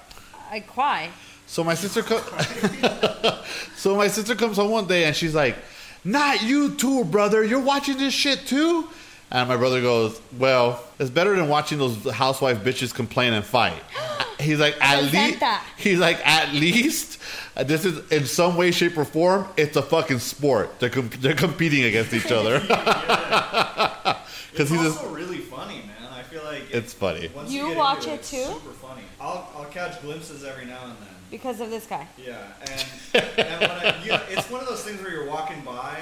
I 0.50 0.60
cry. 0.60 1.10
so 1.46 1.62
my 1.62 1.74
sister, 1.74 2.02
co- 2.02 2.22
so 3.76 3.96
my 3.96 4.08
sister 4.08 4.34
comes 4.34 4.56
home 4.56 4.70
one 4.70 4.86
day 4.86 5.04
and 5.04 5.14
she's 5.14 5.34
like, 5.34 5.56
not 6.02 6.42
you 6.42 6.74
too, 6.76 7.04
brother. 7.04 7.44
You're 7.44 7.60
watching 7.60 7.98
this 7.98 8.14
shit 8.14 8.46
too. 8.46 8.88
And 9.32 9.48
my 9.48 9.56
brother 9.56 9.80
goes, 9.80 10.20
well, 10.38 10.82
it's 10.98 11.10
better 11.10 11.36
than 11.36 11.48
watching 11.48 11.78
those 11.78 11.96
housewife 12.10 12.58
bitches 12.64 12.92
complain 12.92 13.32
and 13.32 13.44
fight. 13.44 13.80
He's 14.40 14.58
like, 14.58 14.74
at 14.80 15.02
least, 15.12 15.42
he's 15.76 15.98
like, 15.98 16.26
at 16.26 16.54
least. 16.54 17.20
This 17.66 17.84
is 17.84 18.10
in 18.10 18.24
some 18.24 18.56
way, 18.56 18.70
shape, 18.70 18.96
or 18.96 19.04
form. 19.04 19.46
It's 19.58 19.76
a 19.76 19.82
fucking 19.82 20.20
sport. 20.20 20.80
They're 20.80 20.88
com- 20.88 21.10
they're 21.20 21.34
competing 21.34 21.84
against 21.84 22.14
each 22.14 22.32
other. 22.32 22.58
It's 24.52 24.68
Because 24.68 24.70
he's 24.70 24.80
also 24.98 25.08
really 25.10 25.38
funny, 25.38 25.76
man. 25.82 26.10
I 26.12 26.22
feel 26.22 26.42
like 26.44 26.70
It's 26.74 26.92
funny. 26.92 27.30
Once 27.34 27.52
You 27.52 27.68
get 27.68 27.76
watch 27.76 27.98
into 28.04 28.12
it 28.12 28.18
it's 28.20 28.30
too? 28.30 28.44
Super 28.44 28.70
funny. 28.72 29.02
I'll 29.20 29.48
I'll 29.56 29.64
catch 29.66 30.00
glimpses 30.02 30.42
every 30.42 30.64
now 30.66 30.82
and 30.84 30.92
then. 30.92 31.08
because 31.30 31.60
of 31.60 31.70
this 31.70 31.86
guy. 31.86 32.06
Yeah, 32.18 32.38
and, 32.62 33.24
and 33.38 33.60
when 33.60 33.70
I, 33.70 34.02
you 34.02 34.10
know, 34.10 34.22
it's 34.30 34.50
one 34.50 34.60
of 34.62 34.66
those 34.68 34.82
things 34.82 35.00
where 35.02 35.12
you're 35.12 35.26
walking 35.28 35.60
by 35.60 36.00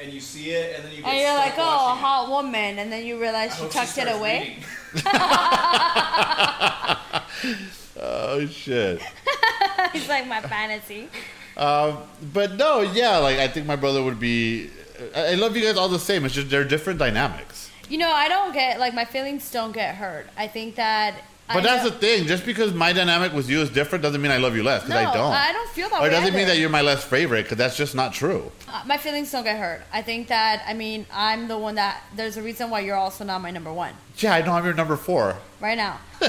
and 0.00 0.12
you 0.12 0.20
see 0.20 0.50
it, 0.50 0.76
and 0.76 0.84
then 0.84 0.92
you 0.92 1.02
get 1.02 1.12
And 1.12 1.20
you're 1.20 1.34
like, 1.34 1.54
oh, 1.58 1.92
a 1.92 1.94
hot 1.94 2.30
woman, 2.30 2.78
and 2.78 2.90
then 2.90 3.04
you 3.04 3.20
realize 3.20 3.52
I 3.52 3.56
she 3.56 3.62
hope 3.62 3.72
tucked 3.72 3.98
it 3.98 4.08
away. 4.08 4.58
oh 8.00 8.46
shit. 8.46 9.02
He's 9.92 10.08
like 10.08 10.26
my 10.26 10.40
fantasy. 10.40 11.08
Um, 11.56 11.98
but 12.32 12.54
no, 12.54 12.80
yeah, 12.80 13.18
like 13.18 13.38
I 13.38 13.48
think 13.48 13.66
my 13.66 13.76
brother 13.76 14.02
would 14.02 14.18
be. 14.18 14.70
I 15.14 15.32
I 15.32 15.34
love 15.34 15.56
you 15.56 15.62
guys 15.62 15.76
all 15.76 15.88
the 15.88 15.98
same. 15.98 16.24
It's 16.24 16.34
just 16.34 16.50
they're 16.50 16.64
different 16.64 16.98
dynamics. 16.98 17.70
You 17.88 17.98
know, 17.98 18.10
I 18.10 18.28
don't 18.28 18.52
get 18.52 18.80
like 18.80 18.94
my 18.94 19.04
feelings 19.04 19.50
don't 19.50 19.72
get 19.72 19.96
hurt. 19.96 20.28
I 20.36 20.48
think 20.48 20.76
that. 20.76 21.22
But 21.52 21.62
that's 21.62 21.84
the 21.84 21.90
thing. 21.90 22.26
Just 22.26 22.44
because 22.46 22.72
my 22.72 22.92
dynamic 22.92 23.32
with 23.32 23.48
you 23.48 23.60
is 23.60 23.70
different 23.70 24.02
doesn't 24.02 24.20
mean 24.20 24.30
I 24.30 24.38
love 24.38 24.56
you 24.56 24.62
less. 24.62 24.84
Because 24.84 25.02
no, 25.02 25.10
I 25.10 25.14
don't. 25.14 25.32
I 25.32 25.52
don't 25.52 25.70
feel 25.70 25.88
that 25.88 25.98
or 25.98 26.02
way. 26.02 26.08
it 26.08 26.10
doesn't 26.10 26.34
mean 26.34 26.46
that 26.46 26.58
you're 26.58 26.70
my 26.70 26.82
less 26.82 27.04
favorite. 27.04 27.42
Because 27.42 27.58
that's 27.58 27.76
just 27.76 27.94
not 27.94 28.12
true. 28.12 28.50
Uh, 28.68 28.82
my 28.86 28.96
feelings 28.96 29.30
don't 29.32 29.44
get 29.44 29.58
hurt. 29.58 29.82
I 29.92 30.02
think 30.02 30.28
that 30.28 30.62
I 30.66 30.74
mean 30.74 31.06
I'm 31.12 31.48
the 31.48 31.58
one 31.58 31.74
that 31.76 32.02
there's 32.14 32.36
a 32.36 32.42
reason 32.42 32.70
why 32.70 32.80
you're 32.80 32.96
also 32.96 33.24
not 33.24 33.40
my 33.40 33.50
number 33.50 33.72
one 33.72 33.94
Yeah, 34.22 34.34
I 34.34 34.42
know 34.42 34.52
I'm 34.52 34.64
your 34.64 34.74
number 34.74 34.96
four. 34.96 35.36
right 35.60 35.76
now. 35.76 35.98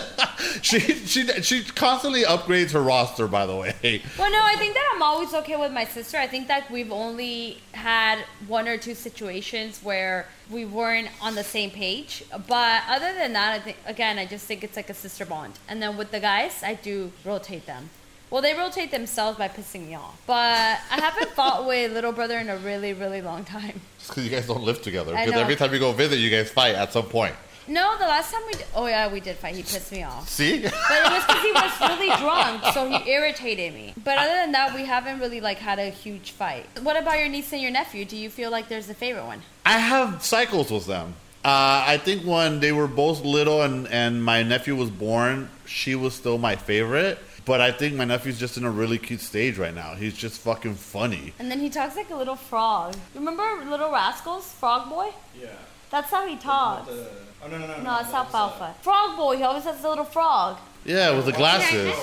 She 0.62 0.80
she 0.80 1.26
she 1.44 1.64
constantly 1.64 2.24
upgrades 2.24 2.72
her 2.72 2.82
roster. 2.82 3.28
By 3.28 3.46
the 3.46 3.56
way. 3.56 4.02
Well, 4.18 4.32
no, 4.32 4.42
I 4.44 4.56
think 4.58 4.74
that 4.74 4.92
I'm 4.96 5.02
always 5.02 5.34
okay 5.34 5.56
with 5.56 5.72
my 5.72 5.86
sister. 5.86 6.18
I 6.18 6.28
think 6.28 6.48
that 6.48 6.70
we've 6.70 6.92
only 6.92 7.62
had 7.74 8.20
one 8.48 8.68
or 8.68 8.78
two 8.78 8.96
situations 8.96 9.80
where 9.84 10.28
we 10.50 10.66
weren't 10.66 11.10
on 11.22 11.36
the 11.36 11.44
same 11.44 11.70
page. 11.72 12.24
But 12.48 12.84
other 12.90 13.14
than 13.14 13.34
that, 13.34 13.54
I 13.54 13.60
think 13.60 13.78
again, 13.86 14.20
I 14.20 14.26
just 14.26 14.46
think 14.46 14.64
it's 14.64 14.76
like 14.76 14.90
a 14.90 14.94
sister 14.94 15.26
bond. 15.26 15.54
And 15.70 15.82
then 15.82 15.96
with 15.96 16.12
the 16.12 16.20
guys, 16.20 16.64
I 16.64 16.74
do 16.74 17.12
rotate 17.24 17.66
them. 17.66 17.90
Well, 18.30 18.42
they 18.42 18.54
rotate 18.54 18.92
themselves 18.92 19.38
by 19.38 19.48
pissing 19.48 19.88
me 19.88 19.96
off. 19.96 20.20
But 20.26 20.80
I 20.90 21.00
haven't 21.00 21.32
fought 21.40 21.66
with 21.68 21.94
little 21.94 22.14
brother 22.14 22.38
in 22.40 22.50
a 22.50 22.58
really, 22.58 22.94
really 22.94 23.22
long 23.22 23.46
time. 23.46 23.82
Because 24.08 24.24
you 24.26 24.32
guys 24.32 24.48
don't 24.48 24.64
live 24.64 24.82
together. 24.82 25.12
Because 25.16 25.34
every 25.34 25.56
time 25.56 25.72
you 25.74 25.80
go 25.80 25.92
visit, 25.92 26.18
you 26.18 26.30
guys 26.30 26.50
fight 26.50 26.76
at 26.76 26.92
some 26.92 27.06
point. 27.06 27.36
No, 27.72 27.98
the 27.98 28.06
last 28.06 28.34
time 28.34 28.42
we 28.48 28.51
did, 28.51 28.66
oh 28.75 28.86
yeah, 28.86 29.10
we 29.10 29.22
did 29.22 29.38
fight. 29.38 29.56
He 29.56 29.62
pissed 29.62 29.94
me 29.94 30.04
off. 30.04 30.28
See? 30.28 30.62
But 30.62 30.74
it 30.74 31.12
was 31.12 31.24
because 31.25 31.42
he 31.42 31.51
was 31.53 31.90
really 31.90 32.18
drunk, 32.18 32.66
so 32.74 32.90
he 32.90 33.10
irritated 33.10 33.74
me. 33.74 33.94
But 34.03 34.18
other 34.18 34.36
than 34.36 34.51
that, 34.51 34.75
we 34.75 34.84
haven't 34.84 35.20
really 35.20 35.40
like 35.40 35.57
had 35.57 35.79
a 35.79 35.90
huge 35.90 36.31
fight. 36.31 36.66
What 36.81 36.98
about 36.98 37.20
your 37.20 37.29
niece 37.29 37.53
and 37.53 37.62
your 37.62 37.72
nephew? 37.72 38.03
Do 38.03 38.18
you 38.18 38.29
feel 38.29 38.51
like 38.51 38.68
there's 38.68 38.90
a 38.90 38.94
favorite 38.94 39.25
one? 39.25 39.42
I 39.66 39.77
have 39.77 40.22
cycles 40.22 40.70
with 40.70 40.86
them. 40.86 41.14
Uh, 41.46 41.86
I 41.88 41.98
think 41.98 42.25
when 42.25 42.60
they 42.60 42.74
were 42.74 42.88
both 42.88 43.24
little 43.24 43.62
and, 43.62 43.88
and 43.88 44.22
my 44.22 44.44
nephew 44.44 44.75
was 44.75 44.90
born, 44.90 45.50
she 45.66 45.96
was 45.96 46.14
still 46.14 46.38
my 46.38 46.57
favorite. 46.57 47.20
But 47.46 47.62
I 47.62 47.72
think 47.72 47.96
my 47.96 48.03
nephew's 48.05 48.38
just 48.38 48.57
in 48.57 48.66
a 48.66 48.70
really 48.70 48.98
cute 48.98 49.22
stage 49.22 49.57
right 49.57 49.74
now. 49.74 49.96
He's 49.96 50.16
just 50.16 50.42
fucking 50.42 50.75
funny. 50.75 51.34
And 51.40 51.50
then 51.50 51.60
he 51.60 51.70
talks 51.70 51.96
like 51.96 52.10
a 52.10 52.16
little 52.16 52.36
frog. 52.36 52.96
Remember 53.16 53.44
Little 53.68 53.92
Rascals, 53.92 54.51
Frog 54.51 54.90
Boy? 54.90 55.10
Yeah. 55.42 55.48
That's 55.92 56.10
how 56.10 56.25
he 56.27 56.38
talks. 56.38 56.88
The- 56.88 57.08
oh 57.44 57.48
no 57.50 57.58
no 57.58 57.68
no. 57.68 57.82
No, 57.82 58.00
it's 58.00 58.12
that 58.12 58.25
was, 58.25 58.34
uh, 58.34 58.38
alfalfa. 58.38 58.75
Frog 58.82 59.18
Boy, 59.18 59.38
he 59.38 59.44
always 59.44 59.64
has 59.66 59.84
a 59.84 59.90
little 59.90 60.06
frog. 60.06 60.58
Yeah, 60.86 61.12
with 61.16 61.25
the 61.25 61.32
glasses. 61.34 61.94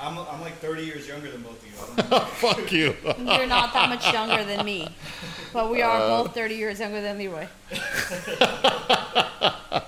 I'm, 0.00 0.16
I'm 0.18 0.40
like 0.40 0.54
30 0.58 0.84
years 0.84 1.06
younger 1.06 1.30
than 1.30 1.42
both 1.42 1.62
of 1.62 1.68
you. 1.68 1.74
I 1.80 1.86
don't 2.00 2.10
know. 2.10 2.20
Fuck 2.26 2.72
you. 2.72 2.94
You're 3.18 3.46
not 3.46 3.72
that 3.74 3.88
much 3.88 4.10
younger 4.12 4.42
than 4.44 4.64
me. 4.64 4.88
But 5.52 5.70
we 5.70 5.82
are 5.82 5.98
both 6.24 6.34
30 6.34 6.54
years 6.54 6.80
younger 6.80 7.00
than 7.02 7.18
Leroy. 7.18 7.46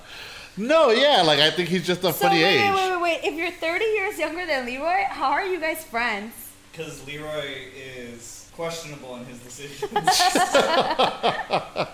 No, 0.57 0.90
yeah, 0.90 1.23
like 1.23 1.40
I 1.40 1.51
think 1.51 1.69
he's 1.69 1.85
just 1.85 2.03
a 2.05 2.12
So 2.12 2.19
funny 2.29 2.40
wait, 2.40 2.69
age. 2.69 2.73
wait, 2.75 2.90
wait, 2.93 3.01
wait. 3.03 3.21
If 3.25 3.35
you're 3.35 3.51
30 3.51 3.85
years 3.87 4.17
younger 4.21 4.47
than 4.47 4.64
Leroy, 4.67 5.03
how 5.09 5.33
are 5.33 5.45
you 5.45 5.59
guys 5.59 5.83
friends? 5.83 6.33
Because 6.71 7.05
Leroy 7.09 7.73
is 7.85 8.49
questionable 8.55 9.17
in 9.17 9.25
his 9.25 9.40
decisions. 9.40 9.90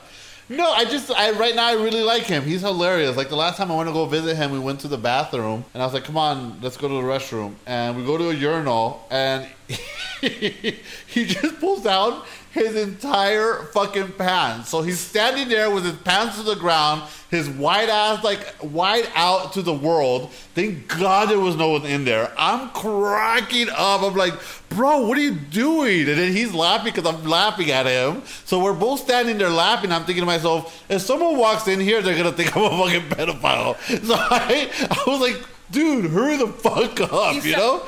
No, 0.51 0.73
I 0.73 0.85
just 0.85 1.13
I 1.13 1.31
right 1.31 1.55
now 1.55 1.69
I 1.69 1.75
really 1.75 2.03
like 2.03 2.25
him. 2.25 2.43
He's 2.43 2.63
hilarious. 2.63 3.17
Like 3.17 3.29
the 3.29 3.37
last 3.37 3.57
time 3.57 3.71
I 3.71 3.77
went 3.77 3.89
to 3.89 3.93
go 3.93 4.05
visit 4.05 4.35
him, 4.37 4.51
we 4.51 4.59
went 4.59 4.81
to 4.81 4.89
the 4.89 4.99
bathroom 4.99 5.65
and 5.73 5.81
I 5.81 5.87
was 5.87 5.95
like, 5.95 6.03
"Come 6.03 6.17
on, 6.17 6.61
let's 6.61 6.77
go 6.77 6.89
to 6.89 6.95
the 6.95 7.03
restroom." 7.03 7.55
And 7.67 7.97
we 7.97 8.05
go 8.05 8.19
to 8.19 8.31
a 8.31 8.35
urinal 8.35 9.07
and 9.13 9.47
he 10.21 11.25
just 11.25 11.61
pulls 11.61 11.85
down 11.85 12.25
his 12.53 12.75
entire 12.75 13.63
fucking 13.73 14.13
pants. 14.13 14.69
So 14.69 14.83
he's 14.83 14.99
standing 14.99 15.49
there 15.49 15.71
with 15.71 15.85
his 15.85 15.95
pants 15.95 16.37
to 16.37 16.43
the 16.43 16.57
ground, 16.57 17.03
his 17.31 17.49
white 17.49 17.89
ass 17.89 18.25
like 18.25 18.57
wide 18.61 19.09
out 19.15 19.53
to 19.53 19.63
the 19.63 19.73
world. 19.73 20.33
Thank 20.55 20.89
God 20.89 21.29
there 21.29 21.39
was 21.39 21.57
no 21.57 21.71
one 21.71 21.87
in 21.87 22.05
there. 22.05 22.33
I'm 22.37 22.71
cracking 22.71 23.69
up. 23.71 24.03
I'm 24.03 24.17
like, 24.17 24.35
bro, 24.69 25.07
what 25.07 25.17
are 25.17 25.23
you 25.23 25.35
doing? 25.35 26.09
And 26.09 26.19
then 26.19 26.33
he's 26.33 26.53
laughing 26.53 26.93
because 26.93 27.13
I'm 27.13 27.25
laughing 27.25 27.71
at 27.71 27.87
him. 27.87 28.23
So 28.45 28.63
we're 28.63 28.75
both 28.75 29.01
standing 29.01 29.39
there 29.39 29.51
laughing. 29.51 29.93
I'm 29.93 30.05
thinking 30.05 30.23
to 30.23 30.27
myself, 30.27 30.85
if 30.91 31.03
someone 31.03 31.37
walks 31.37 31.69
in 31.69 31.79
here, 31.79 32.03
they're 32.03 32.17
gonna 32.17 32.33
think 32.33 32.57
I'm 32.57 32.65
a 32.65 32.71
fucking 32.71 33.11
pedophile. 33.11 33.77
So 34.11 34.15
I, 34.17 34.71
I 34.91 35.11
was 35.11 35.21
like. 35.21 35.37
Dude, 35.71 36.07
hurry 36.11 36.37
the 36.37 36.49
fuck 36.49 37.01
up, 37.01 37.35
You 37.37 37.43
you 37.43 37.57
know? 37.57 37.79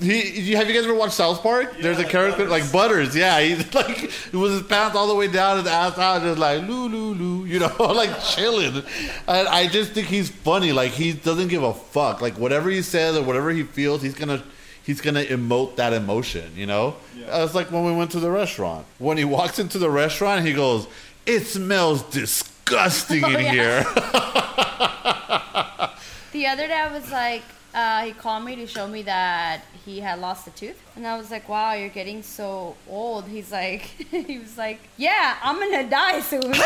He, 0.00 0.40
you- 0.40 0.56
have 0.56 0.66
you 0.68 0.74
guys 0.74 0.84
ever 0.84 0.94
watched 0.94 1.14
South 1.14 1.40
Park? 1.42 1.76
There's 1.80 1.98
a 2.00 2.04
character 2.04 2.46
Butters. 2.46 2.50
like 2.50 2.72
Butters, 2.72 3.14
yeah. 3.16 3.40
He's 3.40 3.72
like, 3.74 4.02
it 4.04 4.34
was 4.34 4.52
his 4.52 4.62
pants 4.62 4.96
all 4.96 5.06
the 5.06 5.14
way 5.14 5.28
down 5.28 5.58
his 5.58 5.66
ass 5.66 5.96
out, 5.98 6.22
just 6.22 6.38
like 6.38 6.62
loo 6.66 6.88
loo 6.88 7.14
loo, 7.14 7.44
you 7.46 7.60
know, 7.60 7.72
like 7.78 8.10
chilling. 8.24 8.82
And 9.28 9.48
I 9.48 9.68
just 9.68 9.92
think 9.92 10.08
he's 10.08 10.28
funny. 10.30 10.72
Like 10.72 10.90
he 10.92 11.12
doesn't 11.12 11.48
give 11.48 11.62
a 11.62 11.74
fuck. 11.74 12.20
Like 12.20 12.34
whatever 12.38 12.70
he 12.70 12.82
says 12.82 13.16
or 13.16 13.22
whatever 13.22 13.50
he 13.50 13.62
feels, 13.62 14.02
he's 14.02 14.14
gonna 14.14 14.42
he's 14.82 15.00
gonna 15.00 15.22
emote 15.24 15.76
that 15.76 15.92
emotion. 15.92 16.50
You 16.56 16.66
know, 16.66 16.96
Yeah. 17.16 17.44
it's 17.44 17.54
like 17.54 17.70
when 17.70 17.84
we 17.84 17.92
went 17.92 18.10
to 18.12 18.20
the 18.20 18.30
restaurant. 18.32 18.84
When 18.98 19.16
he 19.16 19.24
walks 19.24 19.58
into 19.60 19.78
the 19.78 19.90
restaurant, 19.90 20.44
he 20.44 20.52
goes, 20.54 20.88
"It 21.24 21.46
smells 21.46 22.02
disgusting 22.04 23.18
in 23.22 23.24
Oh, 23.36 23.38
yeah. 23.38 23.52
here." 23.52 25.42
The 26.38 26.46
other 26.46 26.68
day, 26.68 26.74
I 26.74 26.92
was 26.92 27.10
like, 27.10 27.42
uh, 27.74 28.04
he 28.04 28.12
called 28.12 28.44
me 28.44 28.54
to 28.54 28.66
show 28.68 28.86
me 28.86 29.02
that 29.02 29.62
he 29.84 29.98
had 29.98 30.20
lost 30.20 30.46
a 30.46 30.52
tooth, 30.52 30.80
and 30.94 31.04
I 31.04 31.18
was 31.18 31.32
like, 31.32 31.48
"Wow, 31.48 31.72
you're 31.72 31.88
getting 31.88 32.22
so 32.22 32.76
old." 32.88 33.24
He's 33.24 33.50
like, 33.50 33.80
he 34.12 34.38
was 34.38 34.56
like, 34.56 34.78
"Yeah, 34.96 35.36
I'm 35.42 35.58
gonna 35.58 35.90
die 35.90 36.20
soon." 36.20 36.44
and 36.44 36.52
then 36.52 36.60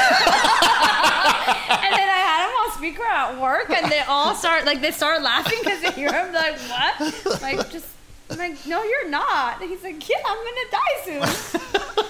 I 2.19 2.21
had 2.29 2.45
him 2.45 2.53
on 2.53 2.71
speaker 2.77 3.03
at 3.03 3.41
work, 3.41 3.71
and 3.71 3.91
they 3.91 4.01
all 4.01 4.35
start 4.35 4.67
like 4.67 4.83
they 4.83 4.91
start 4.91 5.23
laughing 5.23 5.59
because 5.65 5.81
they 5.81 5.93
hear 5.93 6.13
him 6.13 6.35
like, 6.35 6.59
"What?" 6.59 7.41
Like 7.41 7.71
just. 7.71 7.87
I'm 8.29 8.37
like, 8.37 8.67
no, 8.67 8.83
you're 8.83 9.09
not. 9.09 9.63
He's 9.63 9.83
like, 9.83 10.07
yeah, 10.07 10.17
I'm 10.27 10.37
gonna 10.37 10.71
die 10.71 11.01
soon. 11.05 12.05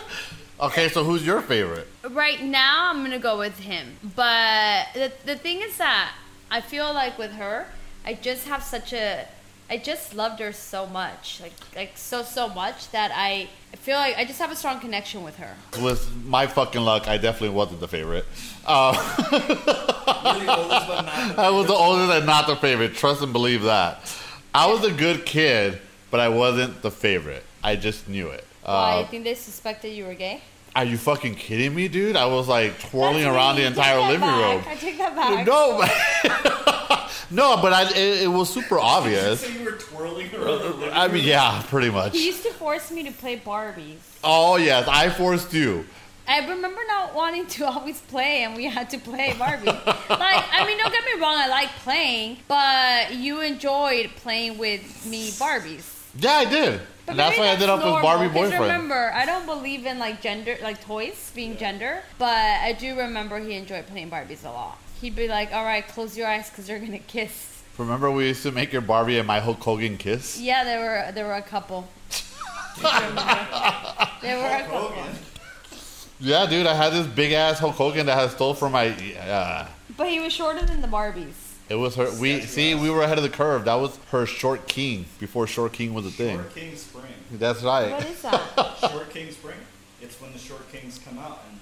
okay, 0.67 0.89
so 0.89 1.05
who's 1.05 1.25
your 1.25 1.41
favorite? 1.41 1.87
Right 2.11 2.43
now, 2.43 2.91
I'm 2.91 3.05
gonna 3.05 3.21
go 3.21 3.39
with 3.39 3.59
him. 3.61 3.99
But 4.17 4.89
the, 4.95 5.13
the 5.25 5.37
thing 5.37 5.63
is 5.63 5.77
that 5.79 6.13
I 6.53 6.61
feel 6.61 6.93
like 6.93 7.17
with 7.17 7.33
her, 7.33 7.67
I 8.05 8.13
just 8.13 8.47
have 8.47 8.63
such 8.63 8.93
a. 8.93 9.27
I 9.71 9.79
just 9.79 10.15
loved 10.15 10.39
her 10.41 10.53
so 10.53 10.87
much, 10.87 11.41
like 11.41 11.55
like 11.75 11.93
so 11.97 12.23
so 12.23 12.47
much 12.51 12.91
that 12.91 13.11
I 13.15 13.49
feel 13.77 13.97
like 13.97 14.19
I 14.19 14.27
just 14.27 14.39
have 14.39 14.53
a 14.53 14.57
strong 14.57 14.79
connection 14.79 15.23
with 15.23 15.37
her. 15.37 15.55
With 15.83 16.15
my 16.27 16.47
fucking 16.47 16.83
luck, 16.83 17.09
I 17.09 17.17
definitely 17.17 17.57
wasn't 17.57 17.81
the 17.81 17.89
favorite. 17.89 18.27
Uh, 18.67 18.93
the 19.31 20.55
oldest, 20.59 20.89
but 20.89 21.03
not 21.07 21.37
the 21.37 21.43
I 21.43 21.51
was 21.51 21.67
the 21.69 21.73
oldest 21.73 22.13
and 22.13 22.27
not 22.27 22.47
the 22.47 22.57
favorite. 22.57 22.95
Trust 22.97 23.23
and 23.23 23.33
believe 23.33 23.63
that. 23.63 24.15
I 24.55 24.67
was 24.67 24.85
a 24.85 24.93
good 24.93 25.25
kid, 25.25 25.79
but 26.11 26.21
I 26.21 26.29
wasn't 26.29 26.83
the 26.83 26.91
favorite. 26.91 27.45
I 27.65 27.77
just 27.77 28.11
knew 28.11 28.29
it. 28.29 28.45
Why? 28.63 28.73
Uh, 28.73 29.01
I 29.01 29.05
think 29.05 29.25
they 29.25 29.35
suspected 29.35 29.89
you 29.97 30.05
were 30.05 30.15
gay. 30.15 30.43
Are 30.75 30.85
you 30.85 30.97
fucking 30.97 31.35
kidding 31.35 31.75
me, 31.75 31.89
dude? 31.89 32.17
I 32.17 32.27
was 32.27 32.49
like 32.49 32.79
twirling 32.81 33.23
That's 33.25 33.35
around 33.35 33.57
me. 33.57 33.63
the 33.65 33.69
Take 33.69 33.77
entire 33.79 33.97
that 33.97 34.07
living 34.09 34.21
back. 34.21 34.55
room. 34.55 34.65
I 34.67 34.75
take 34.77 34.99
that 34.99 35.15
back. 35.17 35.47
No, 35.47 35.79
but- 35.79 37.13
no, 37.31 37.57
but 37.63 37.73
I, 37.73 37.91
it, 37.91 38.23
it 38.23 38.29
was 38.29 38.53
super 38.53 38.79
obvious. 38.79 39.43
So 39.47 39.49
you 39.59 39.65
were 39.65 39.73
twirling 39.73 40.35
around. 40.35 40.81
the 40.81 40.91
I 40.97 41.09
mean, 41.09 41.25
yeah, 41.25 41.63
pretty 41.69 41.91
much. 41.91 42.13
He 42.13 42.27
used 42.27 42.43
to 42.45 42.53
force 42.53 42.91
me 42.91 43.03
to 43.05 43.13
play 43.13 43.37
Barbies. 43.39 43.99
Oh 44.25 44.57
yes, 44.57 44.87
I 44.89 45.11
forced 45.11 45.53
you. 45.53 45.85
I 46.27 46.39
remember 46.49 46.81
not 46.87 47.15
wanting 47.15 47.47
to 47.47 47.67
always 47.73 48.01
play, 48.01 48.45
and 48.45 48.55
we 48.57 48.65
had 48.67 48.89
to 48.91 48.99
play 48.99 49.35
Barbie. 49.39 49.67
like, 49.67 49.85
I 50.09 50.65
mean, 50.67 50.79
don't 50.79 50.93
get 50.93 51.05
me 51.05 51.21
wrong, 51.21 51.37
I 51.37 51.49
like 51.49 51.69
playing, 51.83 52.39
but 52.49 53.13
you 53.15 53.41
enjoyed 53.41 54.11
playing 54.17 54.57
with 54.57 55.05
me 55.07 55.31
Barbies. 55.33 55.85
Yeah, 56.17 56.33
I 56.33 56.45
did. 56.45 56.81
But 57.07 57.17
that's 57.17 57.31
maybe 57.31 57.41
why 57.41 57.47
I 57.47 57.51
ended 57.55 57.69
up 57.69 57.79
with 57.79 57.87
normal, 57.87 58.03
Barbie 58.03 58.27
'cause 58.27 58.35
boyfriend. 58.35 58.63
Remember, 58.63 59.13
I 59.13 59.27
don't 59.27 59.45
believe 59.47 59.87
in 59.87 59.99
like 59.99 60.21
gender, 60.23 60.57
like 60.63 60.85
toys 60.85 61.33
being 61.35 61.57
gender, 61.57 62.03
but 62.19 62.29
I 62.37 62.73
do 62.79 62.97
remember 62.97 63.39
he 63.41 63.55
enjoyed 63.57 63.87
playing 63.89 64.11
Barbies 64.11 64.45
a 64.45 64.51
lot. 64.51 64.79
He'd 65.01 65.17
be 65.17 65.27
like, 65.27 65.53
"All 65.53 65.65
right, 65.65 65.87
close 65.87 66.17
your 66.17 66.29
eyes, 66.29 66.49
cause 66.55 66.69
you're 66.69 66.79
gonna 66.79 66.99
kiss." 67.17 67.63
Remember 67.79 68.11
we 68.11 68.29
used 68.29 68.43
to 68.45 68.53
make 68.53 68.73
your 68.73 68.83
Barbie 68.83 69.19
and 69.19 69.27
my 69.27 69.41
Hulk 69.41 69.61
Hogan 69.63 69.97
kiss? 69.97 70.39
Yeah, 70.39 70.63
there 70.63 70.79
were 70.81 71.13
there 71.13 71.27
were 71.27 71.35
a 71.35 71.43
couple. 71.43 71.89
There 72.81 74.39
were 74.39 74.47
a 74.47 74.61
couple. 74.63 74.79
Hogan. 74.91 75.19
Yeah, 76.21 76.47
dude, 76.47 76.67
I 76.67 76.75
had 76.75 76.93
this 76.93 77.07
big 77.09 77.33
ass 77.33 77.59
Hulk 77.59 77.75
Hogan 77.75 78.07
that 78.07 78.17
I 78.17 78.29
stole 78.29 78.55
from 78.55 78.73
my. 78.73 78.89
Uh, 79.19 79.67
But 79.97 80.09
he 80.09 80.21
was 80.21 80.33
shorter 80.33 80.65
than 80.65 80.81
the 80.81 80.89
Barbies. 80.89 81.35
It 81.73 81.77
was 81.77 81.95
her. 81.95 82.11
We 82.21 82.43
see, 82.43 82.75
we 82.75 82.91
were 82.91 83.03
ahead 83.03 83.17
of 83.17 83.25
the 83.25 83.31
curve. 83.31 83.65
That 83.65 83.77
was 83.77 83.97
her 84.11 84.27
short 84.27 84.69
king 84.69 85.07
before 85.19 85.47
short 85.47 85.73
king 85.73 85.95
was 85.95 86.05
a 86.05 86.11
thing. 86.11 86.37
Short 86.37 86.55
King 86.55 86.77
Spring. 86.77 87.15
That's 87.33 87.63
right. 87.63 88.05
is 88.05 88.21
that? 88.23 88.77
Short 88.91 89.09
King 89.09 89.31
Spring. 89.31 89.57
It's 90.03 90.21
when 90.21 90.35
the 90.35 90.39
short 90.39 90.71
kings 90.71 91.01
come 91.03 91.19
out 91.19 91.41
and 91.49 91.59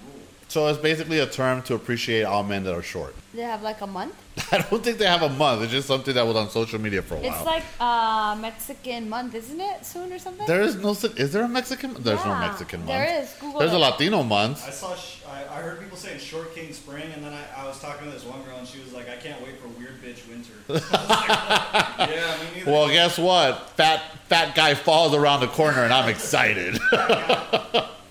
So 0.51 0.67
it's 0.67 0.77
basically 0.79 1.19
a 1.19 1.25
term 1.25 1.61
to 1.63 1.75
appreciate 1.75 2.23
all 2.23 2.43
men 2.43 2.65
that 2.65 2.73
are 2.75 2.83
short. 2.83 3.15
they 3.33 3.41
have 3.41 3.61
like 3.61 3.79
a 3.79 3.87
month. 3.87 4.13
I 4.51 4.57
don't 4.57 4.83
think 4.83 4.97
they 4.97 5.05
have 5.05 5.21
a 5.21 5.29
month. 5.29 5.61
It's 5.61 5.71
just 5.71 5.87
something 5.87 6.13
that 6.13 6.27
was 6.27 6.35
on 6.35 6.49
social 6.49 6.77
media 6.77 7.01
for 7.01 7.15
a 7.15 7.19
while. 7.19 7.31
It's 7.33 7.45
like 7.45 7.63
uh 7.79 8.35
Mexican 8.35 9.07
month, 9.07 9.33
isn't 9.33 9.61
it? 9.61 9.85
Soon 9.85 10.11
or 10.11 10.19
something. 10.19 10.45
there 10.47 10.61
is 10.61 10.75
no. 10.75 10.93
si- 10.93 11.13
Is 11.15 11.31
there 11.31 11.43
a 11.43 11.47
Mexican? 11.47 11.93
There's 11.93 12.25
no 12.25 12.35
Mexican 12.37 12.81
month. 12.81 12.89
There 12.89 13.21
is. 13.23 13.33
Google 13.39 13.59
There's 13.61 13.71
a. 13.71 13.79
Latino 13.79 14.23
month. 14.23 14.61
I 14.67 14.71
saw. 14.71 14.93
Sh- 14.93 15.19
I, 15.25 15.43
I 15.55 15.61
heard 15.61 15.79
people 15.79 15.97
saying 15.97 16.19
Short 16.19 16.53
King 16.53 16.73
Spring, 16.73 17.05
and 17.15 17.23
then 17.23 17.31
I, 17.33 17.61
I 17.61 17.65
was 17.65 17.79
talking 17.79 18.03
to 18.07 18.11
this 18.11 18.25
one 18.25 18.41
girl, 18.43 18.57
and 18.57 18.67
she 18.67 18.79
was 18.83 18.91
like, 18.91 19.07
"I 19.09 19.15
can't 19.15 19.41
wait 19.41 19.55
for 19.61 19.69
Weird 19.79 20.01
Bitch 20.03 20.27
Winter." 20.27 20.51
Like, 20.67 22.09
yeah, 22.09 22.37
me 22.43 22.47
neither. 22.59 22.71
Well, 22.71 22.89
guess 22.89 23.17
what? 23.17 23.69
Fat 23.77 24.01
fat 24.27 24.53
guy 24.55 24.73
falls 24.73 25.13
around 25.15 25.39
the 25.39 25.47
corner, 25.47 25.85
and 25.85 25.93
I'm 25.93 26.09
excited. 26.09 26.77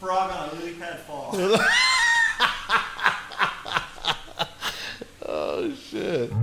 Frog 0.01 0.31
on 0.33 0.49
a 0.49 0.55
lily 0.55 0.73
pad 0.81 1.01
fall. 1.01 1.37
Oh 5.63 5.75
shit! 5.75 6.33
All 6.33 6.39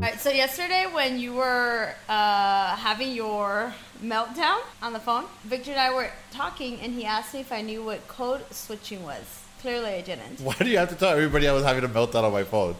right, 0.00 0.18
so 0.18 0.30
yesterday 0.30 0.86
when 0.90 1.20
you 1.20 1.34
were 1.34 1.94
uh, 2.08 2.74
having 2.74 3.12
your 3.12 3.72
meltdown 4.02 4.58
on 4.82 4.92
the 4.92 4.98
phone, 4.98 5.26
Victor 5.44 5.70
and 5.70 5.78
I 5.78 5.94
were 5.94 6.10
talking, 6.32 6.80
and 6.80 6.92
he 6.92 7.04
asked 7.04 7.34
me 7.34 7.40
if 7.40 7.52
I 7.52 7.62
knew 7.62 7.84
what 7.84 8.08
code 8.08 8.44
switching 8.50 9.04
was. 9.04 9.22
Clearly, 9.60 9.90
I 9.90 10.00
didn't. 10.00 10.40
Why 10.40 10.56
do 10.58 10.68
you 10.68 10.78
have 10.78 10.88
to 10.88 10.96
tell 10.96 11.10
everybody 11.10 11.46
I 11.46 11.52
was 11.52 11.62
having 11.62 11.84
a 11.84 11.88
meltdown 11.88 12.24
on 12.24 12.32
my 12.32 12.42
phone? 12.42 12.74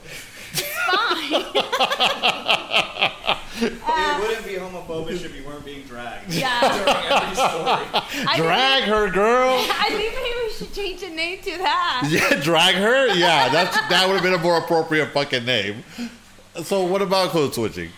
It's 0.51 0.63
Fine. 0.63 1.45
it 3.61 4.21
wouldn't 4.21 4.47
be 4.47 4.55
Homophobish 4.55 5.25
if 5.25 5.37
you 5.37 5.45
weren't 5.47 5.65
being 5.65 5.83
dragged. 5.83 6.33
Yeah. 6.33 6.61
During 6.61 7.23
every 7.23 7.35
story. 7.35 8.27
I 8.27 8.37
Drag 8.37 8.85
her, 8.85 9.11
girl. 9.11 9.55
I 9.59 9.89
think 9.91 10.15
maybe 10.15 10.31
we 10.37 10.38
should 10.59 10.73
change 10.75 11.01
the 11.01 11.11
name 11.11 11.41
to 11.43 11.59
that. 11.59 12.03
Yeah, 12.11 12.41
drag 12.41 12.75
her. 12.75 13.09
Yeah, 13.15 13.49
that's 13.49 13.77
that 13.89 14.07
would 14.07 14.15
have 14.15 14.23
been 14.23 14.35
a 14.35 14.39
more 14.39 14.59
appropriate 14.59 15.13
fucking 15.13 15.45
name. 15.45 15.85
So, 16.65 16.85
what 16.85 17.03
about 17.03 17.31
code 17.31 17.55
switching? 17.55 17.91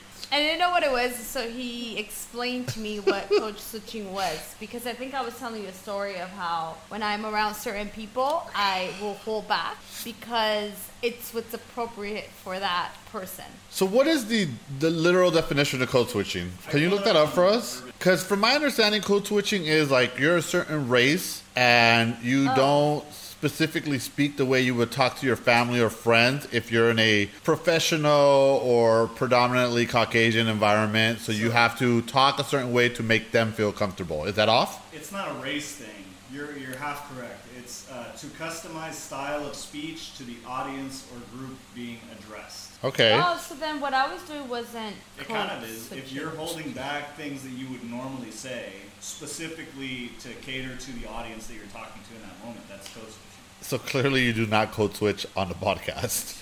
I 0.81 0.85
didn't 0.85 0.93
know 0.95 0.99
what 0.99 1.05
it 1.05 1.11
was, 1.19 1.27
so 1.27 1.49
he 1.51 1.99
explained 1.99 2.69
to 2.69 2.81
me 2.81 3.01
what 3.01 3.29
code 3.38 3.59
switching 3.59 4.12
was. 4.12 4.55
Because 4.59 4.87
I 4.87 4.95
think 4.95 5.12
I 5.12 5.21
was 5.23 5.38
telling 5.38 5.62
you 5.62 5.69
a 5.69 5.73
story 5.73 6.16
of 6.16 6.29
how 6.31 6.77
when 6.88 7.03
I'm 7.03 7.27
around 7.27 7.55
certain 7.55 7.88
people, 7.90 8.49
I 8.55 8.90
will 9.01 9.14
hold 9.14 9.47
back 9.47 9.77
because 10.05 10.73
it's 11.03 11.35
what's 11.35 11.53
appropriate 11.53 12.31
for 12.43 12.59
that 12.59 12.93
person. 13.12 13.45
So, 13.69 13.85
what 13.85 14.07
is 14.07 14.27
the 14.27 14.49
the 14.79 14.88
literal 14.90 15.31
definition 15.31 15.83
of 15.83 15.90
code 15.90 16.09
switching? 16.09 16.51
Can 16.69 16.81
you 16.81 16.88
look 16.88 17.05
that 17.05 17.16
up 17.16 17.31
for 17.31 17.45
us? 17.45 17.83
Because 17.99 18.25
from 18.25 18.40
my 18.40 18.55
understanding, 18.55 19.03
code 19.03 19.27
switching 19.27 19.66
is 19.66 19.90
like 19.90 20.19
you're 20.19 20.37
a 20.38 20.43
certain 20.43 20.88
race 20.88 21.43
and 21.57 22.16
you 22.23 22.49
Oh. 22.51 22.57
don't 22.57 23.05
specifically 23.40 23.98
speak 23.98 24.37
the 24.37 24.44
way 24.44 24.61
you 24.61 24.74
would 24.74 24.92
talk 24.92 25.16
to 25.16 25.24
your 25.24 25.35
family 25.35 25.81
or 25.81 25.88
friends 25.88 26.46
if 26.53 26.70
you're 26.70 26.90
in 26.90 26.98
a 26.98 27.24
professional 27.42 28.61
or 28.62 29.09
predominantly 29.09 29.87
Caucasian 29.87 30.46
environment. 30.46 31.20
So 31.20 31.33
you 31.33 31.50
have 31.50 31.79
to 31.79 32.03
talk 32.03 32.38
a 32.38 32.44
certain 32.44 32.70
way 32.70 32.90
to 32.90 33.03
make 33.03 33.31
them 33.31 33.53
feel 33.53 33.72
comfortable. 33.72 34.26
Is 34.26 34.35
that 34.35 34.50
off? 34.50 34.87
It's 34.92 35.11
not 35.11 35.31
a 35.31 35.35
race 35.42 35.72
thing. 35.72 36.05
You're, 36.31 36.55
you're 36.59 36.76
half 36.76 37.11
correct. 37.16 37.40
It's 37.59 37.90
uh, 37.90 38.12
to 38.18 38.26
customize 38.26 38.92
style 38.92 39.46
of 39.46 39.55
speech 39.55 40.18
to 40.18 40.24
the 40.24 40.37
audience 40.46 41.07
or 41.11 41.38
group 41.38 41.57
being 41.74 41.98
addressed. 42.18 42.72
Okay. 42.85 43.18
Oh, 43.22 43.38
so 43.38 43.55
then 43.55 43.81
what 43.81 43.94
I 43.94 44.12
was 44.12 44.22
doing 44.24 44.46
wasn't 44.50 44.96
It 45.18 45.29
kind 45.29 45.50
of 45.50 45.68
is. 45.68 45.90
If 45.92 46.12
you're 46.12 46.31
holding 46.31 46.72
back 46.72 47.16
things 47.16 47.42
that 47.42 47.53
you 47.53 47.68
would 47.70 47.85
normally 47.90 48.33
say, 48.33 48.72
specifically 49.00 50.12
to 50.20 50.29
cater 50.42 50.76
to 50.76 50.92
the 50.92 51.09
audience 51.09 51.46
that 51.46 51.55
you're 51.55 51.72
talking 51.72 52.03
to 52.11 52.16
in 52.16 52.22
that 52.22 52.44
moment, 52.44 52.68
that's 52.68 52.87
code 52.92 53.05
switching. 53.05 53.30
So 53.62 53.79
clearly 53.79 54.23
you 54.23 54.33
do 54.33 54.46
not 54.46 54.73
code 54.73 54.94
switch 54.96 55.27
on 55.37 55.49
the 55.49 55.55
podcast. 55.55 56.37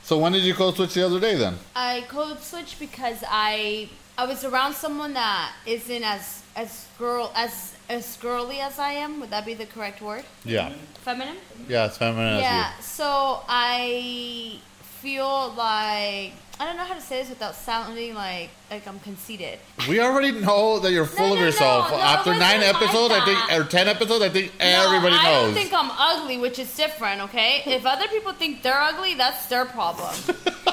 so 0.02 0.18
when 0.18 0.32
did 0.32 0.42
you 0.42 0.54
code 0.54 0.74
switch 0.76 0.94
the 0.94 1.06
other 1.06 1.20
day 1.20 1.36
then? 1.36 1.56
I 1.74 2.04
code 2.08 2.40
switch 2.40 2.78
because 2.78 3.22
I 3.28 3.88
I 4.18 4.26
was 4.26 4.44
around 4.44 4.74
someone 4.74 5.14
that 5.14 5.52
isn't 5.66 6.04
as 6.04 6.42
as 6.56 6.86
girl 6.98 7.32
as 7.34 7.74
as 7.88 8.16
girly 8.18 8.60
as 8.60 8.78
I 8.78 8.92
am. 8.92 9.20
Would 9.20 9.30
that 9.30 9.46
be 9.46 9.54
the 9.54 9.66
correct 9.66 10.02
word? 10.02 10.24
Yeah. 10.44 10.72
Feminine? 11.02 11.36
Yeah, 11.68 11.86
it's 11.86 11.98
feminine 11.98 12.40
Yeah. 12.40 12.72
as 12.78 12.84
So 12.84 13.40
I 13.48 14.58
feel 15.04 15.52
like 15.56 16.32
I 16.58 16.64
don't 16.66 16.76
know 16.78 16.84
how 16.84 16.94
to 16.94 17.00
say 17.00 17.20
this 17.20 17.28
without 17.28 17.54
sounding 17.54 18.14
like 18.14 18.48
like 18.70 18.86
I'm 18.88 18.98
conceited. 19.00 19.58
We 19.88 20.00
already 20.00 20.32
know 20.32 20.78
that 20.78 20.92
you're 20.92 21.04
full 21.04 21.26
No, 21.28 21.32
of 21.34 21.38
no, 21.40 21.44
yourself. 21.44 21.90
no, 21.90 21.96
After 21.98 22.30
nine 22.30 22.60
wasn't 22.60 22.60
like 22.62 22.82
episodes, 22.82 23.14
I 23.14 23.24
think, 23.26 23.38
or 23.52 23.64
ten 23.68 23.86
episodes, 23.88 24.24
I 24.24 24.30
think 24.30 24.52
everybody 24.60 25.14
no, 25.14 25.20
I 25.20 25.24
knows. 25.24 25.44
don't 25.46 25.54
think 25.54 25.72
I'm 25.74 25.90
ugly, 25.92 26.38
which 26.38 26.58
is 26.58 26.74
different. 26.74 27.20
Okay, 27.22 27.62
if 27.66 27.84
other 27.84 28.08
people 28.08 28.32
think 28.32 28.62
they're 28.62 28.80
ugly, 28.80 29.12
that's 29.14 29.46
their 29.46 29.66
problem. 29.66 30.14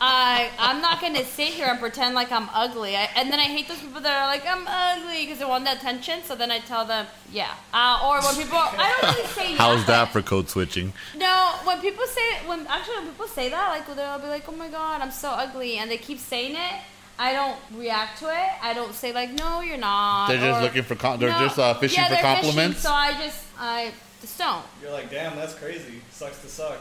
I 0.00 0.50
I'm 0.58 0.80
not 0.80 1.00
gonna 1.00 1.24
sit 1.24 1.48
here 1.48 1.66
and 1.66 1.78
pretend 1.78 2.14
like 2.14 2.30
I'm 2.30 2.48
ugly. 2.52 2.96
I, 2.96 3.08
and 3.16 3.30
then 3.32 3.40
I 3.40 3.44
hate 3.44 3.68
those 3.68 3.80
people 3.80 4.00
that 4.00 4.22
are 4.22 4.26
like 4.26 4.46
I'm 4.46 4.66
ugly 4.66 5.24
because 5.24 5.38
they 5.38 5.44
want 5.44 5.64
the 5.64 5.72
attention. 5.72 6.22
So 6.24 6.36
then 6.36 6.50
I 6.50 6.60
tell 6.60 6.84
them, 6.84 7.06
yeah. 7.32 7.54
Uh, 7.72 8.00
or 8.04 8.20
when 8.22 8.36
people, 8.36 8.58
I 8.58 8.96
don't 9.00 9.14
really 9.14 9.28
say. 9.28 9.54
How's 9.56 9.84
that 9.86 10.12
for 10.12 10.22
code 10.22 10.48
switching? 10.48 10.92
No, 11.16 11.54
when 11.64 11.80
people 11.80 12.06
say 12.06 12.46
when 12.46 12.66
actually 12.66 12.96
when 12.96 13.06
people 13.08 13.26
say 13.26 13.48
that, 13.48 13.68
like 13.70 13.86
they'll 13.96 14.18
be 14.18 14.28
like, 14.28 14.48
"Oh 14.48 14.52
my 14.52 14.68
god, 14.68 15.00
I'm 15.00 15.10
so 15.10 15.30
ugly," 15.30 15.78
and 15.78 15.90
they 15.90 15.98
keep 15.98 16.18
saying 16.18 16.52
it. 16.54 16.80
I 17.20 17.32
don't 17.32 17.58
react 17.74 18.20
to 18.20 18.26
it. 18.26 18.50
I 18.62 18.74
don't 18.74 18.94
say 18.94 19.12
like, 19.12 19.32
"No, 19.32 19.60
you're 19.60 19.76
not." 19.76 20.28
They're 20.28 20.38
just 20.38 20.60
or, 20.60 20.62
looking 20.62 20.82
for 20.84 20.94
com- 20.94 21.18
they're 21.18 21.30
"No." 21.30 21.40
just 21.40 21.58
uh, 21.58 21.74
fishing 21.74 22.04
yeah, 22.04 22.14
for 22.14 22.22
compliments. 22.22 22.76
Fishing, 22.78 22.90
so 22.90 22.92
I 22.92 23.12
just 23.14 23.44
I 23.58 23.92
just 24.20 24.38
don't. 24.38 24.64
You're 24.82 24.90
like, 24.90 25.10
damn, 25.10 25.36
that's 25.36 25.54
crazy. 25.54 26.02
Sucks 26.10 26.40
to 26.42 26.48
suck. 26.48 26.78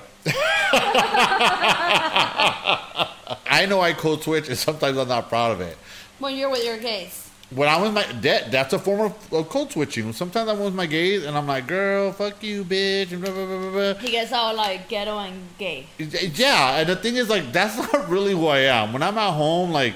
I 3.50 3.65
know 3.67 3.82
I 3.82 3.93
code 3.93 4.23
switch, 4.23 4.47
and 4.47 4.58
sometimes 4.58 4.97
I'm 4.97 5.08
not 5.08 5.30
proud 5.30 5.52
of 5.52 5.62
it. 5.62 5.78
When 6.19 6.36
you're 6.36 6.50
with 6.50 6.65
your 6.65 6.78
gays. 6.78 7.23
When 7.50 7.69
I'm 7.69 7.82
with 7.82 7.93
my 7.93 8.04
that, 8.04 8.52
that's 8.52 8.73
a 8.73 8.80
form 8.80 9.00
of, 9.00 9.34
of 9.34 9.47
code 9.47 9.71
switching. 9.71 10.12
Sometimes 10.12 10.50
I'm 10.50 10.60
with 10.60 10.73
my 10.73 10.86
gays, 10.86 11.23
and 11.23 11.38
I'm 11.38 11.47
like, 11.47 11.65
"Girl, 11.65 12.12
fuck 12.12 12.43
you, 12.43 12.65
bitch," 12.65 13.13
and 13.13 13.21
blah 13.21 13.32
blah 13.32 13.45
blah 13.45 13.58
blah. 13.58 13.71
blah. 13.71 13.93
He 14.02 14.12
gets 14.12 14.34
all 14.34 14.54
like 14.54 14.89
ghetto 14.89 15.17
and 15.19 15.43
gay. 15.58 15.88
Yeah, 15.97 16.80
and 16.80 16.89
the 16.89 16.97
thing 16.97 17.15
is, 17.15 17.30
like, 17.30 17.54
that's 17.54 17.78
not 17.93 18.10
really 18.10 18.34
who 18.34 18.47
I 18.47 18.60
am. 18.60 18.91
When 18.91 19.02
I'm 19.02 19.17
at 19.17 19.32
home, 19.32 19.71
like 19.71 19.93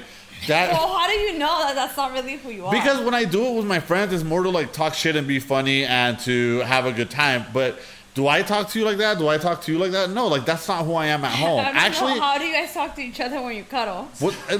that. 0.47 0.71
Well, 0.73 0.93
how 0.97 1.07
do 1.07 1.13
you 1.13 1.37
know 1.37 1.59
that 1.63 1.75
that's 1.75 1.95
not 1.97 2.11
really 2.13 2.37
who 2.37 2.49
you 2.49 2.65
are? 2.65 2.71
Because 2.71 2.99
when 3.01 3.13
I 3.13 3.23
do 3.25 3.45
it 3.45 3.55
with 3.55 3.65
my 3.65 3.79
friends, 3.79 4.13
it's 4.13 4.23
more 4.23 4.43
to 4.43 4.49
like 4.49 4.73
talk 4.73 4.93
shit 4.93 5.15
and 5.15 5.27
be 5.27 5.39
funny 5.39 5.85
and 5.85 6.17
to 6.21 6.59
have 6.61 6.85
a 6.85 6.91
good 6.91 7.09
time. 7.09 7.45
But 7.53 7.79
Do 8.13 8.27
I 8.27 8.41
talk 8.41 8.67
to 8.71 8.79
you 8.79 8.83
like 8.83 8.97
that? 8.97 9.19
Do 9.19 9.29
I 9.29 9.37
talk 9.37 9.61
to 9.63 9.71
you 9.71 9.79
like 9.79 9.91
that? 9.91 10.09
No, 10.09 10.27
like 10.27 10.43
that's 10.45 10.67
not 10.67 10.83
who 10.85 10.93
I 10.95 11.05
am 11.07 11.23
at 11.23 11.31
home. 11.45 11.61
I 11.61 11.65
don't 11.65 11.75
Actually, 11.77 12.15
know, 12.15 12.21
how 12.21 12.37
do 12.37 12.45
you 12.45 12.53
guys 12.53 12.73
talk 12.73 12.93
to 12.95 13.01
each 13.01 13.19
other 13.21 13.41
when 13.41 13.55
you 13.55 13.63
cuddle? 13.63 14.09
what, 14.19 14.35
A 14.49 14.57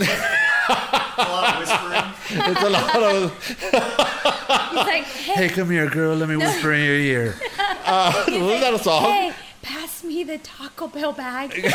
lot 1.17 1.53
of 1.53 1.59
whispering. 1.59 2.47
it's 2.51 2.61
a 2.63 2.69
lot 2.69 3.03
of. 3.03 3.47
He's 3.47 3.73
like, 4.75 5.03
hey, 5.03 5.47
Hey, 5.47 5.49
come 5.49 5.69
here, 5.69 5.89
girl. 5.89 6.15
Let 6.15 6.29
me 6.29 6.37
whisper 6.37 6.71
in 6.73 6.85
your 6.85 6.95
ear. 6.95 7.35
Uh, 7.85 8.23
was 8.27 8.61
that 8.61 8.73
a 8.73 8.79
song? 8.79 9.03
hey, 9.03 9.33
pass 9.61 9.90
me 10.03 10.23
the 10.23 10.37
Taco 10.39 10.87
Bell 10.87 11.11
bag. 11.13 11.51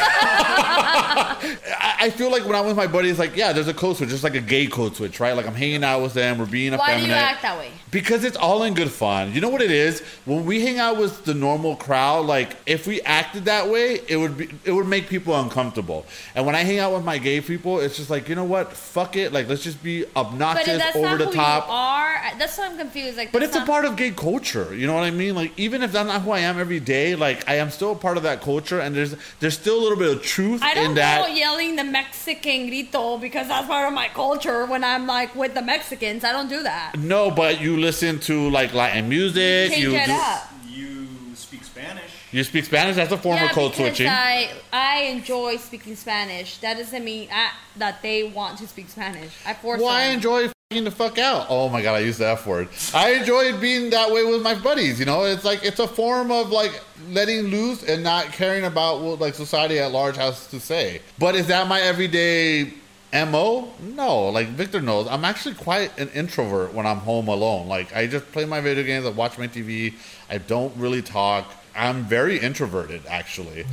I, 0.69 1.97
I 2.03 2.11
feel 2.11 2.31
like 2.31 2.45
when 2.45 2.55
I'm 2.55 2.67
with 2.67 2.77
my 2.77 2.87
buddies, 2.87 3.19
like, 3.19 3.37
yeah, 3.37 3.53
there's 3.53 3.69
a 3.69 3.75
code 3.75 3.97
switch, 3.97 4.11
just 4.11 4.25
like 4.25 4.35
a 4.35 4.41
gay 4.41 4.67
code 4.67 4.97
switch, 4.97 5.21
right? 5.21 5.33
Like 5.37 5.47
I'm 5.47 5.55
hanging 5.55 5.85
out 5.85 6.03
with 6.03 6.15
them, 6.15 6.39
we're 6.39 6.47
being 6.47 6.75
a 6.75 6.77
Why 6.77 6.89
do 6.89 6.93
effeminate. 7.05 7.17
you 7.17 7.23
act 7.23 7.43
that 7.43 7.59
way? 7.59 7.71
Because 7.91 8.25
it's 8.25 8.37
all 8.37 8.63
in 8.65 8.75
good 8.75 8.91
fun. 8.91 9.33
You 9.33 9.41
know 9.41 9.49
what 9.49 9.63
it 9.63 9.71
is? 9.71 10.01
When 10.25 10.45
we 10.45 10.61
hang 10.61 10.79
out 10.79 10.99
with 10.99 11.25
the 11.25 11.35
normal 11.35 11.77
crowd, 11.77 12.27
like 12.27 12.57
if 12.67 12.87
we 12.87 13.01
acted 13.03 13.45
that 13.47 13.69
way, 13.69 14.01
it 14.09 14.17
would 14.17 14.37
be 14.37 14.49
it 14.65 14.73
would 14.73 14.87
make 14.89 15.09
people 15.09 15.35
uncomfortable. 15.39 16.05
And 16.35 16.45
when 16.47 16.55
I 16.55 16.63
hang 16.63 16.79
out 16.79 16.93
with 16.95 17.05
my 17.05 17.19
gay 17.19 17.41
people, 17.41 17.81
it's 17.81 17.97
just 17.97 18.11
like, 18.11 18.29
you 18.29 18.35
know 18.35 18.45
what? 18.45 18.73
Fuck 18.73 19.17
it. 19.17 19.33
Like 19.33 19.49
let's 19.49 19.63
just 19.63 19.83
be 19.83 20.05
But 20.05 20.17
obnoxious, 20.27 20.69
if 20.69 20.79
that's 20.79 20.97
over 20.97 21.07
not 21.07 21.19
the 21.19 21.27
who 21.27 21.33
top. 21.33 21.67
you 21.67 21.73
are, 21.73 22.17
that's 22.39 22.59
why 22.59 22.67
I'm 22.67 22.77
confused. 22.77 23.17
Like, 23.17 23.33
But 23.33 23.41
that's 23.41 23.51
it's 23.51 23.57
a 23.57 23.61
not- 23.61 23.69
part 23.69 23.85
of 23.85 23.97
gay 23.97 24.11
culture. 24.11 24.75
You 24.75 24.87
know 24.87 24.95
what 24.95 25.05
I 25.05 25.11
mean? 25.11 25.35
Like 25.35 25.53
even 25.59 25.83
if 25.83 25.93
that's 25.93 26.07
not 26.07 26.23
who 26.23 26.33
I 26.33 26.41
am 26.41 26.59
every 26.59 26.81
day, 26.81 27.15
like 27.17 27.49
I 27.49 27.55
am 27.57 27.71
still 27.71 27.93
a 27.93 27.97
part 27.97 28.16
of 28.17 28.23
that 28.25 28.41
culture 28.41 28.81
and 28.81 28.95
there's 28.95 29.15
there's 29.41 29.59
still 29.59 29.79
a 29.79 29.83
little 29.83 29.99
bit 29.99 30.17
of 30.17 30.23
truth 30.23 30.63
I 30.63 30.71
in 30.71 30.77
don't 30.77 30.95
that. 30.97 31.27
go 31.27 31.33
yelling 31.35 31.77
the 31.77 31.85
Mexican 31.85 32.67
grito 32.69 33.19
because 33.19 33.49
that's 33.49 33.67
part 33.67 33.87
of 33.89 33.95
my 33.95 34.09
culture 34.09 34.67
when 34.67 34.85
I'm 34.85 35.07
like 35.07 35.35
with 35.35 35.55
the 35.55 35.63
Mexicans. 35.63 36.25
I 36.25 36.33
don't 36.33 36.49
do 36.49 36.63
that. 36.63 36.93
No, 36.99 37.31
but 37.31 37.61
you 37.61 37.77
listen 37.77 38.19
to 38.21 38.51
like 38.51 38.73
Latin 38.75 39.09
music. 39.09 39.71
Change 39.73 39.83
you 39.83 39.95
it 39.95 40.07
do- 40.07 40.13
up. 40.13 40.51
You 40.69 41.09
speak 41.35 41.65
Spanish. 41.65 42.11
You 42.33 42.45
speak 42.45 42.65
Spanish. 42.65 42.97
That's 42.97 43.13
a 43.13 43.19
form 43.19 43.37
yeah, 43.37 43.47
of 43.47 43.53
code 43.53 43.75
switching. 43.75 44.09
I 44.09 44.51
I 44.73 45.03
enjoy 45.05 45.57
speaking 45.57 45.97
Spanish. 45.97 46.59
That 46.59 46.77
doesn't 46.77 47.05
mean 47.05 47.29
I, 47.33 47.51
that 47.77 48.03
they 48.03 48.25
want 48.25 48.59
to 48.59 48.67
speak 48.67 48.89
Spanish. 48.89 49.33
I 49.47 49.55
force 49.55 49.81
Well, 49.81 49.89
I 49.91 50.07
enjoy 50.07 50.49
fucking 50.49 50.56
the 50.71 50.91
fuck 50.91 51.17
out. 51.17 51.47
Oh 51.49 51.69
my 51.69 51.81
god, 51.81 51.95
I 51.95 52.01
used 52.01 52.19
the 52.19 52.27
F 52.27 52.45
word. 52.45 52.69
I 52.93 53.13
enjoyed 53.13 53.61
being 53.61 53.91
that 53.91 54.11
way 54.11 54.25
with 54.25 54.43
my 54.43 54.57
buddies. 54.57 54.99
You 54.99 55.07
know, 55.07 55.25
it's 55.25 55.45
like 55.45 55.65
it's 55.65 55.79
a 55.79 55.87
form 55.87 56.33
of 56.33 56.51
like 56.51 56.83
letting 57.11 57.43
loose 57.43 57.85
and 57.85 58.03
not 58.03 58.27
caring 58.33 58.65
about 58.65 59.01
what 59.01 59.21
like 59.21 59.35
society 59.35 59.79
at 59.79 59.93
large 59.93 60.17
has 60.17 60.49
to 60.49 60.59
say. 60.59 61.03
But 61.21 61.37
is 61.37 61.47
that 61.47 61.69
my 61.69 61.81
everyday 61.81 62.73
mo? 63.13 63.73
No. 63.81 64.29
Like 64.29 64.49
Victor 64.49 64.81
knows, 64.81 65.07
I'm 65.07 65.25
actually 65.25 65.55
quite 65.55 65.97
an 66.01 66.09
introvert 66.09 66.75
when 66.75 66.85
I'm 66.85 66.99
home 66.99 67.29
alone. 67.29 67.69
Like 67.69 67.95
I 67.95 68.09
just 68.09 68.31
play 68.33 68.45
my 68.45 68.61
video 68.61 68.83
games, 68.83 69.07
I 69.07 69.11
watch 69.11 69.39
my 69.39 69.47
TV. 69.47 69.95
I 70.29 70.39
don't 70.39 70.77
really 70.77 71.01
talk. 71.01 71.53
I'm 71.77 72.05
very 72.05 72.39
introverted, 72.41 73.03
actually. 73.07 73.67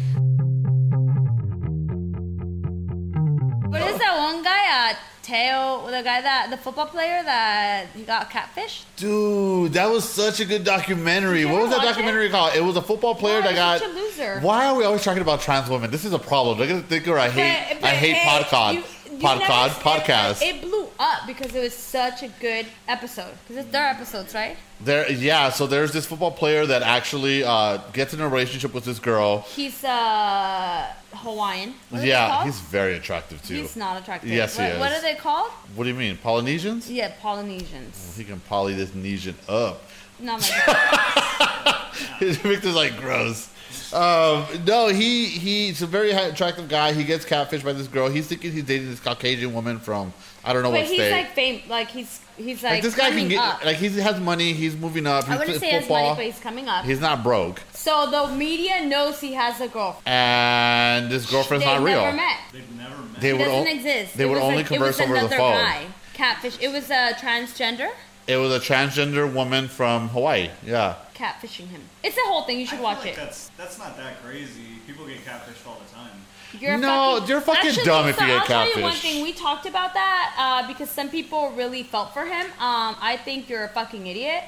What 3.81 3.91
is 3.91 3.97
that 3.99 4.17
one 4.17 4.43
guy? 4.43 4.91
Uh, 4.91 4.95
Teo, 5.23 5.85
the 5.89 6.03
guy 6.03 6.19
that 6.21 6.47
the 6.49 6.57
football 6.57 6.85
player 6.87 7.23
that 7.23 7.85
he 7.95 8.03
got 8.03 8.29
catfish. 8.29 8.83
Dude, 8.97 9.71
that 9.71 9.89
was 9.89 10.03
such 10.07 10.41
a 10.41 10.45
good 10.45 10.65
documentary. 10.65 11.45
What 11.45 11.61
was 11.61 11.69
that 11.71 11.81
documentary 11.81 12.29
called? 12.29 12.55
It 12.55 12.61
was 12.63 12.75
a 12.75 12.81
football 12.81 13.15
player 13.15 13.39
Why 13.39 13.47
that 13.53 13.55
got. 13.55 13.79
such 13.79 13.89
a 13.89 13.93
loser? 13.93 14.39
Why 14.41 14.65
are 14.65 14.75
we 14.75 14.83
always 14.83 15.01
talking 15.01 15.21
about 15.21 15.39
trans 15.39 15.69
women? 15.69 15.91
This 15.91 16.03
is 16.03 16.11
a 16.11 16.19
problem. 16.19 16.57
They're 16.57 16.67
gonna 16.67 16.81
think 16.81 17.07
I 17.07 17.29
hate. 17.29 17.67
But- 17.75 17.81
but 17.81 17.87
I 17.89 17.95
hate 17.95 18.15
hey, 18.15 18.43
podcast. 18.43 18.73
you- 18.73 18.83
you 19.13 19.19
podcast. 19.23 19.39
never- 19.39 20.01
podcast. 20.01 20.41
It, 20.41 20.55
it 20.55 20.61
up 21.03 21.27
because 21.27 21.53
it 21.53 21.59
was 21.59 21.73
such 21.73 22.23
a 22.23 22.29
good 22.39 22.65
episode. 22.87 23.33
Because 23.43 23.63
it's 23.63 23.71
their 23.71 23.87
episodes, 23.87 24.33
right? 24.33 24.57
there, 24.81 25.11
yeah. 25.11 25.49
So 25.49 25.67
there's 25.67 25.91
this 25.91 26.05
football 26.05 26.31
player 26.31 26.65
that 26.65 26.81
actually 26.81 27.43
uh, 27.43 27.77
gets 27.91 28.13
in 28.13 28.21
a 28.21 28.27
relationship 28.27 28.73
with 28.73 28.85
this 28.85 28.99
girl. 28.99 29.39
He's 29.39 29.83
uh 29.83 30.87
Hawaiian. 31.13 31.73
What 31.89 32.03
yeah, 32.05 32.43
he's 32.45 32.59
very 32.59 32.95
attractive 32.95 33.41
too. 33.43 33.55
He's 33.55 33.75
not 33.75 34.01
attractive. 34.01 34.29
Yes, 34.29 34.57
he 34.57 34.63
is. 34.63 34.79
what, 34.79 34.91
What 34.91 34.91
are 34.91 35.01
they 35.01 35.15
called? 35.15 35.51
What 35.75 35.83
do 35.83 35.89
you 35.89 35.95
mean, 35.95 36.17
Polynesians? 36.17 36.89
Yeah, 36.89 37.11
Polynesians. 37.21 38.15
He 38.17 38.23
can 38.23 38.39
poly 38.41 38.73
this 38.73 38.91
Nesian 38.91 39.35
up. 39.47 39.83
Not 40.19 40.41
my 40.67 41.89
Victor's 42.19 42.75
like 42.75 42.97
gross. 42.97 43.49
Um, 43.93 44.45
no, 44.65 44.87
he 44.87 45.27
he's 45.27 45.81
a 45.81 45.87
very 45.87 46.11
attractive 46.11 46.67
guy. 46.67 46.93
He 46.93 47.03
gets 47.03 47.25
catfished 47.25 47.63
by 47.63 47.73
this 47.73 47.87
girl. 47.87 48.09
He's 48.09 48.27
thinking 48.27 48.51
he's 48.51 48.63
dating 48.63 48.89
this 48.89 48.99
Caucasian 48.99 49.53
woman 49.53 49.79
from 49.79 50.13
I 50.45 50.53
don't 50.53 50.63
know 50.63 50.71
But 50.71 50.81
what 50.81 50.85
he's 50.87 50.99
state. 50.99 51.11
like 51.11 51.31
fame. 51.33 51.61
Like 51.69 51.89
he's 51.89 52.19
he's 52.37 52.61
like, 52.63 52.73
like 52.73 52.81
this 52.83 52.95
guy 52.95 53.11
can 53.11 53.27
get 53.29 53.39
up. 53.39 53.63
like 53.63 53.77
he 53.77 53.87
has 54.01 54.19
money. 54.19 54.53
He's 54.53 54.75
moving 54.75 55.07
up. 55.07 55.23
He's 55.25 55.33
I 55.35 55.37
wouldn't 55.39 55.59
say 55.59 55.69
playing 55.69 55.73
he 55.73 55.79
has 55.81 55.89
money, 55.89 56.15
but 56.15 56.25
he's 56.25 56.39
coming 56.39 56.67
up. 56.67 56.85
He's 56.85 56.99
not 56.99 57.23
broke, 57.23 57.61
so 57.71 58.09
the 58.11 58.35
media 58.35 58.85
knows 58.85 59.21
he 59.21 59.33
has 59.33 59.61
a 59.61 59.67
girlfriend. 59.69 60.07
and 60.07 61.09
this 61.11 61.29
girlfriend's 61.29 61.65
They've 61.65 61.75
not 61.79 61.83
real. 61.85 62.01
never 62.01 62.17
met. 62.17 62.37
They've 62.51 62.71
never 62.75 63.01
met. 63.03 63.21
They 63.21 63.27
He 63.27 63.33
would 63.33 63.39
doesn't 63.45 63.67
o- 63.67 63.71
exist. 63.71 64.17
they 64.17 64.23
It 64.25 64.27
would 64.27 64.37
only 64.37 64.57
like- 64.57 64.67
converse 64.67 64.99
it 64.99 65.07
was 65.09 65.17
over 65.19 65.27
the 65.29 65.35
phone. 65.35 65.53
Guy. 65.63 65.85
Catfish. 66.13 66.57
It 66.59 66.71
was 66.71 66.89
a 66.91 67.13
transgender 67.19 67.89
It 68.27 68.37
was 68.37 68.53
a 68.53 68.59
transgender 68.59 69.31
woman 69.31 69.67
from 69.67 70.09
Hawaii. 70.09 70.49
Yeah. 70.65 70.95
catfishing 71.15 71.69
him. 71.69 71.81
It's 72.03 72.17
a 72.17 72.21
whole 72.21 72.43
thing. 72.43 72.57
You 72.57 72.63
I 72.63 72.67
should 72.67 72.75
feel 72.79 72.83
watch 72.83 72.99
like 72.99 73.09
it. 73.09 73.15
That's 73.15 73.49
that's 73.57 73.77
not 73.77 73.95
that 73.97 74.21
crazy. 74.23 74.79
People 74.87 75.05
get 75.05 75.23
catfished 75.25 75.65
all 75.67 75.79
the 75.85 75.93
time. 75.95 76.09
You're 76.59 76.77
No, 76.77 77.15
fucking, 77.15 77.29
you're 77.29 77.41
fucking 77.41 77.69
Actually, 77.69 77.85
dumb 77.85 78.07
if 78.07 78.17
so 78.17 78.21
you 78.23 78.27
get 78.27 78.41
I'll 78.41 78.45
tell 78.45 78.77
you 78.77 78.83
one 78.83 78.95
thing. 78.95 79.23
We 79.23 79.33
talked 79.33 79.65
about 79.65 79.93
that 79.93 80.35
uh, 80.37 80.67
because 80.67 80.89
some 80.89 81.09
people 81.09 81.51
really 81.51 81.83
felt 81.83 82.13
for 82.13 82.25
him. 82.25 82.45
Um, 82.59 82.95
I 83.01 83.19
think 83.23 83.49
you're 83.49 83.63
a 83.63 83.69
fucking 83.69 84.05
idiot. 84.07 84.43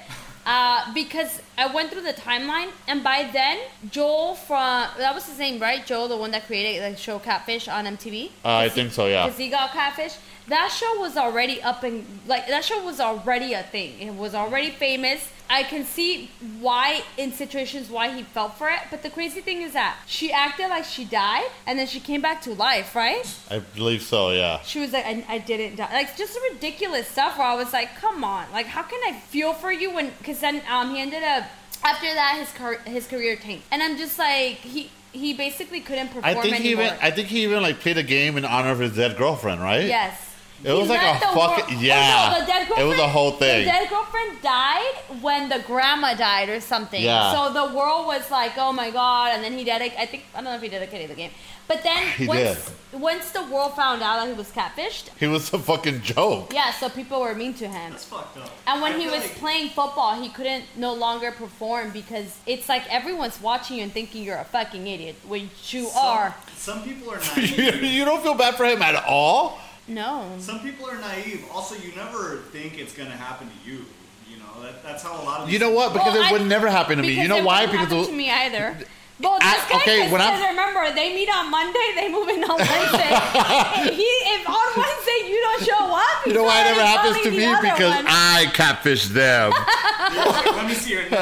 Uh, 0.45 0.93
because 0.93 1.41
I 1.57 1.73
went 1.73 1.91
through 1.91 2.03
the 2.03 2.13
timeline, 2.13 2.69
and 2.87 3.03
by 3.03 3.27
then, 3.33 3.57
Joel 3.89 4.35
from 4.35 4.87
that 4.99 5.15
was 5.15 5.25
his 5.25 5.39
name, 5.39 5.59
right? 5.59 5.83
Joel, 5.83 6.07
the 6.07 6.17
one 6.17 6.29
that 6.31 6.45
created 6.45 6.93
the 6.93 6.95
show 6.95 7.17
Catfish 7.17 7.67
on 7.67 7.85
MTV. 7.85 8.27
Uh, 8.45 8.57
I 8.57 8.69
think 8.69 8.91
so. 8.91 9.07
Yeah. 9.07 9.25
Because 9.25 9.39
he 9.39 9.49
got 9.49 9.71
catfish. 9.71 10.13
That 10.47 10.71
show 10.71 10.99
was 10.99 11.17
already 11.17 11.63
up 11.63 11.81
and 11.81 12.05
like 12.27 12.47
that 12.47 12.63
show 12.63 12.85
was 12.85 12.99
already 12.99 13.53
a 13.53 13.63
thing. 13.63 13.99
It 13.99 14.13
was 14.13 14.35
already 14.35 14.69
famous. 14.69 15.27
I 15.49 15.63
can 15.63 15.85
see 15.85 16.31
why 16.59 17.03
in 17.17 17.31
situations 17.31 17.89
why 17.89 18.09
he 18.15 18.23
felt 18.23 18.57
for 18.57 18.69
it. 18.69 18.79
But 18.89 19.03
the 19.03 19.09
crazy 19.09 19.41
thing 19.41 19.61
is 19.61 19.73
that 19.73 19.97
she 20.05 20.31
acted 20.31 20.69
like 20.69 20.85
she 20.85 21.05
died 21.05 21.49
and 21.67 21.77
then 21.77 21.87
she 21.87 21.99
came 21.99 22.21
back 22.21 22.41
to 22.43 22.53
life, 22.53 22.95
right? 22.95 23.25
I 23.49 23.59
believe 23.59 24.01
so. 24.01 24.31
Yeah. 24.31 24.61
She 24.61 24.79
was 24.79 24.91
like, 24.93 25.05
I, 25.05 25.23
I 25.27 25.37
didn't 25.37 25.75
die. 25.77 25.91
Like 25.93 26.17
just 26.17 26.37
ridiculous 26.51 27.07
stuff 27.07 27.37
where 27.37 27.47
I 27.47 27.55
was 27.55 27.73
like, 27.73 27.95
come 27.97 28.23
on, 28.23 28.51
like 28.51 28.65
how 28.65 28.83
can 28.83 28.99
I 29.05 29.19
feel 29.19 29.53
for 29.53 29.71
you 29.71 29.91
when? 29.93 30.11
Because 30.17 30.39
then 30.39 30.61
um 30.69 30.93
he 30.93 31.01
ended 31.01 31.23
up 31.23 31.43
after 31.83 32.11
that 32.13 32.37
his 32.39 32.51
car- 32.53 32.81
his 32.85 33.07
career 33.07 33.35
tanked, 33.35 33.63
and 33.71 33.83
I'm 33.83 33.97
just 33.97 34.17
like 34.17 34.55
he 34.57 34.89
he 35.11 35.33
basically 35.33 35.79
couldn't 35.79 36.07
perform 36.07 36.25
I 36.25 36.33
think 36.33 36.55
he 36.55 36.71
anymore. 36.71 36.85
even 36.85 36.97
I 37.01 37.11
think 37.11 37.27
he 37.29 37.43
even 37.43 37.61
like 37.61 37.79
played 37.79 37.97
a 37.97 38.03
game 38.03 38.37
in 38.37 38.45
honor 38.45 38.71
of 38.71 38.79
his 38.79 38.95
dead 38.95 39.15
girlfriend, 39.17 39.61
right? 39.61 39.85
Yes. 39.85 40.24
It 40.65 40.73
was 40.73 40.89
like 40.89 41.01
a 41.01 41.19
the 41.19 41.27
fucking- 41.39 41.79
yeah. 41.79 42.33
Oh, 42.33 42.33
no, 42.33 42.39
the 42.41 42.45
dead 42.51 42.67
It 42.79 42.83
was 42.83 42.97
a 42.99 43.07
whole 43.07 43.31
thing. 43.33 43.65
The 43.65 43.71
dead 43.71 43.89
girlfriend 43.89 44.41
died 44.41 44.95
when 45.21 45.47
the 45.49 45.59
grandma 45.59 46.15
died 46.15 46.49
or 46.49 46.59
something. 46.59 47.01
Yeah. 47.01 47.31
So 47.33 47.53
the 47.53 47.75
world 47.75 48.07
was 48.07 48.29
like, 48.31 48.53
oh 48.57 48.73
my 48.73 48.89
god, 48.89 49.33
and 49.35 49.43
then 49.43 49.53
he 49.57 49.63
dedicated. 49.63 49.99
I 49.99 50.05
think 50.07 50.23
I 50.33 50.37
don't 50.37 50.45
know 50.45 50.55
if 50.55 50.61
he 50.61 50.69
dedicated 50.69 51.09
the 51.11 51.15
game, 51.15 51.31
but 51.67 51.83
then 51.83 52.07
He 52.17 52.27
once 52.27 52.71
once 52.93 53.31
the 53.31 53.43
world 53.43 53.75
found 53.75 54.01
out 54.01 54.15
that 54.21 54.27
he 54.27 54.33
was 54.33 54.49
catfished, 54.51 55.09
He 55.19 55.27
was 55.27 55.53
a 55.53 55.59
fucking 55.59 56.01
joke. 56.01 56.51
yeah, 56.53 56.71
so 56.71 56.89
people 56.89 57.19
were 57.21 57.35
mean 57.35 57.53
to 57.55 57.67
him. 57.67 57.91
That's 57.91 58.05
fucked 58.05 58.37
up. 58.37 58.49
And 58.65 58.81
when 58.81 58.93
I 58.93 58.99
he 58.99 59.05
was 59.07 59.21
like- 59.21 59.35
playing 59.35 59.69
football, 59.69 60.19
he 60.19 60.29
couldn't 60.29 60.63
no 60.77 60.93
longer 60.93 61.31
perform 61.31 61.91
because 61.91 62.29
it's 62.47 62.67
like 62.69 62.83
everyone's 62.91 63.39
watching 63.41 63.77
you 63.77 63.83
and 63.83 63.91
thinking 63.91 64.23
you're 64.23 64.37
a 64.37 64.45
fucking 64.45 64.87
idiot, 64.87 65.15
which 65.27 65.73
you 65.73 65.85
some, 65.87 66.05
are. 66.05 66.35
Some 66.55 66.81
people 66.83 67.11
are 67.11 67.19
you, 67.39 67.71
naive. 67.71 67.83
you 67.83 68.03
don't 68.05 68.23
feel 68.23 68.35
bad 68.35 68.55
for 68.55 68.65
him 68.65 68.81
at 68.81 68.95
all. 69.05 69.59
No. 69.87 70.35
some 70.39 70.59
people 70.61 70.89
are 70.89 70.97
naive. 70.99 71.45
Also, 71.53 71.75
you 71.75 71.93
never 71.95 72.37
think 72.51 72.77
it's 72.79 72.93
gonna 72.93 73.11
happen 73.11 73.47
to 73.49 73.69
you. 73.69 73.85
You 74.29 74.37
know 74.37 74.61
that, 74.63 74.81
that's 74.83 75.03
how 75.03 75.21
a 75.21 75.23
lot 75.23 75.41
of 75.41 75.51
You 75.51 75.59
know 75.59 75.69
what? 75.69 75.93
Because 75.93 76.13
Well, 76.13 76.23
it 76.23 76.29
I- 76.29 76.31
would 76.31 76.47
never 76.47 76.69
happen 76.69 76.97
to 76.97 77.03
me. 77.03 77.13
You 77.21 77.27
know 77.27 77.37
it 77.37 77.43
why? 77.43 77.65
wouldn't 77.65 77.79
Because 77.81 78.07
happen 78.07 78.11
to 78.13 78.17
me 78.17 78.31
either. 78.31 78.77
Well, 79.21 79.37
I- 79.41 79.55
this 79.55 79.63
guy 79.69 79.77
okay, 79.77 80.01
okay, 80.03 80.11
when 80.11 80.21
I'm- 80.21 80.41
remember 80.41 80.93
they 80.93 81.13
meet 81.15 81.29
on 81.29 81.49
Monday, 81.49 81.87
they 81.95 82.09
move 82.11 82.27
in 82.29 82.43
on 82.43 82.57
Wednesday. 82.57 83.95
he, 83.95 84.03
if 84.35 84.49
on 84.49 84.67
Wednesday 84.75 85.29
you 85.29 85.39
don't 85.41 85.63
show 85.63 85.95
up, 85.95 86.25
you 86.25 86.33
know 86.33 86.43
why 86.43 86.61
it 86.61 86.65
never 86.65 86.81
happens 86.85 87.21
to 87.23 87.31
me? 87.31 87.47
Because 87.61 87.95
one. 87.95 88.05
I 88.07 88.51
catfish 88.53 89.05
them. 89.07 89.51
Let 90.55 90.67
me 90.67 90.73
see 90.73 90.91
your 90.91 91.03
nipple. 91.03 91.15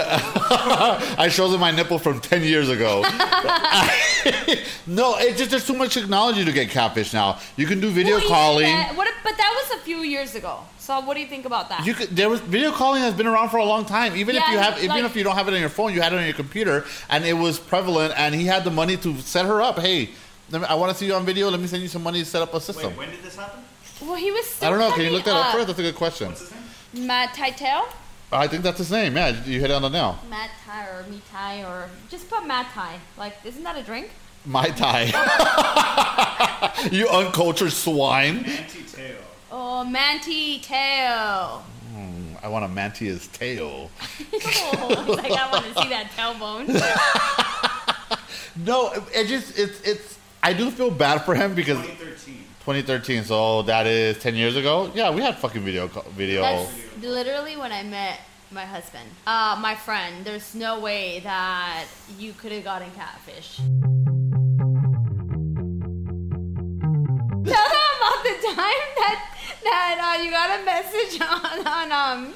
I 1.18 1.28
showed 1.32 1.50
them 1.50 1.60
my 1.62 1.72
nipple 1.72 2.00
from 2.00 2.20
10 2.20 2.42
years 2.44 2.70
ago. 2.70 3.02
no, 4.88 5.16
it's 5.18 5.38
just 5.38 5.52
there's 5.52 5.66
too 5.68 5.74
much 5.76 5.94
technology 5.94 6.44
to 6.46 6.52
get 6.52 6.70
catfish 6.72 7.14
now. 7.14 7.40
You 7.58 7.68
can 7.68 7.80
do 7.80 7.90
video 7.92 8.18
Well, 8.18 8.28
calling. 8.28 8.66
that- 8.76 8.96
what 8.96 9.08
but 9.24 9.38
that 9.38 9.52
was 9.70 9.80
a 9.80 9.84
few 9.84 10.00
years 10.00 10.36
ago. 10.36 10.60
So 10.84 11.00
what 11.00 11.14
do 11.14 11.22
you 11.22 11.28
think 11.28 11.46
about 11.46 11.70
that? 11.70 11.86
You 11.86 11.94
could, 11.94 12.10
there 12.10 12.30
was 12.30 12.42
video 12.42 12.70
calling 12.74 13.02
has 13.04 13.14
been 13.14 13.26
around 13.26 13.48
for 13.52 13.56
a 13.58 13.64
long 13.64 13.86
time. 13.86 14.18
Even 14.18 14.36
if 14.36 14.46
you 14.50 14.58
have, 14.58 14.78
even 14.80 14.90
like- 14.90 15.06
if 15.06 15.16
you 15.16 15.24
don't 15.24 15.36
have 15.38 15.48
it 15.48 15.54
on 15.54 15.62
your 15.62 15.70
phone, 15.70 15.94
you 15.94 16.02
had 16.02 16.12
it 16.12 16.18
on 16.20 16.26
your 16.26 16.34
computer, 16.34 16.84
and 17.10 17.24
it 17.24 17.32
was 17.32 17.58
prevalent. 17.58 18.14
And 18.18 18.36
he 18.36 18.48
had 18.48 18.66
the 18.66 18.70
money 18.70 18.98
to 18.98 19.18
set 19.22 19.46
her 19.46 19.62
up. 19.62 19.80
Hey, 19.80 20.10
let 20.52 20.60
me, 20.62 20.68
I 20.68 20.74
want 20.74 20.92
to 20.92 20.98
see 20.98 21.06
you 21.06 21.14
on 21.14 21.26
video. 21.26 21.50
Let 21.50 21.62
me 21.62 21.68
send 21.68 21.84
you 21.84 21.88
some 21.88 22.04
money 22.04 22.20
to 22.20 22.26
set 22.26 22.42
up 22.42 22.54
a 22.54 22.60
system. 22.60 22.90
Wait, 22.90 22.98
when 22.98 23.10
did 23.12 23.24
this 23.24 23.38
happen? 23.38 23.62
well, 24.02 24.16
he 24.16 24.30
was. 24.32 24.46
Still 24.46 24.68
I 24.68 24.72
don't 24.72 24.80
know. 24.82 24.92
Can 24.92 25.06
you 25.06 25.12
look 25.12 25.24
that 25.24 25.36
up 25.38 25.46
up. 25.46 25.54
first? 25.54 25.68
That's 25.68 25.80
a 25.80 25.84
good 25.84 25.96
question. 25.96 26.28
What's 26.28 26.42
his 26.42 26.52
name? 26.94 27.08
Matt 27.08 27.34
Titel. 27.34 27.88
I 28.34 28.48
think 28.50 28.64
that's 28.64 28.80
his 28.80 28.92
name. 28.92 29.16
Yeah, 29.16 29.42
you 29.46 29.62
hit 29.62 29.70
it 29.70 29.74
on 29.74 29.84
the 29.84 29.90
nail. 29.90 30.20
Matt 30.30 30.50
Thai 30.66 30.86
or 30.88 31.06
Me 31.10 31.22
Thai 31.32 31.64
or 31.64 31.90
just 32.10 32.30
put 32.30 32.46
Matt 32.46 32.74
Thai. 32.74 33.00
Like, 33.18 33.38
isn't 33.46 33.64
that 33.64 33.78
a 33.78 33.84
drink? 33.84 34.10
Mai 34.46 34.68
Tai. 34.68 35.04
you 36.92 37.08
uncultured 37.08 37.72
swine. 37.72 38.42
Manti 38.42 38.82
Teo. 38.84 39.16
Oh, 39.56 39.84
Manti 39.84 40.60
Teo. 40.60 41.62
I 42.42 42.48
want 42.50 42.66
a 42.66 42.68
mantia's 42.68 43.28
tail. 43.28 43.92
oh, 44.34 45.16
like 45.16 45.32
I 45.32 45.52
want 45.52 45.64
to 45.66 45.82
see 45.82 45.90
that 45.90 46.12
tailbone. 46.18 46.68
No, 48.56 48.92
it, 48.92 49.04
it 49.16 49.28
just 49.28 49.58
it's 49.58 49.82
it's. 49.82 50.20
I 50.44 50.54
do 50.54 50.70
feel 50.70 50.92
bad 50.92 51.26
for 51.26 51.34
him 51.34 51.56
because 51.56 51.80
2013. 51.80 52.36
2013. 52.60 53.24
So 53.24 53.64
that 53.64 53.88
is 53.88 54.20
10 54.20 54.36
years 54.36 54.56
ago. 54.56 54.92
Yeah, 54.94 55.10
we 55.10 55.24
had 55.24 55.40
fucking 55.40 55.64
video 55.64 55.88
video. 56.16 56.44
That's 56.44 56.72
literally 57.02 57.58
when 57.58 57.72
I 57.72 57.82
met 57.82 58.20
my 58.52 58.64
husband. 58.66 59.10
Uh, 59.26 59.58
my 59.60 59.74
friend. 59.74 60.24
There's 60.24 60.54
no 60.54 60.80
way 60.80 61.22
that 61.22 61.86
you 62.20 62.34
could 62.34 62.52
have 62.52 62.64
gotten 62.64 62.92
catfish. 62.92 63.58
Tell 67.44 67.68
them 67.74 67.90
about 67.98 68.24
the 68.24 68.38
time 68.54 68.84
that 69.02 69.33
that 69.64 70.00
uh, 70.00 70.18
you 70.24 70.32
got 70.32 70.60
a 70.60 70.64
message 70.66 71.22
on 71.22 71.68
on 71.68 71.92
um 71.92 72.34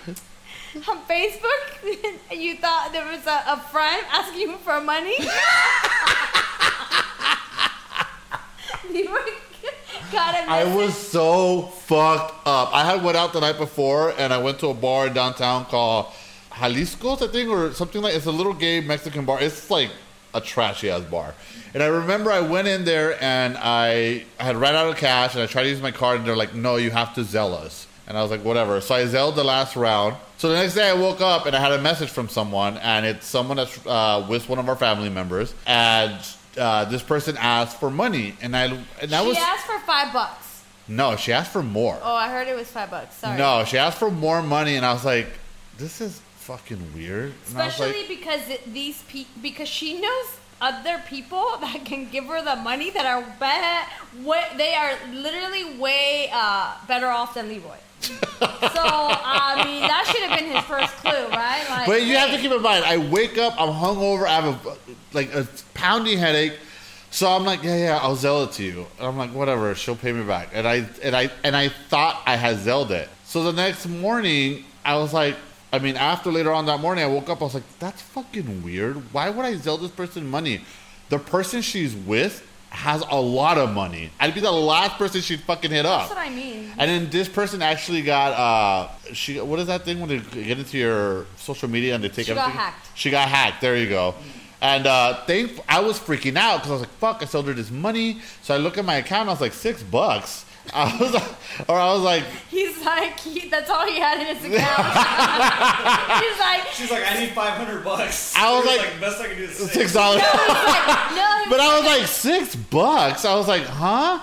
on 0.88 1.02
Facebook. 1.06 1.80
you 2.32 2.58
thought 2.58 2.92
there 2.92 3.06
was 3.06 3.26
a, 3.26 3.44
a 3.48 3.58
friend 3.72 4.06
asking 4.12 4.42
you 4.42 4.58
for 4.58 4.80
money. 4.82 5.18
you 8.94 9.10
were, 9.12 9.26
I 10.14 10.74
was 10.76 10.96
so 10.96 11.64
fucked 11.64 12.48
up. 12.48 12.74
I 12.74 12.86
had 12.86 13.04
went 13.04 13.18
out 13.18 13.34
the 13.34 13.42
night 13.42 13.58
before 13.58 14.14
and 14.18 14.34
I 14.34 14.38
went 14.38 14.60
to 14.60 14.68
a 14.68 14.74
bar 14.74 15.08
in 15.08 15.14
downtown 15.14 15.66
called 15.66 16.08
Jalisco's, 16.52 17.22
I 17.22 17.28
think, 17.28 17.50
or 17.50 17.74
something 17.74 18.02
like. 18.02 18.16
It's 18.16 18.26
a 18.26 18.32
little 18.32 18.54
gay 18.54 18.80
Mexican 18.82 19.26
bar. 19.26 19.42
It's 19.42 19.70
like 19.70 19.92
a 20.34 20.42
trashy 20.42 20.90
ass 20.90 21.04
bar. 21.04 21.36
And 21.78 21.84
I 21.84 21.90
remember 21.90 22.32
I 22.32 22.40
went 22.40 22.68
in 22.68 22.86
there 22.86 23.22
and 23.22 23.56
I, 23.56 24.26
I 24.40 24.44
had 24.44 24.56
ran 24.56 24.74
out 24.74 24.88
of 24.88 24.98
cash 24.98 25.36
and 25.36 25.44
I 25.44 25.46
tried 25.46 25.62
to 25.62 25.70
use 25.70 25.80
my 25.80 25.92
card 25.92 26.18
and 26.18 26.28
they're 26.28 26.36
like, 26.36 26.56
no, 26.56 26.78
you 26.78 26.90
have 26.90 27.14
to 27.14 27.22
Zelle 27.22 27.54
us. 27.54 27.86
And 28.08 28.18
I 28.18 28.24
was 28.24 28.32
like, 28.32 28.44
whatever. 28.44 28.82
So 28.82 28.96
I 28.96 29.06
Zelled 29.06 29.36
the 29.36 29.44
last 29.44 29.76
round. 29.76 30.16
So 30.40 30.50
the 30.50 30.56
next 30.56 30.74
day 30.74 30.90
I 30.90 30.94
woke 30.94 31.22
up 31.22 31.46
and 31.46 31.56
I 31.56 31.60
had 31.60 31.72
a 31.74 31.80
message 31.80 32.10
from 32.10 32.30
someone 32.30 32.78
and 32.78 33.06
it's 33.06 33.28
someone 33.28 33.58
that's 33.58 33.86
uh, 33.86 34.26
with 34.28 34.50
one 34.50 34.58
of 34.58 34.68
our 34.68 34.76
family 34.76 35.10
members 35.10 35.54
and. 35.68 36.18
Uh, 36.58 36.86
this 36.86 37.04
person 37.04 37.38
asked 37.38 37.80
for 37.80 37.92
money, 37.92 38.36
and 38.42 38.58
I 38.58 38.64
and 38.64 39.12
that 39.12 39.22
she 39.22 39.28
was 39.28 39.38
asked 39.38 39.68
for 39.68 39.78
five 39.82 40.12
bucks. 40.12 40.64
no. 40.88 41.16
She 41.16 41.32
asked 41.32 41.52
for 41.52 41.62
more. 41.62 42.00
Oh, 42.02 42.16
I 42.16 42.30
heard 42.30 42.48
it 42.48 42.56
was 42.56 42.68
five 42.68 42.90
bucks. 42.90 43.14
Sorry. 43.18 43.38
No, 43.38 43.64
she 43.64 43.78
asked 43.78 44.00
for 44.00 44.10
more 44.10 44.42
money, 44.42 44.76
and 44.76 44.84
I 44.84 44.92
was 44.92 45.06
like, 45.06 45.28
"This 45.78 46.02
is 46.02 46.20
fucking 46.38 46.96
weird." 46.96 47.26
And 47.26 47.34
Especially 47.46 48.00
like, 48.00 48.08
because 48.08 48.50
it, 48.50 48.74
these 48.74 49.04
pe- 49.04 49.28
because 49.40 49.70
she 49.70 50.02
knows 50.02 50.26
other 50.62 51.02
people 51.08 51.46
that 51.62 51.86
can 51.86 52.10
give 52.10 52.26
her 52.26 52.42
the 52.44 52.56
money 52.58 52.90
that 52.92 53.06
are 53.06 53.22
be- 53.40 54.58
they 54.58 54.76
are 54.76 54.94
literally 55.14 55.78
way 55.78 56.30
uh, 56.34 56.76
better 56.88 57.08
off 57.08 57.34
than 57.34 57.50
Leroy. 57.50 57.78
so 58.00 58.12
I 58.40 59.64
mean 59.66 59.82
that 59.82 60.06
should 60.06 60.22
have 60.22 60.38
been 60.38 60.52
his 60.52 60.64
first 60.66 60.94
clue, 60.98 61.28
right? 61.30 61.66
Like, 61.68 61.88
but 61.88 62.04
you 62.04 62.16
have 62.16 62.30
to 62.30 62.38
hey, 62.38 62.44
keep 62.44 62.52
in 62.52 62.62
mind, 62.62 62.86
I 62.86 62.98
wake 62.98 63.40
up, 63.40 63.60
I'm 63.60 63.70
hungover, 63.70 64.28
I 64.28 64.40
have 64.40 64.66
a 64.66 64.78
like 65.14 65.34
a 65.34 65.48
pounding 65.74 66.20
headache, 66.20 66.54
so 67.10 67.28
I'm 67.32 67.44
like, 67.44 67.64
"Yeah, 67.64 67.78
yeah, 67.78 68.00
I'll 68.00 68.16
Zelle 68.16 68.48
it 68.48 68.54
to 68.54 68.64
you." 68.64 68.86
And 69.00 69.08
I'm 69.08 69.18
like, 69.18 69.34
"Whatever, 69.34 69.74
she'll 69.74 69.96
pay 69.96 70.12
me 70.12 70.24
back." 70.24 70.50
And 70.54 70.68
I 70.68 70.88
and 71.02 71.16
I 71.16 71.32
and 71.44 71.56
I 71.56 71.70
thought 71.70 72.22
I 72.28 72.36
had 72.36 72.58
zelled 72.58 72.92
it. 72.92 73.10
So 73.26 73.44
the 73.44 73.54
next 73.54 73.88
morning, 73.88 74.64
I 74.86 74.98
was 74.98 75.14
like. 75.14 75.36
I 75.72 75.80
mean, 75.80 75.98
after 75.98 76.32
later 76.32 76.52
on 76.54 76.66
that 76.68 76.80
morning, 76.80 77.04
I 77.04 77.08
woke 77.08 77.30
up. 77.30 77.42
I 77.42 77.46
was 77.46 77.54
like, 77.54 77.80
"That's 77.80 78.02
fucking 78.02 78.64
weird. 78.64 79.14
Why 79.14 79.30
would 79.30 79.46
I 79.46 79.54
Zelle 79.56 79.80
this 79.80 79.92
person 79.92 80.30
money? 80.30 80.62
The 81.10 81.20
person 81.20 81.62
she's 81.62 81.94
with 81.96 82.46
has 82.70 83.04
a 83.10 83.20
lot 83.20 83.58
of 83.58 83.74
money. 83.74 84.12
I'd 84.20 84.34
be 84.34 84.42
the 84.42 84.52
last 84.52 84.98
person 84.98 85.22
she'd 85.22 85.42
fucking 85.42 85.72
hit 85.72 85.86
up." 85.86 86.08
That's 86.08 86.16
what 86.16 86.26
I 86.26 86.30
mean. 86.30 86.72
And 86.78 86.90
then 86.90 87.10
this 87.10 87.28
person 87.28 87.62
actually 87.62 88.02
got 88.02 88.32
uh 88.34 89.14
she 89.14 89.40
what 89.42 89.60
is 89.60 89.68
that 89.68 89.84
thing 89.84 90.00
when 90.00 90.10
they 90.10 90.20
get 90.20 90.58
into 90.58 90.78
your 90.78 91.26
social 91.36 91.70
media 91.70 91.96
and 91.96 92.04
they 92.04 92.10
take 92.10 92.28
She 92.28 92.34
got 92.34 92.52
hacked. 92.52 92.90
She 92.98 93.10
got 93.10 93.28
hacked. 93.28 93.62
There 93.62 93.76
you 93.76 93.90
go. 93.90 94.16
And 94.62 94.88
uh 94.88 95.20
I 95.28 95.82
was 95.82 96.00
freaking 96.00 96.38
out 96.38 96.58
because 96.58 96.70
I 96.70 96.74
was 96.74 96.82
like, 96.82 96.98
"Fuck!" 97.00 97.22
I 97.22 97.26
sold 97.26 97.48
her 97.48 97.54
this 97.54 97.72
money. 97.72 98.22
So 98.42 98.56
I 98.56 98.58
look 98.58 98.78
at 98.78 98.86
my 98.86 98.96
account. 98.96 99.22
and 99.22 99.30
I 99.32 99.34
was 99.34 99.42
like, 99.42 99.54
six 99.54 99.84
bucks. 99.84 100.46
I 100.74 100.98
was, 101.00 101.14
like, 101.14 101.70
or 101.70 101.76
I 101.80 101.94
was 101.94 102.02
like, 102.04 102.24
He's 102.50 102.84
like, 102.86 103.20
he, 103.20 103.50
that's 103.50 103.70
all 103.70 103.86
he 103.88 104.00
had 104.00 104.20
in 104.20 104.36
his 104.36 104.46
account. 104.46 104.78
He's 106.24 106.40
like, 106.40 106.68
She's 106.74 106.92
like, 106.92 107.04
I 107.10 107.20
need 107.20 107.32
500 107.32 107.84
bucks. 107.84 108.36
I 108.36 108.52
was 108.52 108.70
She 108.70 108.78
like- 108.78 109.00
best 109.00 109.22
I 109.22 109.28
can 109.28 109.38
do 109.38 109.44
is 109.44 109.56
six. 109.56 109.72
six 109.74 109.94
dollars. 109.94 110.22
no, 110.22 110.26
But 111.50 111.60
I 111.60 111.80
was 111.80 111.86
like, 111.86 112.08
six 112.08 112.56
bucks. 112.56 113.26
I 113.26 113.36
was 113.36 113.48
like, 113.48 113.64
huh? 113.64 114.20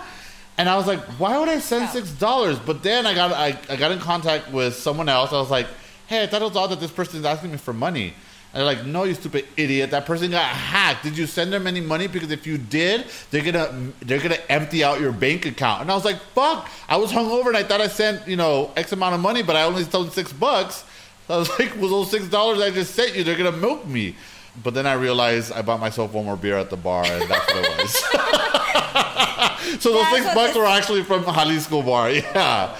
And 0.59 0.69
I 0.69 0.77
was 0.77 0.87
like, 0.87 1.01
why 1.19 1.39
would 1.39 1.49
I 1.49 1.59
send 1.59 1.89
six 1.91 2.11
dollars? 2.13 2.59
But 2.59 2.83
then 2.83 3.07
I 3.07 3.15
got 3.15 3.33
I, 3.33 3.59
I 3.69 3.77
got 3.77 3.91
in 3.91 3.99
contact 3.99 4.53
with 4.53 4.75
someone 4.77 5.09
else. 5.09 5.33
I 5.33 5.37
was 5.41 5.51
like, 5.51 5.67
hey, 6.07 6.23
I 6.23 6.27
thought 6.29 6.43
it 6.43 6.45
was 6.45 6.57
odd 6.57 6.69
that 6.71 6.81
this 6.81 6.93
person 6.93 7.19
is 7.19 7.25
asking 7.25 7.51
me 7.51 7.57
for 7.57 7.73
money. 7.73 8.15
And 8.55 8.61
they're 8.61 8.73
like, 8.73 8.87
no, 8.87 9.03
you 9.03 9.15
stupid 9.15 9.47
idiot. 9.57 9.91
That 9.91 10.07
person 10.07 10.31
got 10.31 10.45
hacked. 10.47 11.03
Did 11.03 11.19
you 11.19 11.27
send 11.27 11.53
them 11.53 11.67
any 11.67 11.81
money? 11.81 12.07
Because 12.07 12.31
if 12.31 12.47
you 12.47 12.57
did, 12.57 13.05
they're 13.33 13.43
gonna 13.43 13.91
they're 14.01 14.21
gonna 14.21 14.39
empty 14.49 14.85
out 14.85 15.01
your 15.01 15.11
bank 15.11 15.45
account. 15.45 15.83
And 15.83 15.91
I 15.91 15.95
was 15.97 16.05
like, 16.05 16.21
fuck. 16.37 16.71
I 16.89 16.97
was 16.97 17.11
hungover 17.11 17.49
and 17.49 17.57
I 17.57 17.65
thought 17.65 17.81
I 17.81 17.89
sent 17.89 18.29
you 18.29 18.37
know 18.37 18.71
X 18.77 18.93
amount 18.93 19.17
of 19.17 19.21
money, 19.21 19.43
but 19.43 19.57
I 19.57 19.65
only 19.65 19.83
sold 19.83 20.13
six 20.13 20.33
bucks. 20.33 20.85
I 21.29 21.37
was 21.39 21.49
like, 21.59 21.75
was 21.81 21.91
those 21.91 22.13
six 22.13 22.29
dollars 22.29 22.61
I 22.61 22.71
just 22.71 22.95
sent 22.95 23.17
you? 23.17 23.25
They're 23.25 23.37
gonna 23.37 23.51
milk 23.51 23.89
me. 23.89 24.15
But 24.63 24.75
then 24.75 24.87
I 24.87 24.93
realized 24.93 25.51
I 25.51 25.63
bought 25.63 25.81
myself 25.81 26.13
one 26.13 26.25
more 26.25 26.37
beer 26.37 26.57
at 26.57 26.71
the 26.71 26.77
bar, 26.77 27.05
and 27.05 27.29
that's 27.29 27.53
what 27.53 27.65
it 27.65 27.77
was. 27.77 27.93
so 29.83 29.93
those 29.93 30.03
That's 30.03 30.23
six 30.23 30.33
bucks 30.33 30.55
were 30.55 30.67
actually 30.67 31.03
from 31.03 31.25
Jalisco 31.25 31.83
bar. 31.83 32.11
Yeah. 32.13 32.77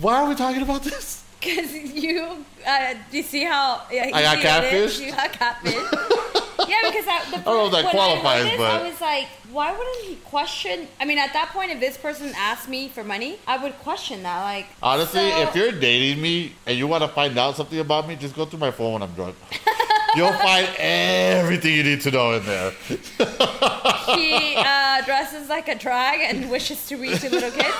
Why 0.00 0.20
are 0.20 0.28
we 0.28 0.34
talking 0.34 0.60
about 0.60 0.82
this? 0.82 1.23
Because 1.44 1.74
you, 1.74 2.44
uh, 2.66 2.94
do 3.10 3.16
you 3.18 3.22
see 3.22 3.44
how 3.44 3.82
yeah, 3.92 4.10
I 4.14 4.42
got 4.42 4.64
is? 4.64 4.98
You 4.98 5.10
got 5.10 5.30
catfish. 5.32 5.74
yeah, 5.74 6.80
because 6.84 7.06
I, 7.06 7.22
the, 7.30 7.36
I 7.40 7.42
don't 7.42 7.44
know 7.44 7.66
if 7.66 7.72
that 7.72 7.90
qualifies, 7.90 8.46
I, 8.46 8.56
but- 8.56 8.80
I 8.80 8.88
was 8.88 9.00
like, 9.00 9.26
why 9.52 9.76
wouldn't 9.76 10.04
he 10.06 10.16
question? 10.16 10.88
I 10.98 11.04
mean, 11.04 11.18
at 11.18 11.34
that 11.34 11.50
point, 11.50 11.70
if 11.70 11.80
this 11.80 11.98
person 11.98 12.32
asked 12.36 12.68
me 12.68 12.88
for 12.88 13.04
money, 13.04 13.38
I 13.46 13.62
would 13.62 13.78
question 13.80 14.22
that. 14.22 14.42
Like, 14.42 14.66
Honestly, 14.82 15.30
so- 15.30 15.42
if 15.42 15.54
you're 15.54 15.72
dating 15.72 16.22
me 16.22 16.54
and 16.66 16.78
you 16.78 16.86
want 16.86 17.02
to 17.02 17.08
find 17.08 17.36
out 17.36 17.56
something 17.56 17.78
about 17.78 18.08
me, 18.08 18.16
just 18.16 18.34
go 18.34 18.46
through 18.46 18.60
my 18.60 18.70
phone 18.70 18.94
when 18.94 19.02
I'm 19.02 19.12
drunk. 19.12 19.36
You'll 20.16 20.32
find 20.32 20.68
everything 20.78 21.74
you 21.74 21.82
need 21.82 22.00
to 22.02 22.10
know 22.10 22.34
in 22.34 22.46
there. 22.46 22.70
he 22.70 24.54
uh, 24.56 25.04
dresses 25.04 25.48
like 25.48 25.66
a 25.68 25.74
drag 25.74 26.20
and 26.20 26.48
wishes 26.50 26.86
to 26.86 26.96
read 26.96 27.18
to 27.18 27.30
little 27.30 27.50
kids. 27.50 27.76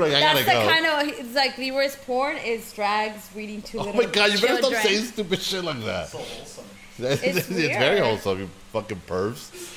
Like, 0.00 0.12
I 0.12 0.20
That's 0.20 0.44
gotta 0.44 0.44
the 0.44 0.66
go. 0.66 0.68
kind 0.68 0.86
of 1.12 1.18
it's 1.20 1.34
like 1.34 1.56
the 1.56 1.70
worst 1.72 2.00
porn 2.06 2.36
is 2.38 2.72
drags 2.72 3.28
reading 3.34 3.62
to 3.62 3.78
oh 3.78 3.82
little 3.84 4.02
my 4.02 4.06
god, 4.06 4.32
you 4.32 4.40
better 4.40 4.58
children. 4.60 4.72
stop 4.80 4.82
saying 4.90 5.04
stupid 5.04 5.40
shit 5.42 5.64
like 5.64 5.84
that. 5.84 6.08
So 6.08 6.18
wholesome. 6.18 6.64
It's, 6.98 7.22
It's 7.22 7.48
very 7.48 7.96
weird. 8.00 8.04
wholesome, 8.04 8.38
you 8.40 8.50
fucking 8.72 9.02
pervs. 9.06 9.72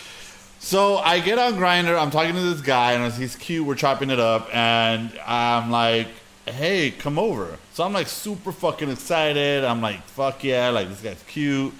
So 0.60 0.98
I 0.98 1.20
get 1.20 1.40
on 1.40 1.54
Grindr. 1.56 2.00
I'm 2.00 2.12
talking 2.12 2.34
to 2.36 2.42
this 2.42 2.62
guy, 2.62 2.94
and 2.94 3.14
he's 3.14 3.36
cute. 3.36 3.66
We're 3.66 3.76
chopping 3.76 4.10
it 4.10 4.20
up, 4.20 4.50
and 4.54 5.12
I'm 5.26 5.72
like, 5.72 6.08
"Hey, 6.46 6.92
come 6.92 7.18
over." 7.18 7.58
So 7.74 7.84
I'm 7.86 7.94
like 7.94 8.08
super 8.08 8.52
fucking 8.52 8.90
excited. 8.90 9.64
I'm 9.64 9.82
like, 9.82 10.04
"Fuck 10.08 10.44
yeah!" 10.44 10.70
Like 10.70 10.90
this 10.90 11.02
guy's 11.02 11.24
cute. 11.28 11.74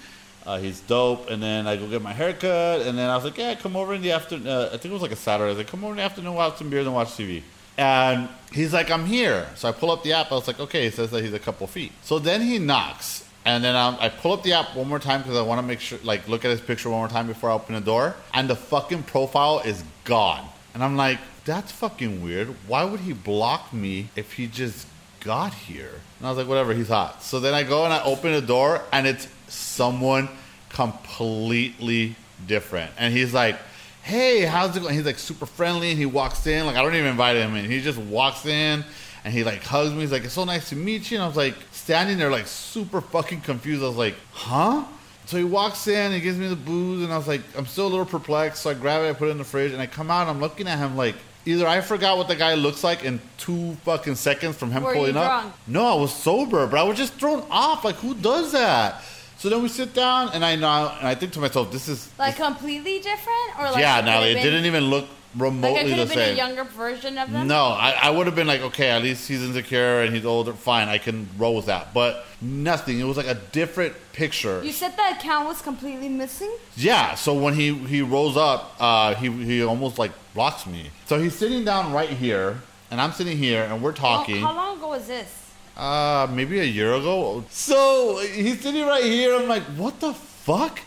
Uh, 0.46 0.58
he's 0.58 0.80
dope. 0.82 1.30
And 1.30 1.44
then 1.44 1.68
I 1.68 1.76
go 1.76 1.88
get 1.88 2.02
my 2.02 2.14
haircut, 2.14 2.82
and 2.82 2.98
then 2.98 3.10
I 3.10 3.16
was 3.16 3.26
like, 3.26 3.38
"Yeah, 3.38 3.56
come 3.56 3.76
over 3.76 3.94
in 3.94 4.02
the 4.02 4.12
afternoon." 4.12 4.48
Uh, 4.48 4.68
I 4.74 4.78
think 4.78 4.86
it 4.86 4.92
was 4.94 5.02
like 5.02 5.12
a 5.12 5.16
Saturday. 5.18 5.48
I 5.48 5.50
was 5.50 5.58
like, 5.58 5.68
"Come 5.68 5.84
over 5.84 5.92
in 5.94 5.98
the 5.98 6.04
afternoon, 6.04 6.34
we'll 6.36 6.50
have 6.50 6.58
some 6.58 6.70
beers 6.70 6.86
and 6.86 6.96
watch 6.96 7.10
TV." 7.10 7.44
And 7.80 8.28
he's 8.52 8.74
like, 8.74 8.92
"I'm 8.92 9.06
here." 9.06 9.48
So 9.56 9.70
I 9.70 9.72
pull 9.72 9.90
up 9.90 10.04
the 10.04 10.14
app. 10.14 10.32
I 10.32 10.36
was 10.36 10.48
like, 10.48 10.60
"Okay." 10.60 10.88
It 10.88 10.94
says 10.94 11.10
that 11.12 11.24
he's 11.24 11.34
a 11.34 11.40
couple 11.40 11.66
feet. 11.66 11.94
So 12.04 12.20
then 12.20 12.42
he 12.42 12.60
knocks. 12.60 13.26
And 13.46 13.64
then 13.64 13.76
I 13.76 14.10
pull 14.10 14.34
up 14.34 14.44
the 14.44 14.54
app 14.54 14.76
one 14.76 14.88
more 14.88 15.00
time 15.00 15.22
because 15.22 15.38
I 15.38 15.42
want 15.42 15.60
to 15.60 15.66
make 15.66 15.80
sure, 15.80 15.98
like, 16.04 16.28
look 16.28 16.44
at 16.46 16.52
his 16.52 16.62
picture 16.62 16.90
one 16.90 17.00
more 17.00 17.08
time 17.08 17.26
before 17.26 17.50
I 17.50 17.54
open 17.54 17.74
the 17.74 17.82
door. 17.82 18.16
And 18.34 18.50
the 18.50 18.56
fucking 18.56 19.04
profile 19.04 19.60
is 19.62 19.84
gone. 20.04 20.46
And 20.74 20.84
I'm 20.84 20.98
like, 20.98 21.20
that's 21.46 21.72
fucking 21.72 22.22
weird. 22.22 22.50
Why 22.68 22.84
would 22.84 23.00
he 23.00 23.14
block 23.14 23.74
me 23.74 24.10
if 24.16 24.34
he 24.34 24.46
just 24.46 24.86
got 25.22 25.54
here? 25.54 26.02
And 26.20 26.28
I 26.28 26.30
was 26.30 26.38
like, 26.38 26.48
whatever, 26.48 26.74
he's 26.74 26.90
hot. 26.90 27.24
So 27.24 27.40
then 27.40 27.54
I 27.54 27.64
go 27.64 27.86
and 27.86 27.94
I 27.94 28.04
open 28.04 28.34
the 28.34 28.42
door, 28.42 28.84
and 28.92 29.08
it's 29.08 29.28
someone 29.48 30.30
completely 30.68 32.18
different. 32.46 32.92
And 32.98 33.14
he's 33.14 33.34
like, 33.34 33.58
hey, 34.04 34.42
how's 34.42 34.76
it 34.76 34.82
going? 34.82 34.94
He's 34.96 35.06
like 35.06 35.20
super 35.20 35.46
friendly, 35.46 35.90
and 35.92 35.98
he 36.00 36.06
walks 36.06 36.46
in. 36.48 36.66
Like, 36.66 36.76
I 36.76 36.82
don't 36.82 36.96
even 36.96 37.08
invite 37.08 37.36
him 37.38 37.56
in. 37.56 37.66
He 37.70 37.82
just 37.82 37.98
walks 38.00 38.46
in. 38.46 38.84
And 39.26 39.34
he 39.34 39.44
like 39.44 39.62
hugs 39.64 39.92
me. 39.92 40.00
He's 40.00 40.14
like, 40.14 40.24
"It's 40.24 40.34
so 40.34 40.46
nice 40.46 40.70
to 40.70 40.76
meet 40.78 41.12
you." 41.12 41.18
And 41.18 41.24
I 41.26 41.28
was 41.28 41.36
like, 41.36 41.54
standing 41.74 42.18
there 42.18 42.32
like 42.32 42.48
super 42.48 43.02
fucking 43.02 43.42
confused. 43.42 43.84
I 43.84 43.88
was 43.88 43.98
like, 43.98 44.16
"Huh?" 44.32 44.86
So 45.26 45.38
he 45.38 45.44
walks 45.44 45.88
in, 45.88 46.12
he 46.14 46.22
gives 46.22 46.38
me 46.38 46.48
the 46.48 46.56
booze, 46.56 47.04
and 47.04 47.14
I 47.14 47.18
was 47.18 47.28
like, 47.28 47.42
I'm 47.56 47.68
still 47.68 47.86
a 47.86 47.90
little 47.90 48.06
perplexed. 48.06 48.64
So 48.64 48.72
I 48.72 48.74
grab 48.74 49.04
it, 49.04 49.10
I 49.10 49.14
put 49.14 49.28
it 49.28 49.32
in 49.32 49.38
the 49.38 49.44
fridge, 49.44 49.74
and 49.74 49.82
I 49.82 49.86
come 49.88 50.10
out, 50.10 50.22
and 50.22 50.32
I'm 50.32 50.40
looking 50.40 50.68
at 50.68 50.80
him 50.80 50.96
like, 50.98 51.14
either 51.46 51.68
I 51.68 51.82
forgot 51.82 52.18
what 52.18 52.28
the 52.28 52.36
guy 52.36 52.56
looks 52.56 52.84
like 52.84 53.04
in 53.04 53.20
two 53.38 53.76
fucking 53.84 54.16
seconds 54.16 54.56
from 54.56 54.72
him 54.72 54.82
Were 54.82 54.92
you 54.94 55.00
pulling 55.02 55.18
up. 55.18 55.42
drunk? 55.44 55.54
No, 55.68 55.86
I 55.86 55.94
was 56.02 56.12
sober, 56.12 56.66
but 56.66 56.80
I 56.80 56.84
was 56.84 56.98
just 56.98 57.14
thrown 57.14 57.44
off. 57.52 57.86
Like, 57.86 57.98
who 57.98 58.16
does 58.16 58.54
that? 58.54 59.04
So 59.40 59.48
then 59.48 59.64
we 59.64 59.70
sit 59.70 59.94
down, 59.94 60.30
and 60.34 60.44
I 60.44 60.58
know, 60.58 60.92
and 61.00 61.08
I 61.08 61.16
think 61.16 61.32
to 61.34 61.40
myself, 61.40 61.72
this 61.72 61.88
is 61.88 62.10
Like 62.20 62.36
completely 62.36 63.00
different, 63.00 63.58
or 63.58 63.72
like 63.72 63.80
yeah, 63.80 64.02
Natalie. 64.02 64.32
It 64.32 64.34
been- 64.36 64.44
didn't 64.44 64.66
even 64.66 64.84
look 64.90 65.06
Like 65.06 65.42
remotely 65.42 65.80
could 65.84 65.92
the 65.92 65.96
have 65.96 66.10
been 66.10 66.18
same. 66.18 66.34
a 66.34 66.38
younger 66.38 66.64
version 66.66 67.18
of 67.18 67.32
them. 67.32 67.48
No, 67.48 67.68
I, 67.68 67.92
I 68.02 68.10
would 68.10 68.26
have 68.26 68.36
been 68.36 68.48
like, 68.48 68.60
okay, 68.62 68.90
at 68.90 69.02
least 69.02 69.30
he's 69.30 69.42
insecure 69.42 70.02
and 70.02 70.14
he's 70.14 70.26
older. 70.26 70.52
Fine, 70.52 70.90
I 70.90 70.98
can 70.98 71.30
roll 71.38 71.56
with 71.56 71.68
that. 71.68 71.94
But 71.94 72.26
nothing. 72.42 73.00
It 73.00 73.06
was 73.06 73.16
like 73.16 73.28
a 73.28 73.36
different 73.54 73.94
picture. 74.12 74.62
You 74.62 74.74
said 74.74 74.98
the 74.98 75.12
account 75.18 75.48
was 75.48 75.62
completely 75.62 76.10
missing. 76.10 76.52
Yeah. 76.76 77.16
So 77.16 77.34
when 77.34 77.54
he 77.54 77.74
he 77.76 78.02
rolls 78.02 78.36
up, 78.36 78.76
uh, 78.78 79.16
he 79.16 79.30
he 79.32 79.64
almost 79.64 79.98
like 79.98 80.12
blocks 80.34 80.66
me. 80.66 80.90
So 81.06 81.18
he's 81.18 81.34
sitting 81.36 81.64
down 81.64 81.94
right 81.94 82.10
here, 82.10 82.58
and 82.92 83.00
I'm 83.00 83.14
sitting 83.14 83.38
here, 83.38 83.64
and 83.64 83.82
we're 83.82 83.94
talking. 83.94 84.42
How, 84.42 84.48
how 84.48 84.56
long 84.56 84.78
ago 84.80 84.90
was 84.90 85.08
this? 85.08 85.39
Uh, 85.80 86.28
maybe 86.34 86.60
a 86.60 86.64
year 86.66 86.94
ago. 86.94 87.42
So 87.50 88.18
he's 88.18 88.60
sitting 88.60 88.86
right 88.86 89.02
here. 89.02 89.34
I'm 89.34 89.48
like, 89.48 89.64
what 89.78 89.98
the 90.02 90.14
fuck? 90.14 90.82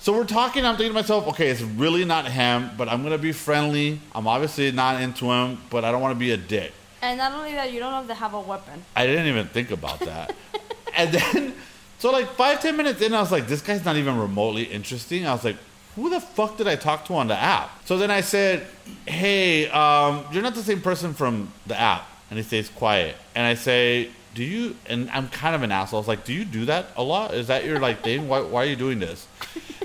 So 0.00 0.14
we're 0.14 0.24
talking. 0.24 0.64
I'm 0.64 0.76
thinking 0.76 0.92
to 0.92 0.94
myself, 0.94 1.28
okay, 1.28 1.48
it's 1.48 1.60
really 1.60 2.06
not 2.06 2.26
him, 2.26 2.70
but 2.78 2.88
I'm 2.88 3.02
gonna 3.02 3.18
be 3.18 3.32
friendly. 3.32 4.00
I'm 4.14 4.26
obviously 4.26 4.72
not 4.72 5.02
into 5.02 5.26
him, 5.26 5.58
but 5.68 5.84
I 5.84 5.92
don't 5.92 6.00
want 6.00 6.14
to 6.14 6.18
be 6.18 6.30
a 6.30 6.38
dick. 6.38 6.72
And 7.02 7.18
not 7.18 7.32
only 7.32 7.52
that, 7.52 7.74
you 7.74 7.78
don't 7.78 7.92
have 7.92 8.06
to 8.06 8.14
have 8.14 8.32
a 8.32 8.40
weapon. 8.40 8.82
I 8.96 9.06
didn't 9.06 9.26
even 9.26 9.48
think 9.48 9.70
about 9.70 9.98
that. 10.00 10.34
and 10.96 11.12
then, 11.12 11.54
so 11.98 12.10
like 12.10 12.30
five, 12.30 12.62
ten 12.62 12.74
minutes 12.74 13.02
in, 13.02 13.12
I 13.12 13.20
was 13.20 13.30
like, 13.30 13.48
this 13.48 13.60
guy's 13.60 13.84
not 13.84 13.96
even 13.96 14.16
remotely 14.18 14.62
interesting. 14.62 15.26
I 15.26 15.32
was 15.34 15.44
like, 15.44 15.56
who 15.94 16.08
the 16.08 16.22
fuck 16.22 16.56
did 16.56 16.66
I 16.66 16.76
talk 16.76 17.04
to 17.08 17.14
on 17.16 17.28
the 17.28 17.36
app? 17.36 17.84
So 17.84 17.98
then 17.98 18.10
I 18.10 18.22
said, 18.22 18.66
hey, 19.04 19.68
um, 19.68 20.24
you're 20.32 20.42
not 20.42 20.54
the 20.54 20.62
same 20.62 20.80
person 20.80 21.12
from 21.12 21.52
the 21.66 21.78
app. 21.78 22.08
And 22.30 22.38
he 22.38 22.44
stays 22.44 22.70
quiet. 22.70 23.14
And 23.34 23.46
I 23.46 23.52
say, 23.52 24.10
do 24.34 24.44
you, 24.44 24.76
and 24.86 25.10
I'm 25.10 25.28
kind 25.28 25.54
of 25.54 25.62
an 25.62 25.72
asshole. 25.72 25.98
I 25.98 26.00
was 26.00 26.08
like, 26.08 26.24
do 26.24 26.32
you 26.32 26.44
do 26.44 26.66
that 26.66 26.86
a 26.96 27.02
lot? 27.02 27.34
Is 27.34 27.48
that 27.48 27.64
your 27.64 27.78
like 27.78 28.02
thing? 28.02 28.28
Why, 28.28 28.40
why 28.40 28.62
are 28.62 28.66
you 28.66 28.76
doing 28.76 28.98
this? 28.98 29.26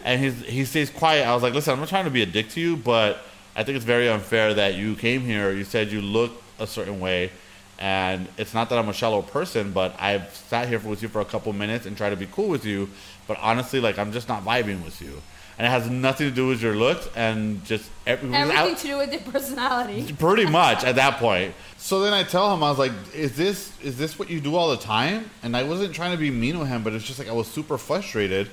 And 0.06 0.22
he's, 0.22 0.38
he 0.44 0.66
stays 0.66 0.90
quiet. 0.90 1.26
I 1.26 1.34
was 1.34 1.44
like, 1.44 1.54
listen, 1.54 1.72
I'm 1.72 1.80
not 1.80 1.88
trying 1.88 2.04
to 2.04 2.12
be 2.12 2.24
a 2.24 2.26
dick 2.26 2.50
to 2.50 2.60
you, 2.60 2.76
but 2.76 3.20
I 3.56 3.64
think 3.64 3.78
it's 3.78 3.86
very 3.86 4.10
unfair 4.10 4.54
that 4.54 4.76
you 4.76 4.96
came 4.98 5.22
here. 5.22 5.54
You 5.54 5.64
said 5.64 5.94
you 5.94 6.02
look 6.02 6.44
a 6.60 6.68
certain 6.68 7.00
way. 7.00 7.32
And 7.80 8.28
it's 8.38 8.54
not 8.54 8.70
that 8.70 8.78
I'm 8.78 8.90
a 8.90 8.94
shallow 8.94 9.22
person, 9.22 9.72
but 9.72 9.96
I've 10.00 10.34
sat 10.36 10.68
here 10.68 10.80
with 10.80 11.02
you 11.02 11.08
for 11.08 11.22
a 11.22 11.26
couple 11.26 11.54
minutes 11.54 11.86
and 11.86 11.96
tried 11.96 12.12
to 12.12 12.16
be 12.16 12.28
cool 12.28 12.50
with 12.50 12.66
you. 12.66 12.90
But 13.28 13.38
honestly, 13.40 13.80
like 13.80 13.98
I'm 13.98 14.12
just 14.12 14.28
not 14.28 14.44
vibing 14.44 14.84
with 14.84 15.02
you, 15.02 15.22
and 15.58 15.68
it 15.68 15.70
has 15.70 15.90
nothing 15.90 16.30
to 16.30 16.34
do 16.34 16.48
with 16.48 16.62
your 16.62 16.76
looks 16.76 17.08
and 17.16 17.64
just 17.66 17.90
every, 18.08 18.34
Everything 18.34 18.76
to 18.76 18.88
do 18.88 18.98
with 18.98 19.12
your 19.12 19.22
personality. 19.22 20.14
pretty 20.20 20.46
much 20.46 20.84
at 20.84 20.96
that 20.96 21.18
point. 21.18 21.54
So 21.78 22.02
then 22.02 22.14
I 22.14 22.24
tell 22.24 22.54
him, 22.54 22.64
I 22.64 22.70
was 22.70 22.80
like, 22.80 22.94
"Is 23.14 23.36
this 23.36 23.78
is 23.82 23.98
this 23.98 24.18
what 24.18 24.30
you 24.30 24.40
do 24.40 24.56
all 24.56 24.72
the 24.72 24.78
time?" 24.78 25.30
And 25.44 25.56
I 25.56 25.64
wasn't 25.64 25.94
trying 25.94 26.12
to 26.12 26.18
be 26.18 26.32
mean 26.32 26.58
with 26.60 26.70
him, 26.70 26.84
but 26.84 26.94
it's 26.94 27.06
just 27.06 27.20
like 27.20 27.28
I 27.28 27.34
was 27.34 27.48
super 27.48 27.78
frustrated. 27.78 28.50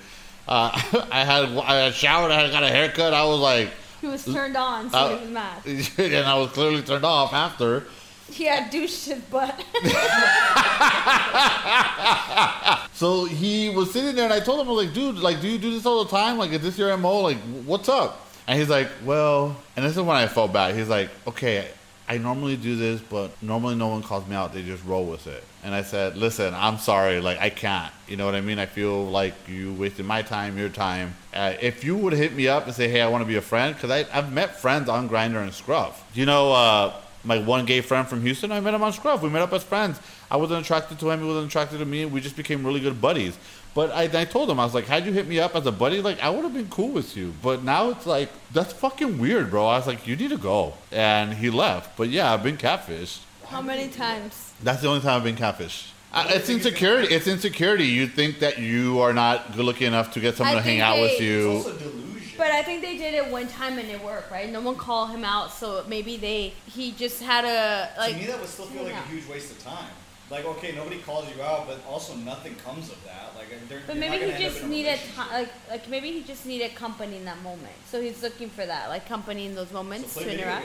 Uh, 0.48 0.70
I 1.11 1.24
had 1.24 1.48
I 1.59 1.74
had 1.76 1.94
showered, 1.94 2.32
I 2.32 2.51
got 2.51 2.62
a 2.62 2.68
haircut. 2.68 3.14
I 3.14 3.24
was 3.24 3.40
like, 3.40 3.70
He 4.01 4.07
was 4.09 4.24
turned 4.24 4.57
on, 4.57 4.90
so 4.90 4.98
uh, 4.98 5.16
he 5.16 5.20
was 5.22 5.30
mad. 5.30 5.62
and 5.98 6.26
I 6.26 6.36
was 6.38 6.51
clearly 6.51 6.82
turned 6.82 7.05
off 7.05 7.32
after. 7.32 7.84
He 8.32 8.44
had 8.44 8.70
douched 8.70 9.06
his 9.06 9.20
butt. 9.22 9.64
So 13.00 13.24
he 13.24 13.70
was 13.70 13.94
sitting 13.94 14.14
there, 14.14 14.26
and 14.26 14.34
I 14.34 14.40
told 14.40 14.60
him, 14.60 14.68
I 14.68 14.72
was 14.72 14.84
like, 14.84 14.92
dude, 14.92 15.20
like, 15.20 15.40
do 15.40 15.48
you 15.48 15.56
do 15.56 15.70
this 15.70 15.86
all 15.86 16.04
the 16.04 16.10
time? 16.10 16.36
Like, 16.36 16.52
is 16.52 16.60
this 16.60 16.76
your 16.76 16.94
MO? 16.98 17.20
Like, 17.20 17.38
what's 17.64 17.88
up? 17.88 18.28
And 18.46 18.58
he's 18.58 18.68
like, 18.68 18.88
well, 19.06 19.56
and 19.74 19.86
this 19.86 19.96
is 19.96 20.02
when 20.02 20.18
I 20.18 20.26
felt 20.26 20.52
bad. 20.52 20.74
He's 20.74 20.90
like, 20.90 21.08
okay, 21.26 21.68
I 22.06 22.18
normally 22.18 22.58
do 22.58 22.76
this, 22.76 23.00
but 23.00 23.30
normally 23.42 23.74
no 23.74 23.88
one 23.88 24.02
calls 24.02 24.28
me 24.28 24.36
out. 24.36 24.52
They 24.52 24.62
just 24.62 24.84
roll 24.84 25.06
with 25.06 25.26
it. 25.28 25.42
And 25.64 25.74
I 25.74 25.80
said, 25.80 26.18
listen, 26.18 26.52
I'm 26.52 26.76
sorry. 26.76 27.22
Like, 27.22 27.38
I 27.38 27.48
can't. 27.48 27.90
You 28.06 28.18
know 28.18 28.26
what 28.26 28.34
I 28.34 28.42
mean? 28.42 28.58
I 28.58 28.66
feel 28.66 29.06
like 29.06 29.32
you 29.48 29.72
wasted 29.72 30.04
my 30.04 30.20
time, 30.20 30.58
your 30.58 30.68
time. 30.68 31.14
Uh, 31.32 31.54
if 31.58 31.82
you 31.82 31.96
would 31.96 32.12
hit 32.12 32.34
me 32.34 32.48
up 32.48 32.66
and 32.66 32.74
say, 32.74 32.88
hey, 32.88 33.00
I 33.00 33.08
want 33.08 33.22
to 33.22 33.28
be 33.28 33.36
a 33.36 33.40
friend, 33.40 33.74
because 33.74 33.90
I've 33.90 34.30
met 34.30 34.60
friends 34.60 34.90
on 34.90 35.08
Grindr 35.08 35.42
and 35.42 35.54
Scruff. 35.54 36.04
You 36.12 36.26
know, 36.26 36.52
uh, 36.52 36.92
my 37.24 37.38
one 37.38 37.64
gay 37.66 37.80
friend 37.80 38.06
from 38.08 38.22
Houston, 38.22 38.50
I 38.52 38.60
met 38.60 38.74
him 38.74 38.82
on 38.82 38.92
Scruff. 38.92 39.22
We 39.22 39.28
met 39.28 39.42
up 39.42 39.52
as 39.52 39.62
friends. 39.62 40.00
I 40.30 40.36
wasn't 40.36 40.64
attracted 40.64 40.98
to 41.00 41.10
him. 41.10 41.20
He 41.20 41.26
wasn't 41.26 41.46
attracted 41.48 41.78
to 41.78 41.84
me. 41.84 42.04
We 42.06 42.20
just 42.20 42.36
became 42.36 42.64
really 42.64 42.80
good 42.80 43.00
buddies. 43.00 43.36
But 43.74 43.90
I, 43.92 44.04
I 44.20 44.24
told 44.24 44.50
him, 44.50 44.58
I 44.58 44.64
was 44.64 44.74
like, 44.74 44.86
had 44.86 45.06
you 45.06 45.12
hit 45.12 45.28
me 45.28 45.38
up 45.38 45.54
as 45.54 45.64
a 45.66 45.70
buddy, 45.72 46.00
like, 46.00 46.20
I 46.22 46.28
would 46.30 46.42
have 46.44 46.54
been 46.54 46.68
cool 46.68 46.88
with 46.88 47.16
you. 47.16 47.32
But 47.42 47.62
now 47.62 47.90
it's 47.90 48.06
like, 48.06 48.28
that's 48.52 48.72
fucking 48.72 49.18
weird, 49.18 49.50
bro. 49.50 49.66
I 49.66 49.78
was 49.78 49.86
like, 49.86 50.06
you 50.06 50.16
need 50.16 50.30
to 50.30 50.38
go. 50.38 50.74
And 50.90 51.34
he 51.34 51.50
left. 51.50 51.96
But 51.96 52.08
yeah, 52.08 52.32
I've 52.32 52.42
been 52.42 52.56
catfished. 52.56 53.20
How 53.46 53.60
many 53.62 53.88
times? 53.88 54.52
That's 54.62 54.82
the 54.82 54.88
only 54.88 55.00
time 55.00 55.16
I've 55.18 55.24
been 55.24 55.36
catfished. 55.36 55.88
Uh, 56.12 56.24
it's 56.30 56.48
insecurity. 56.50 57.14
It's 57.14 57.28
insecurity. 57.28 57.84
You 57.86 58.08
think 58.08 58.40
that 58.40 58.58
you 58.58 58.98
are 59.00 59.12
not 59.12 59.54
good 59.54 59.64
looking 59.64 59.86
enough 59.86 60.12
to 60.14 60.20
get 60.20 60.36
someone 60.36 60.56
I 60.56 60.58
to 60.58 60.62
hang 60.64 60.72
think 60.78 60.82
out 60.82 60.98
with 61.00 61.18
they- 61.18 61.26
It's 61.26 61.84
you. 61.84 62.09
But 62.41 62.53
I 62.53 62.62
think 62.62 62.80
they 62.80 62.97
did 62.97 63.12
it 63.12 63.30
one 63.30 63.49
time 63.49 63.78
and 63.78 63.86
it 63.91 64.03
worked, 64.03 64.30
right? 64.30 64.49
No 64.51 64.62
one 64.62 64.74
called 64.74 65.11
him 65.11 65.24
out, 65.26 65.53
so 65.53 65.84
maybe 65.86 66.16
they 66.16 66.55
he 66.64 66.93
just 66.93 67.22
had 67.22 67.45
a 67.45 67.91
like. 67.99 68.14
to 68.14 68.18
me, 68.20 68.26
that 68.28 68.41
would 68.41 68.49
still 68.49 68.64
feel 68.64 68.84
like 68.84 68.95
Yeah. 68.95 69.05
a 69.05 69.09
huge 69.09 69.26
waste 69.28 69.51
of 69.53 69.62
time. 69.62 69.93
Like, 70.30 70.47
okay, 70.47 70.72
nobody 70.72 71.01
calls 71.01 71.26
you 71.34 71.43
out, 71.43 71.66
but 71.66 71.78
also 71.86 72.14
nothing 72.14 72.55
comes 72.64 72.88
of 72.88 72.97
that. 73.05 73.34
Like, 73.36 73.49
they're, 73.68 73.82
But 73.86 73.99
maybe 73.99 74.16
he 74.24 74.43
just 74.43 74.64
needed 74.64 74.99
like 75.18 75.53
like 75.68 75.88
maybe 75.91 76.12
he 76.12 76.22
just 76.22 76.47
needed 76.47 76.74
company 76.74 77.16
in 77.18 77.26
that 77.26 77.43
moment. 77.43 77.76
So 77.91 78.01
he's 78.01 78.22
looking 78.22 78.49
for 78.49 78.64
that 78.64 78.88
like 78.88 79.05
company 79.07 79.45
in 79.45 79.55
those 79.55 79.68
So 79.68 79.74
moments 79.74 80.14
play 80.14 80.24
to 80.24 80.32
interact. 80.32 80.64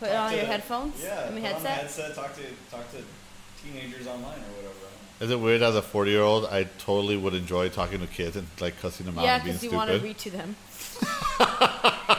Put 0.00 0.08
Talk 0.10 0.32
on 0.32 0.36
your 0.36 0.46
headphones. 0.46 0.96
Yeah, 1.00 1.26
I 1.28 1.30
mean 1.30 1.44
put 1.44 1.54
on 1.54 1.62
the 1.62 1.68
headset. 1.68 2.06
headset. 2.08 2.14
Talk 2.16 2.34
to 2.34 2.42
talk 2.68 2.90
to 2.94 2.98
teenagers 3.62 4.08
online 4.08 4.40
or 4.46 4.52
whatever. 4.58 4.81
Is 5.22 5.30
it 5.30 5.38
weird 5.38 5.62
as 5.62 5.76
a 5.76 5.82
40 5.82 6.10
year 6.10 6.22
old? 6.22 6.46
I 6.46 6.64
totally 6.78 7.16
would 7.16 7.32
enjoy 7.34 7.68
talking 7.68 8.00
to 8.00 8.06
kids 8.08 8.34
and 8.36 8.46
like 8.60 8.78
cussing 8.80 9.06
them 9.06 9.18
out 9.18 9.24
Yeah, 9.24 9.34
and 9.36 9.44
being 9.44 9.56
because 9.56 9.62
you 9.62 9.70
stupid. 9.70 9.76
want 9.76 9.90
to 9.90 10.06
read 10.06 10.18
to 10.18 10.30
them. 10.30 10.56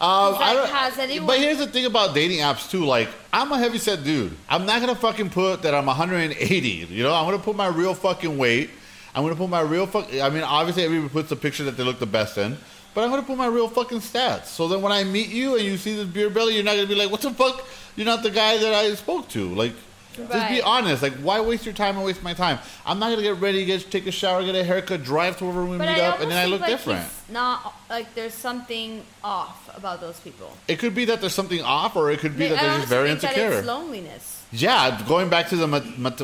Um, 0.00 0.34
I 0.38 0.52
don't- 0.52 0.68
has 0.68 0.98
anyone- 0.98 1.26
But 1.26 1.38
here's 1.38 1.58
the 1.58 1.66
thing 1.66 1.86
about 1.86 2.14
dating 2.14 2.40
apps 2.40 2.68
too. 2.70 2.84
Like, 2.84 3.08
I'm 3.32 3.50
a 3.52 3.58
heavy 3.58 3.78
set 3.78 4.04
dude. 4.04 4.36
I'm 4.50 4.66
not 4.66 4.80
gonna 4.80 4.94
fucking 4.96 5.30
put 5.30 5.62
that 5.62 5.72
I'm 5.74 5.86
180. 5.86 6.68
You 6.90 7.02
know, 7.04 7.14
I'm 7.14 7.24
gonna 7.24 7.38
put 7.38 7.56
my 7.56 7.68
real 7.68 7.94
fucking 7.94 8.36
weight. 8.36 8.68
I'm 9.14 9.22
gonna 9.22 9.36
put 9.36 9.48
my 9.48 9.60
real 9.62 9.86
fuck. 9.86 10.12
I 10.12 10.28
mean, 10.28 10.42
obviously 10.42 10.82
everybody 10.84 11.08
puts 11.10 11.30
the 11.30 11.36
picture 11.36 11.64
that 11.64 11.78
they 11.78 11.84
look 11.84 12.00
the 12.00 12.06
best 12.06 12.36
in, 12.36 12.58
but 12.92 13.02
I'm 13.04 13.08
gonna 13.10 13.22
put 13.22 13.38
my 13.38 13.46
real 13.46 13.68
fucking 13.68 14.00
stats. 14.00 14.46
So 14.46 14.68
then 14.68 14.82
when 14.82 14.92
I 14.92 15.04
meet 15.04 15.28
you 15.28 15.54
and 15.54 15.64
you 15.64 15.78
see 15.78 15.94
this 15.96 16.06
beer 16.06 16.28
belly, 16.28 16.54
you're 16.56 16.64
not 16.64 16.74
gonna 16.74 16.86
be 16.88 16.96
like, 16.96 17.10
"What 17.10 17.22
the 17.22 17.30
fuck? 17.30 17.64
You're 17.96 18.04
not 18.06 18.22
the 18.22 18.30
guy 18.30 18.58
that 18.58 18.74
I 18.74 18.94
spoke 18.96 19.28
to." 19.30 19.54
Like. 19.54 19.72
Just 20.16 20.48
be 20.48 20.62
honest. 20.62 21.02
Like, 21.02 21.14
why 21.14 21.40
waste 21.40 21.64
your 21.64 21.74
time 21.74 21.96
and 21.96 22.04
waste 22.04 22.22
my 22.22 22.34
time? 22.34 22.58
I'm 22.86 22.98
not 22.98 23.10
gonna 23.10 23.22
get 23.22 23.40
ready, 23.40 23.64
get 23.64 23.90
take 23.90 24.06
a 24.06 24.12
shower, 24.12 24.42
get 24.44 24.54
a 24.54 24.64
haircut, 24.64 25.02
drive 25.02 25.36
to 25.38 25.44
wherever 25.44 25.64
we 25.64 25.78
But 25.78 25.88
meet 25.88 25.98
I 26.02 26.06
up, 26.06 26.20
and 26.20 26.30
then 26.30 26.38
I 26.38 26.46
look 26.46 26.60
like, 26.60 26.70
different. 26.70 27.06
Not 27.28 27.74
like 27.90 28.14
there's 28.14 28.34
something 28.34 29.02
off 29.22 29.76
about 29.76 30.00
those 30.00 30.20
people. 30.20 30.56
It 30.68 30.78
could 30.78 30.94
be 30.94 31.04
that 31.06 31.20
there's 31.20 31.34
something 31.34 31.62
off, 31.62 31.96
or 31.96 32.10
it 32.10 32.20
could 32.20 32.36
be 32.36 32.46
I 32.46 32.48
that 32.50 32.60
they're 32.60 32.76
just 32.76 32.88
very 32.88 33.08
think 33.08 33.20
that 33.22 33.36
insecure. 33.36 33.58
it's 33.58 33.66
loneliness. 33.66 34.44
Yeah, 34.52 35.02
going 35.08 35.28
back 35.30 35.48
to 35.48 35.56
the 35.56 35.66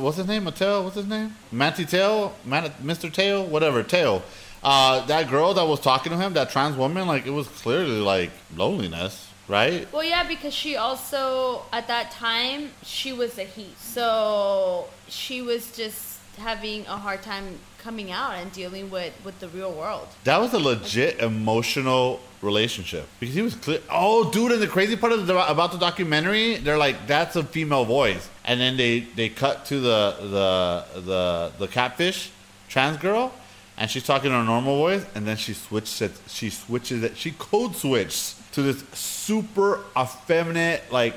what's 0.01 0.17
his 0.17 0.27
name? 0.27 0.45
Mattel, 0.45 0.85
What's 0.85 0.97
his 0.97 1.07
name? 1.07 1.35
Matty 1.51 1.85
Tail, 1.85 2.35
Mr. 2.47 3.13
Tail, 3.13 3.45
whatever 3.45 3.83
Tail. 3.83 4.23
Uh, 4.63 5.05
that 5.07 5.29
girl 5.29 5.55
that 5.55 5.65
was 5.67 5.81
talking 5.81 6.13
to 6.13 6.19
him, 6.19 6.35
that 6.35 6.51
trans 6.51 6.77
woman, 6.77 7.07
like 7.09 7.27
it 7.27 7.31
was 7.31 7.49
clearly 7.49 7.99
like 7.99 8.31
loneliness, 8.55 9.30
right? 9.51 9.93
Well, 9.93 10.05
yeah, 10.05 10.27
because 10.27 10.55
she 10.55 10.77
also 10.77 11.63
at 11.73 11.89
that 11.89 12.13
time 12.13 12.71
she 12.83 13.13
was 13.13 13.37
a 13.39 13.45
he, 13.45 13.67
so 13.79 14.87
she 15.09 15.43
was 15.43 15.77
just 15.77 16.19
having 16.39 16.87
a 16.87 16.97
hard 16.97 17.23
time 17.23 17.59
coming 17.79 18.11
out 18.13 18.35
and 18.35 18.53
dealing 18.53 18.91
with 18.91 19.13
with 19.25 19.39
the 19.41 19.49
real 19.49 19.73
world. 19.73 20.09
That 20.25 20.41
was 20.41 20.55
a 20.55 20.59
legit 20.59 21.19
emotional 21.21 22.21
relationship 22.41 23.07
because 23.19 23.35
he 23.35 23.43
was 23.43 23.57
clear. 23.57 23.81
Oh, 23.91 24.31
dude! 24.31 24.53
And 24.53 24.63
the 24.63 24.69
crazy 24.69 24.97
part 24.97 25.13
of 25.13 25.27
the, 25.27 25.51
about 25.51 25.73
the 25.73 25.79
documentary, 25.79 26.57
they're 26.57 26.79
like, 26.79 27.07
"That's 27.07 27.37
a 27.37 27.43
female 27.43 27.85
voice," 27.85 28.29
and 28.45 28.61
then 28.61 28.77
they 28.77 29.01
they 29.01 29.29
cut 29.29 29.67
to 29.67 29.81
the 29.81 30.17
the 30.21 31.01
the 31.01 31.53
the 31.59 31.69
catfish 31.69 32.31
trans 32.69 32.99
girl, 32.99 33.33
and 33.77 33.91
she's 33.91 34.05
talking 34.05 34.31
in 34.31 34.37
her 34.37 34.45
normal 34.45 34.77
voice, 34.77 35.05
and 35.15 35.27
then 35.27 35.37
she 35.37 35.55
switches 35.55 36.01
it. 36.01 36.13
She 36.29 36.51
switches 36.51 37.03
it. 37.03 37.17
She 37.17 37.33
code 37.33 37.75
switches 37.75 38.40
to 38.53 38.63
this 38.63 38.83
super 38.93 39.81
effeminate, 39.99 40.91
like 40.91 41.15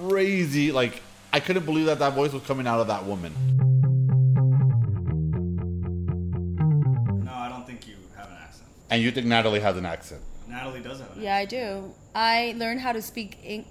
crazy, 0.00 0.72
like 0.72 1.02
I 1.32 1.40
couldn't 1.40 1.64
believe 1.64 1.86
that 1.86 1.98
that 1.98 2.14
voice 2.14 2.32
was 2.32 2.42
coming 2.44 2.66
out 2.66 2.80
of 2.80 2.86
that 2.88 3.04
woman. 3.04 3.32
No, 7.24 7.32
I 7.32 7.48
don't 7.48 7.66
think 7.66 7.86
you 7.86 7.94
have 8.16 8.28
an 8.28 8.36
accent. 8.40 8.68
And 8.90 9.02
you 9.02 9.10
think 9.10 9.26
Natalie 9.26 9.60
has 9.60 9.76
an 9.76 9.86
accent? 9.86 10.22
Natalie 10.48 10.80
does 10.80 11.00
have 11.00 11.16
an 11.16 11.22
Yeah, 11.22 11.36
I 11.36 11.44
do. 11.44 11.92
I 12.14 12.54
learned 12.56 12.80
how 12.80 12.92
to 12.92 13.02
speak. 13.02 13.38
Eng- 13.44 13.66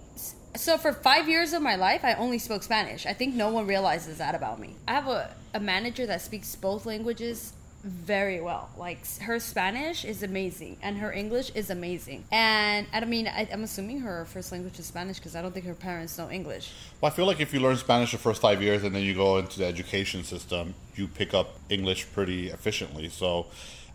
so 0.55 0.77
for 0.77 0.93
five 0.93 1.27
years 1.27 1.51
of 1.51 1.61
my 1.61 1.75
life, 1.75 2.05
I 2.05 2.13
only 2.13 2.39
spoke 2.39 2.63
Spanish. 2.63 3.05
I 3.05 3.13
think 3.13 3.35
no 3.35 3.49
one 3.49 3.67
realizes 3.67 4.19
that 4.19 4.35
about 4.35 4.59
me. 4.59 4.75
I 4.87 4.93
have 4.93 5.07
a, 5.07 5.35
a 5.53 5.59
manager 5.59 6.05
that 6.05 6.21
speaks 6.21 6.55
both 6.55 6.85
languages 6.85 7.53
very 7.85 8.41
well. 8.41 8.69
Like 8.77 8.99
her 9.19 9.39
Spanish 9.39 10.03
is 10.03 10.23
amazing, 10.23 10.77
and 10.81 10.97
her 10.97 11.13
English 11.13 11.51
is 11.51 11.69
amazing. 11.69 12.25
And 12.31 12.87
I 12.91 13.05
mean, 13.05 13.27
I, 13.27 13.47
I'm 13.53 13.63
assuming 13.63 13.99
her 13.99 14.25
first 14.25 14.51
language 14.51 14.79
is 14.79 14.87
Spanish 14.87 15.17
because 15.17 15.35
I 15.35 15.41
don't 15.41 15.53
think 15.53 15.65
her 15.67 15.75
parents 15.75 16.17
know 16.17 16.29
English. 16.29 16.71
Well, 16.99 17.11
I 17.11 17.15
feel 17.15 17.27
like 17.27 17.39
if 17.39 17.53
you 17.53 17.59
learn 17.59 17.77
Spanish 17.77 18.11
the 18.11 18.17
first 18.17 18.41
five 18.41 18.61
years 18.61 18.83
and 18.83 18.95
then 18.95 19.03
you 19.03 19.13
go 19.13 19.37
into 19.37 19.59
the 19.59 19.65
education 19.65 20.23
system, 20.23 20.73
you 20.95 21.07
pick 21.07 21.33
up 21.33 21.59
English 21.69 22.11
pretty 22.11 22.49
efficiently. 22.49 23.07
So 23.09 23.45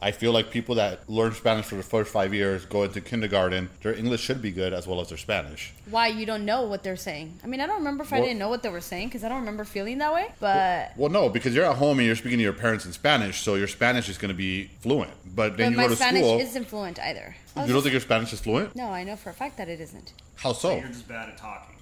I 0.03 0.13
feel 0.13 0.33
like 0.33 0.51
people 0.51 0.77
that 0.77 1.09
learn 1.11 1.33
Spanish 1.33 1.67
for 1.67 1.75
the 1.75 1.83
first 1.83 2.11
five 2.11 2.33
years 2.33 2.65
go 2.65 2.85
into 2.85 3.01
kindergarten, 3.03 3.69
their 3.83 3.95
English 3.95 4.23
should 4.23 4.41
be 4.41 4.51
good 4.51 4.73
as 4.73 4.87
well 4.87 5.01
as 5.01 5.11
their 5.11 5.19
Spanish. 5.19 5.73
Why 5.91 6.07
you 6.07 6.25
don't 6.25 6.45
know 6.47 6.63
what 6.63 6.83
they're 6.83 6.97
saying? 6.97 7.39
I 7.45 7.47
mean, 7.47 7.61
I 7.61 7.67
don't 7.67 7.79
remember 7.79 8.03
if 8.05 8.13
I 8.13 8.21
didn't 8.21 8.39
know 8.39 8.49
what 8.49 8.63
they 8.63 8.71
were 8.71 8.81
saying 8.81 9.09
because 9.09 9.25
I 9.25 9.29
don't 9.29 9.41
remember 9.41 9.65
feeling 9.65 9.99
that 9.99 10.13
way. 10.15 10.29
But 10.41 10.93
Well, 10.97 11.11
no, 11.11 11.29
because 11.29 11.55
you're 11.55 11.67
at 11.67 11.77
home 11.77 11.99
and 11.99 12.07
you're 12.07 12.17
speaking 12.17 12.39
to 12.39 12.43
your 12.45 12.53
parents 12.55 12.87
in 12.87 12.93
Spanish, 12.93 13.41
so 13.43 13.57
your 13.57 13.69
Spanish 13.69 14.09
is 14.09 14.17
going 14.17 14.31
to 14.31 14.35
be 14.37 14.71
fluent. 14.81 15.11
But 15.35 15.57
then 15.57 15.75
but 15.75 15.83
you 15.83 15.89
go 15.89 15.95
to 15.95 15.97
Spanish 15.97 16.23
school. 16.23 16.41
isn't 16.41 16.65
fluent 16.67 16.99
either. 16.99 17.35
You 17.57 17.63
don't 17.63 17.69
just- 17.69 17.83
think 17.83 17.93
your 17.93 18.01
Spanish 18.01 18.33
is 18.33 18.41
fluent? 18.41 18.75
no, 18.75 18.87
I 18.91 19.05
know 19.05 19.17
for 19.17 19.31
a 19.31 19.35
fact 19.35 19.59
that 19.59 19.69
it 19.69 19.81
isn't. 19.81 20.13
How 20.37 20.53
so? 20.55 20.77
You're 20.79 20.89
just 20.89 21.07
bad 21.09 21.29
at 21.29 21.37
talking 21.37 21.75
in 21.75 21.79
general. 21.79 21.80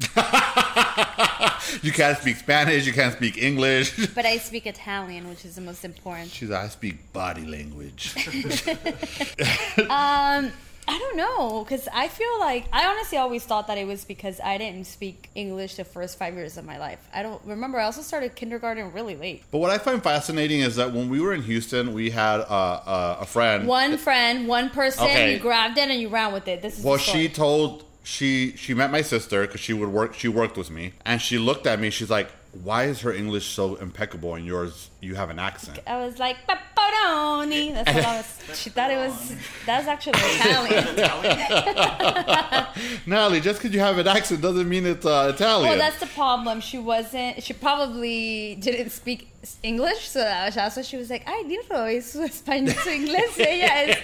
You 1.82 1.92
can't 1.92 2.16
speak 2.18 2.36
Spanish, 2.36 2.86
you 2.86 2.92
can't 2.92 3.12
speak 3.12 3.36
English. 3.38 4.08
But 4.14 4.24
I 4.24 4.38
speak 4.38 4.66
Italian, 4.66 5.28
which 5.28 5.44
is 5.44 5.56
the 5.56 5.60
most 5.60 5.84
important. 5.84 6.30
She's 6.30 6.48
like, 6.50 6.64
I 6.64 6.68
speak 6.68 7.12
body 7.12 7.44
language. 7.44 8.14
Um, 9.78 10.52
I 10.88 10.98
don't 10.98 11.16
know 11.16 11.64
because 11.64 11.88
I 11.92 12.06
feel 12.08 12.38
like 12.38 12.64
I 12.72 12.86
honestly 12.86 13.18
always 13.18 13.44
thought 13.44 13.66
that 13.66 13.76
it 13.76 13.86
was 13.86 14.04
because 14.04 14.40
I 14.40 14.56
didn't 14.56 14.86
speak 14.86 15.30
English 15.34 15.74
the 15.76 15.84
first 15.84 16.16
five 16.18 16.34
years 16.34 16.56
of 16.56 16.64
my 16.64 16.78
life. 16.78 17.00
I 17.12 17.22
don't 17.22 17.42
remember. 17.44 17.78
I 17.80 17.84
also 17.84 18.02
started 18.02 18.36
kindergarten 18.36 18.92
really 18.92 19.16
late. 19.16 19.42
But 19.50 19.58
what 19.58 19.70
I 19.70 19.78
find 19.78 20.02
fascinating 20.02 20.60
is 20.60 20.76
that 20.76 20.92
when 20.92 21.08
we 21.08 21.20
were 21.20 21.34
in 21.34 21.42
Houston, 21.42 21.92
we 21.92 22.10
had 22.10 22.40
uh, 22.40 22.44
uh, 22.44 23.16
a 23.20 23.26
friend. 23.26 23.66
One 23.66 23.98
friend, 23.98 24.46
one 24.46 24.70
person, 24.70 25.04
Okay. 25.04 25.34
you 25.34 25.40
grabbed 25.40 25.76
it 25.76 25.90
and 25.90 26.00
you 26.00 26.08
ran 26.08 26.32
with 26.32 26.46
it. 26.46 26.62
This 26.62 26.78
is 26.78 26.84
Well, 26.84 26.98
she 26.98 27.28
told 27.28 27.84
she 28.06 28.54
she 28.56 28.72
met 28.72 28.92
my 28.92 29.02
sister 29.02 29.42
because 29.42 29.60
she 29.60 29.72
would 29.72 29.88
work. 29.88 30.14
She 30.14 30.28
worked 30.28 30.56
with 30.56 30.70
me, 30.70 30.92
and 31.04 31.20
she 31.20 31.38
looked 31.38 31.66
at 31.66 31.80
me. 31.80 31.90
She's 31.90 32.08
like, 32.08 32.30
"Why 32.62 32.84
is 32.84 33.00
her 33.00 33.12
English 33.12 33.46
so 33.46 33.74
impeccable 33.74 34.36
and 34.36 34.46
yours 34.46 34.90
you 35.00 35.16
have 35.16 35.28
an 35.28 35.40
accent?" 35.40 35.80
I 35.88 35.96
was 36.06 36.20
like, 36.20 36.36
pepperoni. 36.48 37.74
That's 37.74 37.92
what 37.92 38.06
I 38.06 38.16
was. 38.18 38.60
She 38.60 38.70
thought 38.70 38.92
it 38.92 38.96
was. 38.96 39.34
that's 39.66 39.88
actually 39.88 40.20
Italian. 40.22 40.86
Natalie, 43.06 43.40
just 43.40 43.58
because 43.60 43.74
you 43.74 43.80
have 43.80 43.98
an 43.98 44.06
accent 44.06 44.40
doesn't 44.40 44.68
mean 44.68 44.86
it's 44.86 45.04
uh, 45.04 45.32
Italian. 45.34 45.70
Well, 45.70 45.78
that's 45.78 45.98
the 45.98 46.06
problem. 46.06 46.60
She 46.60 46.78
wasn't. 46.78 47.42
She 47.42 47.54
probably 47.54 48.54
didn't 48.60 48.90
speak 48.90 49.32
English, 49.64 50.08
so 50.08 50.20
that's 50.20 50.76
why 50.76 50.82
she 50.82 50.96
was 50.96 51.10
like, 51.10 51.24
"Ay, 51.26 51.42
Dilo, 51.44 51.92
y 51.92 51.98
su 51.98 52.20
español, 52.20 52.72
su 52.84 52.90
inglés, 52.90 53.36
ella 53.40 53.82
es 53.82 53.98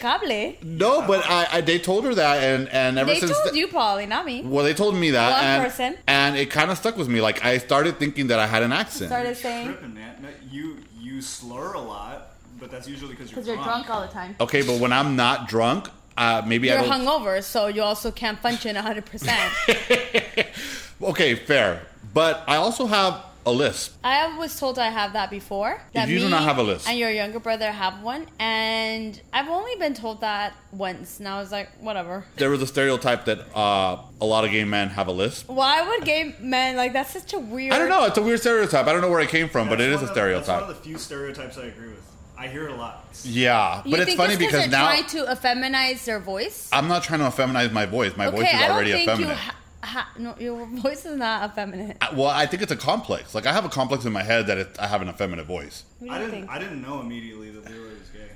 impecable." 0.00 0.62
no, 0.62 1.06
but 1.06 1.24
I, 1.28 1.46
I 1.52 1.60
they 1.60 1.78
told 1.78 2.04
her 2.04 2.14
that, 2.14 2.42
and 2.42 2.68
and 2.70 2.98
ever 2.98 3.10
They 3.12 3.20
since 3.20 3.32
told 3.32 3.44
th- 3.52 3.56
you, 3.56 3.68
Polly, 3.68 4.06
not 4.06 4.24
me. 4.26 4.42
well, 4.42 4.64
they 4.64 4.74
told 4.74 4.94
me 4.96 5.10
that, 5.12 5.30
One 5.32 5.44
and, 5.44 5.62
person. 5.64 5.96
and 6.06 6.36
it 6.36 6.50
kind 6.50 6.70
of 6.70 6.78
stuck 6.78 6.96
with 6.96 7.08
me. 7.08 7.20
Like 7.20 7.44
I 7.44 7.58
started 7.58 7.98
thinking 7.98 8.28
that 8.28 8.38
I 8.38 8.46
had 8.46 8.62
an 8.62 8.72
accent. 8.72 9.08
Started 9.10 9.36
saying 9.36 9.66
Tripping, 9.66 9.94
man. 9.94 10.16
No, 10.22 10.28
You 10.50 10.76
you 11.00 11.22
slur 11.22 11.72
a 11.74 11.80
lot, 11.80 12.30
but 12.60 12.70
that's 12.70 12.86
usually 12.88 13.10
because 13.14 13.30
you're, 13.30 13.40
because 13.42 13.46
you're 13.48 13.64
drunk 13.64 13.88
all 13.90 14.00
the 14.02 14.12
time. 14.12 14.36
Okay, 14.40 14.62
but 14.62 14.78
when 14.80 14.92
I'm 14.92 15.16
not 15.16 15.48
drunk, 15.48 15.88
uh, 16.16 16.42
maybe 16.46 16.68
You're 16.68 16.78
I 16.78 16.86
don't. 16.86 17.06
hungover, 17.06 17.42
so 17.42 17.66
you 17.68 17.82
also 17.82 18.10
can't 18.10 18.38
function 18.40 18.74
100. 18.76 19.04
percent 19.06 19.52
Okay, 21.02 21.34
fair. 21.36 21.82
But 22.14 22.42
I 22.48 22.56
also 22.56 22.86
have 22.86 23.24
a 23.48 23.52
lisp. 23.52 23.96
I 24.04 24.36
was 24.36 24.58
told 24.58 24.78
I 24.78 24.90
have 24.90 25.14
that 25.14 25.30
before. 25.30 25.80
That 25.94 26.08
You 26.08 26.18
do 26.20 26.28
not 26.28 26.42
have 26.42 26.58
a 26.58 26.62
lisp. 26.62 26.88
And 26.88 26.98
your 26.98 27.10
younger 27.10 27.40
brother 27.40 27.70
have 27.72 28.02
one, 28.02 28.26
and 28.38 29.20
I've 29.32 29.48
only 29.48 29.74
been 29.76 29.94
told 29.94 30.20
that 30.20 30.54
once, 30.72 31.18
and 31.18 31.26
I 31.28 31.38
was 31.40 31.50
like, 31.50 31.70
whatever. 31.80 32.24
There 32.36 32.50
was 32.50 32.62
a 32.62 32.66
stereotype 32.66 33.24
that 33.24 33.40
uh, 33.56 34.02
a 34.20 34.24
lot 34.26 34.44
of 34.44 34.50
gay 34.50 34.64
men 34.64 34.88
have 34.90 35.08
a 35.08 35.12
lisp. 35.12 35.48
Why 35.48 35.86
would 35.88 36.04
gay 36.04 36.36
men 36.40 36.76
like 36.76 36.92
that's 36.92 37.12
such 37.12 37.32
a 37.32 37.38
weird? 37.38 37.72
I 37.72 37.78
don't 37.78 37.88
know. 37.88 38.04
It's 38.04 38.18
a 38.18 38.22
weird 38.22 38.40
stereotype. 38.40 38.86
I 38.86 38.92
don't 38.92 39.00
know 39.00 39.10
where 39.10 39.20
it 39.20 39.30
came 39.30 39.48
from, 39.48 39.68
but 39.68 39.80
it 39.80 39.90
is 39.90 40.02
a 40.02 40.08
stereotype. 40.08 40.46
That's 40.46 40.48
one 40.48 40.54
stereotype. 40.56 40.62
of 40.70 40.76
the 40.76 40.82
few 40.88 40.98
stereotypes 40.98 41.58
I 41.58 41.66
agree 41.66 41.88
with. 41.88 42.04
I 42.40 42.46
hear 42.46 42.68
it 42.68 42.70
a 42.70 42.76
lot. 42.76 43.04
Yeah, 43.24 43.82
You 43.84 43.90
but 43.90 44.00
it's 44.00 44.14
funny 44.14 44.34
it's 44.34 44.38
because 44.38 44.60
they're 44.60 44.68
now 44.68 44.86
trying 44.86 45.06
to 45.06 45.24
effeminize 45.24 46.04
their 46.04 46.20
voice. 46.20 46.68
I'm 46.72 46.86
not 46.86 47.02
trying 47.02 47.18
to 47.18 47.26
effeminize 47.26 47.72
my 47.72 47.84
voice. 47.84 48.16
My 48.16 48.30
voice 48.30 48.46
is 48.46 48.54
I 48.54 48.68
don't 48.68 48.76
already 48.76 48.92
think 48.92 49.06
you. 49.06 49.12
effeminate. 49.14 49.36
Ha- 49.36 49.56
ha- 49.82 50.10
no, 50.18 50.34
your 50.38 50.66
voice 50.66 51.04
is 51.06 51.16
not 51.16 51.50
effeminate. 51.50 51.96
I- 52.00 52.12
well, 52.14 52.26
I 52.28 52.46
think 52.46 52.62
it's 52.62 52.72
a 52.72 52.76
complex. 52.76 53.34
Like 53.34 53.46
I 53.46 53.52
have 53.52 53.64
a 53.64 53.68
complex 53.68 54.04
in 54.04 54.12
my 54.12 54.22
head 54.22 54.46
that 54.48 54.58
it, 54.58 54.76
I 54.78 54.86
have 54.86 55.02
an 55.02 55.08
effeminate 55.08 55.46
voice. 55.46 55.84
I 56.08 56.18
didn't 56.18 56.30
think? 56.32 56.50
I 56.50 56.58
didn't 56.58 56.82
know 56.82 57.00
immediately 57.00 57.50
that 57.50 57.64
Leroy 57.70 57.90
was 57.98 58.08
gay. 58.12 58.28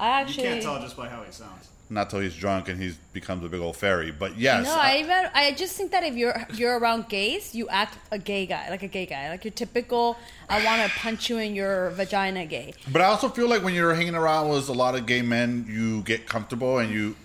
I 0.00 0.08
actually 0.20 0.44
You 0.44 0.48
can't 0.50 0.62
tell 0.62 0.80
just 0.80 0.96
by 0.96 1.08
how 1.08 1.22
he 1.22 1.32
sounds. 1.32 1.68
Not 1.90 2.10
till 2.10 2.20
he's 2.20 2.36
drunk 2.36 2.68
and 2.68 2.78
he 2.80 2.92
becomes 3.14 3.42
a 3.44 3.48
big 3.48 3.60
old 3.60 3.74
fairy. 3.74 4.10
But 4.10 4.36
yes, 4.36 4.66
No, 4.66 4.74
I 4.74 4.98
even 4.98 5.26
I 5.34 5.52
just 5.52 5.74
think 5.74 5.90
that 5.92 6.04
if 6.04 6.14
you're 6.14 6.36
you're 6.52 6.78
around 6.78 7.08
gays, 7.08 7.54
you 7.54 7.66
act 7.70 7.96
a 8.10 8.18
gay 8.18 8.44
guy, 8.44 8.68
like 8.68 8.82
a 8.82 8.88
gay 8.88 9.06
guy, 9.06 9.30
like 9.30 9.42
your 9.44 9.52
typical. 9.52 10.18
I 10.50 10.62
want 10.66 10.82
to 10.82 10.98
punch 10.98 11.30
you 11.30 11.38
in 11.38 11.54
your 11.54 11.88
vagina, 11.90 12.44
gay. 12.44 12.74
But 12.92 13.00
I 13.00 13.06
also 13.06 13.30
feel 13.30 13.48
like 13.48 13.62
when 13.62 13.72
you're 13.74 13.94
hanging 13.94 14.14
around 14.14 14.50
with 14.50 14.68
a 14.68 14.72
lot 14.74 14.96
of 14.96 15.06
gay 15.06 15.22
men, 15.22 15.64
you 15.66 16.02
get 16.02 16.26
comfortable 16.26 16.78
and 16.78 16.90
you. 16.92 17.16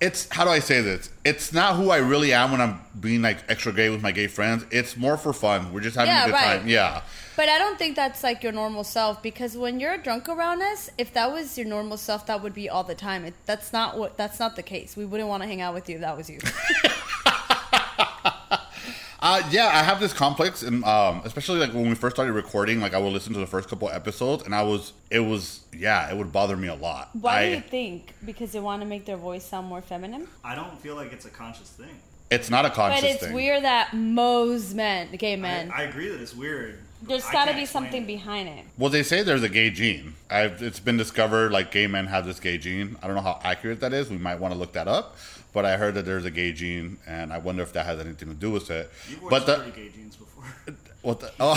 It's 0.00 0.28
how 0.30 0.44
do 0.44 0.50
I 0.50 0.58
say 0.58 0.80
this? 0.80 1.08
It's 1.24 1.52
not 1.52 1.76
who 1.76 1.90
I 1.90 1.98
really 1.98 2.32
am 2.32 2.50
when 2.50 2.60
I'm 2.60 2.80
being 3.00 3.22
like 3.22 3.38
extra 3.48 3.72
gay 3.72 3.88
with 3.90 4.02
my 4.02 4.12
gay 4.12 4.26
friends. 4.26 4.64
It's 4.70 4.96
more 4.96 5.16
for 5.16 5.32
fun. 5.32 5.72
We're 5.72 5.80
just 5.80 5.96
having 5.96 6.12
Yeah, 6.12 6.24
a 6.24 6.26
good 6.26 6.32
right. 6.32 6.58
time. 6.58 6.68
Yeah. 6.68 7.02
But 7.36 7.48
I 7.48 7.58
don't 7.58 7.78
think 7.78 7.96
that's 7.96 8.22
like 8.22 8.42
your 8.42 8.52
normal 8.52 8.84
self 8.84 9.22
because 9.22 9.56
when 9.56 9.80
you're 9.80 9.96
drunk 9.96 10.28
around 10.28 10.62
us, 10.62 10.90
if 10.98 11.12
that 11.14 11.32
was 11.32 11.56
your 11.56 11.66
normal 11.66 11.96
self, 11.96 12.26
that 12.26 12.42
would 12.42 12.54
be 12.54 12.68
all 12.68 12.84
the 12.84 12.94
time. 12.94 13.24
It, 13.24 13.34
that's 13.46 13.72
not 13.72 13.96
what. 13.96 14.16
That's 14.16 14.38
not 14.38 14.56
the 14.56 14.62
case. 14.62 14.96
We 14.96 15.04
wouldn't 15.04 15.28
want 15.28 15.42
to 15.42 15.46
hang 15.48 15.60
out 15.60 15.74
with 15.74 15.88
you 15.88 15.96
if 15.96 16.00
that 16.02 16.16
was 16.16 16.28
you. 16.28 16.38
Uh, 19.24 19.42
yeah, 19.50 19.68
I 19.68 19.82
have 19.82 20.00
this 20.00 20.12
complex, 20.12 20.62
and 20.62 20.84
um, 20.84 21.22
especially 21.24 21.58
like 21.58 21.72
when 21.72 21.88
we 21.88 21.94
first 21.94 22.14
started 22.14 22.34
recording, 22.34 22.82
like 22.82 22.92
I 22.92 22.98
would 22.98 23.10
listen 23.10 23.32
to 23.32 23.38
the 23.38 23.46
first 23.46 23.70
couple 23.70 23.88
episodes, 23.88 24.44
and 24.44 24.54
I 24.54 24.62
was, 24.64 24.92
it 25.10 25.20
was, 25.20 25.60
yeah, 25.72 26.10
it 26.10 26.16
would 26.18 26.30
bother 26.30 26.58
me 26.58 26.68
a 26.68 26.74
lot. 26.74 27.08
Why 27.14 27.38
I, 27.40 27.48
do 27.48 27.54
you 27.54 27.60
think? 27.62 28.12
Because 28.22 28.52
they 28.52 28.60
want 28.60 28.82
to 28.82 28.86
make 28.86 29.06
their 29.06 29.16
voice 29.16 29.42
sound 29.42 29.66
more 29.66 29.80
feminine. 29.80 30.28
I 30.44 30.54
don't 30.54 30.78
feel 30.78 30.94
like 30.94 31.14
it's 31.14 31.24
a 31.24 31.30
conscious 31.30 31.70
thing. 31.70 31.88
It's 32.30 32.50
not 32.50 32.66
a 32.66 32.70
conscious 32.70 33.00
thing. 33.00 33.12
But 33.12 33.14
it's 33.14 33.24
thing. 33.24 33.34
weird 33.34 33.64
that 33.64 33.94
most 33.94 34.74
men, 34.74 35.16
gay 35.16 35.36
men, 35.36 35.72
I 35.74 35.84
agree 35.84 36.08
that 36.08 36.20
it's 36.20 36.34
weird. 36.34 36.80
There's 37.00 37.28
got 37.30 37.48
to 37.48 37.54
be 37.54 37.64
something 37.64 38.02
it. 38.02 38.06
behind 38.06 38.50
it. 38.50 38.66
Well, 38.76 38.90
they 38.90 39.02
say 39.02 39.22
there's 39.22 39.42
a 39.42 39.48
gay 39.48 39.70
gene. 39.70 40.16
I've, 40.28 40.62
it's 40.62 40.80
been 40.80 40.98
discovered 40.98 41.50
like 41.50 41.70
gay 41.70 41.86
men 41.86 42.08
have 42.08 42.26
this 42.26 42.40
gay 42.40 42.58
gene. 42.58 42.96
I 43.02 43.06
don't 43.06 43.16
know 43.16 43.22
how 43.22 43.40
accurate 43.42 43.80
that 43.80 43.94
is. 43.94 44.10
We 44.10 44.18
might 44.18 44.38
want 44.38 44.52
to 44.52 44.58
look 44.58 44.72
that 44.74 44.88
up. 44.88 45.16
But 45.54 45.64
I 45.64 45.76
heard 45.78 45.94
that 45.94 46.04
there's 46.04 46.24
a 46.24 46.30
gay 46.30 46.52
gene, 46.52 46.98
and 47.06 47.32
I 47.32 47.38
wonder 47.38 47.62
if 47.62 47.72
that 47.74 47.86
has 47.86 48.00
anything 48.00 48.28
to 48.28 48.34
do 48.34 48.50
with 48.50 48.70
it. 48.70 48.90
You've 49.08 49.22
worn 49.22 49.30
But 49.30 49.46
some 49.46 49.58
the 49.58 49.62
pretty 49.70 49.88
gay 49.88 49.88
jeans 49.96 50.16
before. 50.16 50.44
what 51.02 51.20
the? 51.20 51.32
Oh, 51.40 51.52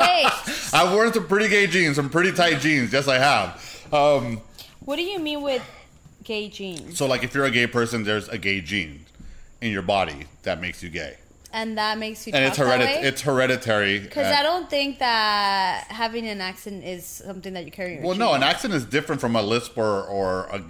Wait, 0.00 0.54
I've 0.74 0.92
worn 0.92 1.12
some 1.12 1.28
pretty 1.28 1.48
gay 1.48 1.66
jeans, 1.66 1.96
some 1.96 2.08
pretty 2.10 2.32
tight 2.32 2.60
jeans. 2.60 2.92
Yes, 2.92 3.06
I 3.06 3.18
have. 3.18 3.86
Um, 3.92 4.40
what 4.80 4.96
do 4.96 5.02
you 5.02 5.18
mean 5.18 5.42
with 5.42 5.62
gay 6.24 6.48
genes? 6.48 6.96
so, 6.96 7.06
like, 7.06 7.22
if 7.22 7.34
you're 7.34 7.44
a 7.44 7.50
gay 7.50 7.66
person, 7.66 8.02
there's 8.02 8.28
a 8.30 8.38
gay 8.38 8.60
gene 8.62 9.04
in 9.60 9.70
your 9.70 9.82
body 9.82 10.26
that 10.42 10.60
makes 10.60 10.82
you 10.82 10.88
gay, 10.88 11.16
And 11.52 11.78
that 11.78 11.98
makes 11.98 12.26
you 12.26 12.32
and 12.34 12.44
it's 12.44 12.56
hereditary. 12.56 13.06
It's 13.06 13.22
hereditary. 13.22 13.98
Because 14.00 14.26
and- 14.26 14.34
uh, 14.34 14.40
I 14.40 14.42
don't 14.42 14.68
think 14.68 14.98
that 14.98 15.86
having 15.88 16.26
an 16.26 16.40
accent 16.40 16.84
is 16.84 17.04
something 17.06 17.52
that 17.54 17.64
you 17.64 17.70
carry. 17.70 17.94
your 17.94 18.02
Well, 18.02 18.16
no, 18.16 18.34
an 18.34 18.42
accent 18.42 18.74
is 18.74 18.84
different 18.84 19.20
from 19.20 19.36
a 19.36 19.42
lisp 19.42 19.78
or 19.78 20.02
or 20.04 20.48
a. 20.50 20.60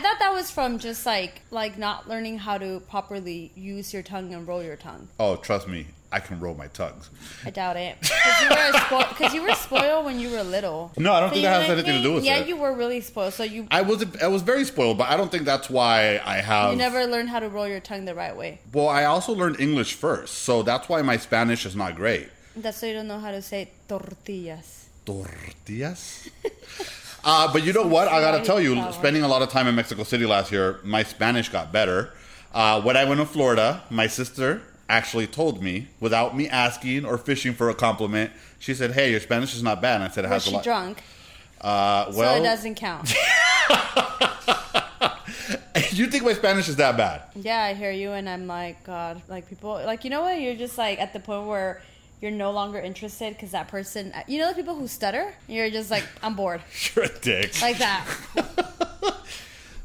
thought 0.00 0.18
that 0.18 0.32
was 0.32 0.50
from 0.50 0.78
just 0.78 1.04
like 1.06 1.42
like 1.50 1.78
not 1.78 2.08
learning 2.08 2.38
how 2.38 2.58
to 2.58 2.80
properly 2.88 3.50
use 3.54 3.92
your 3.92 4.02
tongue 4.02 4.32
and 4.34 4.46
roll 4.46 4.62
your 4.62 4.76
tongue. 4.76 5.08
oh, 5.18 5.36
trust 5.36 5.68
me, 5.68 5.86
I 6.12 6.20
can 6.20 6.38
roll 6.40 6.54
my 6.54 6.68
tongues. 6.68 7.10
I 7.44 7.50
doubt 7.50 7.76
it 7.76 7.96
because 8.00 9.34
you 9.34 9.42
you 9.42 9.48
were 9.48 9.54
spoiled 9.54 10.04
when 10.04 10.20
you 10.20 10.30
were 10.30 10.42
little. 10.42 10.92
No, 10.96 11.12
I 11.12 11.20
don't 11.20 11.30
So 11.30 11.34
think 11.34 11.44
that 11.44 11.60
has 11.62 11.70
anything 11.70 11.96
to 11.96 12.02
do 12.02 12.12
with 12.14 12.24
yeah, 12.24 12.36
it. 12.36 12.40
Yeah, 12.40 12.46
you 12.46 12.56
were 12.56 12.74
really 12.74 13.00
spoiled. 13.00 13.34
So 13.34 13.42
you 13.44 13.66
I 13.70 13.82
was 13.82 14.04
I 14.22 14.28
was 14.28 14.42
very 14.42 14.64
spoiled, 14.64 14.98
but 14.98 15.08
I 15.08 15.16
don't 15.16 15.30
think 15.30 15.44
that's 15.44 15.68
why 15.70 16.20
I 16.24 16.36
have. 16.36 16.72
you 16.72 16.78
never 16.78 17.06
learned 17.06 17.28
how 17.30 17.40
to 17.40 17.48
roll 17.48 17.66
your 17.68 17.80
tongue 17.80 18.04
the 18.04 18.14
right 18.14 18.36
way. 18.36 18.60
Well, 18.72 18.88
I 18.88 19.04
also 19.04 19.32
learned 19.32 19.60
English 19.60 19.94
first, 19.94 20.38
so 20.40 20.62
that's 20.62 20.88
why 20.88 21.02
my 21.02 21.16
Spanish 21.16 21.66
is 21.66 21.74
not 21.76 21.96
great. 21.96 22.28
That's 22.54 22.82
why 22.82 22.88
you 22.88 22.94
don't 22.94 23.08
know 23.08 23.18
how 23.20 23.30
to 23.30 23.42
say 23.42 23.70
tortillas. 23.88 24.88
Tortillas. 25.04 26.28
uh, 27.24 27.52
but 27.52 27.64
you 27.64 27.72
know 27.72 27.86
what? 27.86 28.08
I 28.08 28.20
gotta 28.20 28.44
tell 28.44 28.60
you, 28.60 28.92
spending 28.92 29.22
a 29.22 29.28
lot 29.28 29.42
of 29.42 29.48
time 29.48 29.66
in 29.66 29.74
Mexico 29.74 30.04
City 30.04 30.26
last 30.26 30.52
year, 30.52 30.78
my 30.84 31.02
Spanish 31.02 31.48
got 31.48 31.72
better. 31.72 32.12
Uh, 32.54 32.82
when 32.82 32.96
I 32.98 33.04
went 33.04 33.18
to 33.18 33.26
Florida, 33.26 33.82
my 33.88 34.06
sister 34.06 34.60
actually 34.92 35.26
told 35.26 35.62
me, 35.62 35.88
without 36.00 36.36
me 36.36 36.48
asking 36.48 37.04
or 37.04 37.18
fishing 37.18 37.54
for 37.54 37.70
a 37.70 37.74
compliment, 37.74 38.30
she 38.58 38.74
said, 38.74 38.92
"Hey, 38.92 39.10
your 39.10 39.20
Spanish 39.20 39.54
is 39.54 39.62
not 39.62 39.80
bad." 39.80 39.96
And 39.96 40.04
I 40.04 40.08
said, 40.08 40.24
"It 40.24 40.30
Was 40.30 40.44
has 40.44 40.46
a 40.46 40.48
she 40.50 40.54
lot." 40.56 40.64
drunk? 40.64 41.02
Uh, 41.60 42.10
so 42.12 42.18
well, 42.18 42.36
it 42.36 42.44
doesn't 42.44 42.74
count. 42.74 43.14
you 45.92 46.06
think 46.08 46.24
my 46.24 46.32
Spanish 46.32 46.68
is 46.68 46.76
that 46.76 46.96
bad? 46.96 47.22
Yeah, 47.34 47.62
I 47.62 47.74
hear 47.74 47.90
you, 47.90 48.12
and 48.12 48.28
I'm 48.28 48.46
like, 48.46 48.82
God, 48.84 49.22
like 49.28 49.48
people, 49.48 49.72
like 49.72 50.04
you 50.04 50.10
know 50.10 50.22
what? 50.22 50.40
You're 50.40 50.56
just 50.56 50.78
like 50.78 51.00
at 51.00 51.12
the 51.12 51.20
point 51.20 51.46
where 51.46 51.82
you're 52.20 52.30
no 52.30 52.52
longer 52.52 52.78
interested 52.78 53.34
because 53.34 53.50
that 53.50 53.68
person, 53.68 54.12
you 54.28 54.38
know, 54.38 54.48
the 54.48 54.54
people 54.54 54.74
who 54.74 54.86
stutter, 54.86 55.34
you're 55.48 55.70
just 55.70 55.90
like, 55.90 56.04
I'm 56.22 56.36
bored, 56.36 56.62
You're 56.94 57.06
a 57.06 57.18
dick. 57.18 57.60
like 57.60 57.78
that. 57.78 58.06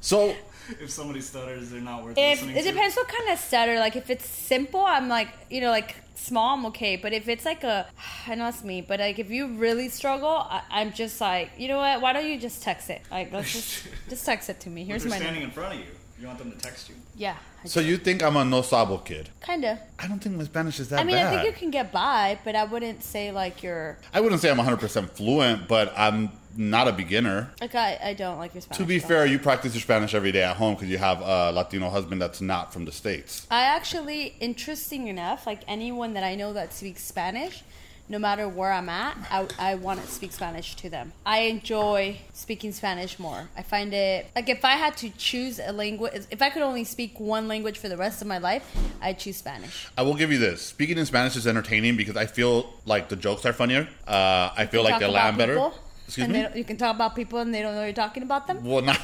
so 0.01 0.35
If 0.81 0.89
somebody 0.91 1.21
stutters, 1.21 1.69
they're 1.69 1.81
not 1.81 2.03
worth 2.03 2.17
if 2.17 2.39
listening 2.41 2.57
it 2.57 2.63
to. 2.63 2.71
depends 2.71 2.95
what 2.95 3.07
kind 3.07 3.29
of 3.29 3.39
stutter. 3.39 3.79
Like 3.79 3.95
if 3.95 4.09
it's 4.09 4.27
simple, 4.27 4.81
I'm 4.81 5.07
like, 5.07 5.29
you 5.49 5.61
know, 5.61 5.69
like 5.71 5.95
small, 6.15 6.55
I'm 6.57 6.65
okay. 6.67 6.95
But 6.97 7.13
if 7.13 7.27
it's 7.27 7.45
like 7.45 7.63
a, 7.63 7.87
I 8.27 8.35
know 8.35 8.47
it's 8.49 8.63
me, 8.63 8.81
but 8.81 8.99
like 8.99 9.19
if 9.19 9.29
you 9.29 9.47
really 9.55 9.89
struggle, 9.89 10.27
I, 10.29 10.61
I'm 10.69 10.91
just 10.93 11.21
like, 11.21 11.51
you 11.57 11.67
know 11.67 11.77
what? 11.77 12.01
Why 12.01 12.13
don't 12.13 12.25
you 12.27 12.39
just 12.39 12.61
text 12.63 12.89
it? 12.89 13.01
Like 13.11 13.31
let's 13.31 13.53
just 13.53 13.87
just 14.09 14.25
text 14.25 14.49
it 14.49 14.59
to 14.61 14.69
me. 14.69 14.83
But 14.83 14.87
Here's 14.89 15.03
they're 15.03 15.09
my 15.11 15.17
standing 15.17 15.43
number. 15.43 15.61
in 15.61 15.67
front 15.69 15.73
of 15.75 15.79
you. 15.79 15.93
You 16.19 16.25
want 16.25 16.39
them 16.39 16.51
to 16.51 16.57
text 16.57 16.89
you. 16.89 16.95
Yeah. 17.15 17.35
I 17.63 17.67
so 17.67 17.79
do. 17.79 17.87
you 17.87 17.97
think 17.97 18.23
I'm 18.23 18.35
a 18.37 18.43
no 18.43 18.63
sabo 18.63 18.97
kid? 18.97 19.29
kinda. 19.45 19.79
I 19.99 20.07
don't 20.07 20.17
think 20.19 20.35
my 20.35 20.43
Spanish 20.45 20.79
is 20.79 20.89
that 20.89 20.99
I 20.99 21.03
mean, 21.03 21.15
bad. 21.15 21.27
I 21.27 21.43
think 21.43 21.45
you 21.45 21.59
can 21.59 21.69
get 21.69 21.91
by, 21.91 22.39
but 22.43 22.55
I 22.55 22.63
wouldn't 22.63 23.03
say 23.03 23.31
like 23.31 23.61
you're 23.61 23.99
I 24.13 24.19
wouldn't 24.21 24.41
say 24.41 24.49
I'm 24.49 24.57
100% 24.57 25.11
fluent, 25.11 25.67
but 25.67 25.93
I'm 25.95 26.31
not 26.57 26.87
a 26.87 26.91
beginner. 26.91 27.51
like 27.61 27.75
I, 27.75 27.99
I 28.03 28.13
don't 28.13 28.37
like 28.37 28.53
your 28.53 28.61
Spanish. 28.61 28.77
To 28.79 28.85
be 28.85 28.99
fair, 28.99 29.25
you 29.25 29.39
practice 29.39 29.73
your 29.73 29.81
Spanish 29.81 30.13
every 30.13 30.31
day 30.31 30.43
at 30.43 30.57
home 30.57 30.73
because 30.75 30.89
you 30.89 30.97
have 30.97 31.21
a 31.21 31.51
Latino 31.51 31.89
husband 31.89 32.21
that's 32.21 32.41
not 32.41 32.73
from 32.73 32.85
the 32.85 32.91
States. 32.91 33.45
I 33.51 33.61
actually, 33.61 34.35
interesting 34.39 35.07
enough, 35.07 35.45
like 35.45 35.61
anyone 35.67 36.13
that 36.13 36.23
I 36.23 36.35
know 36.35 36.53
that 36.53 36.73
speaks 36.73 37.03
Spanish, 37.03 37.63
no 38.09 38.17
matter 38.17 38.47
where 38.47 38.71
I'm 38.71 38.87
at, 38.87 39.17
I, 39.29 39.47
I 39.59 39.75
want 39.75 40.01
to 40.01 40.07
speak 40.07 40.31
Spanish 40.31 40.75
to 40.77 40.89
them. 40.89 41.11
I 41.25 41.39
enjoy 41.39 42.19
speaking 42.33 42.71
Spanish 42.71 43.19
more. 43.19 43.49
I 43.57 43.63
find 43.63 43.93
it, 43.93 44.27
like, 44.33 44.47
if 44.47 44.63
I 44.63 44.71
had 44.77 44.95
to 44.97 45.09
choose 45.09 45.59
a 45.59 45.73
language, 45.73 46.13
if 46.31 46.41
I 46.41 46.49
could 46.49 46.61
only 46.61 46.85
speak 46.85 47.19
one 47.19 47.49
language 47.49 47.77
for 47.77 47.89
the 47.89 47.97
rest 47.97 48.21
of 48.21 48.27
my 48.29 48.37
life, 48.37 48.63
I'd 49.01 49.19
choose 49.19 49.35
Spanish. 49.35 49.89
I 49.97 50.03
will 50.03 50.13
give 50.15 50.31
you 50.31 50.37
this. 50.37 50.61
Speaking 50.61 50.97
in 50.97 51.05
Spanish 51.05 51.35
is 51.35 51.45
entertaining 51.45 51.97
because 51.97 52.15
I 52.15 52.27
feel 52.27 52.73
like 52.85 53.09
the 53.09 53.17
jokes 53.17 53.45
are 53.45 53.51
funnier. 53.51 53.89
Uh, 54.07 54.51
I 54.55 54.67
feel 54.67 54.83
like 54.83 54.99
they 55.01 55.07
land 55.07 55.37
better. 55.37 55.55
people, 55.55 55.73
Excuse 56.07 56.23
and 56.25 56.33
me? 56.33 56.45
You 56.55 56.63
can 56.63 56.77
talk 56.77 56.95
about 56.95 57.15
people 57.15 57.39
and 57.39 57.53
they 57.53 57.61
don't 57.61 57.75
know 57.75 57.83
you're 57.83 57.93
talking 57.93 58.23
about 58.23 58.47
them. 58.47 58.63
Well, 58.63 58.81
not. 58.81 58.99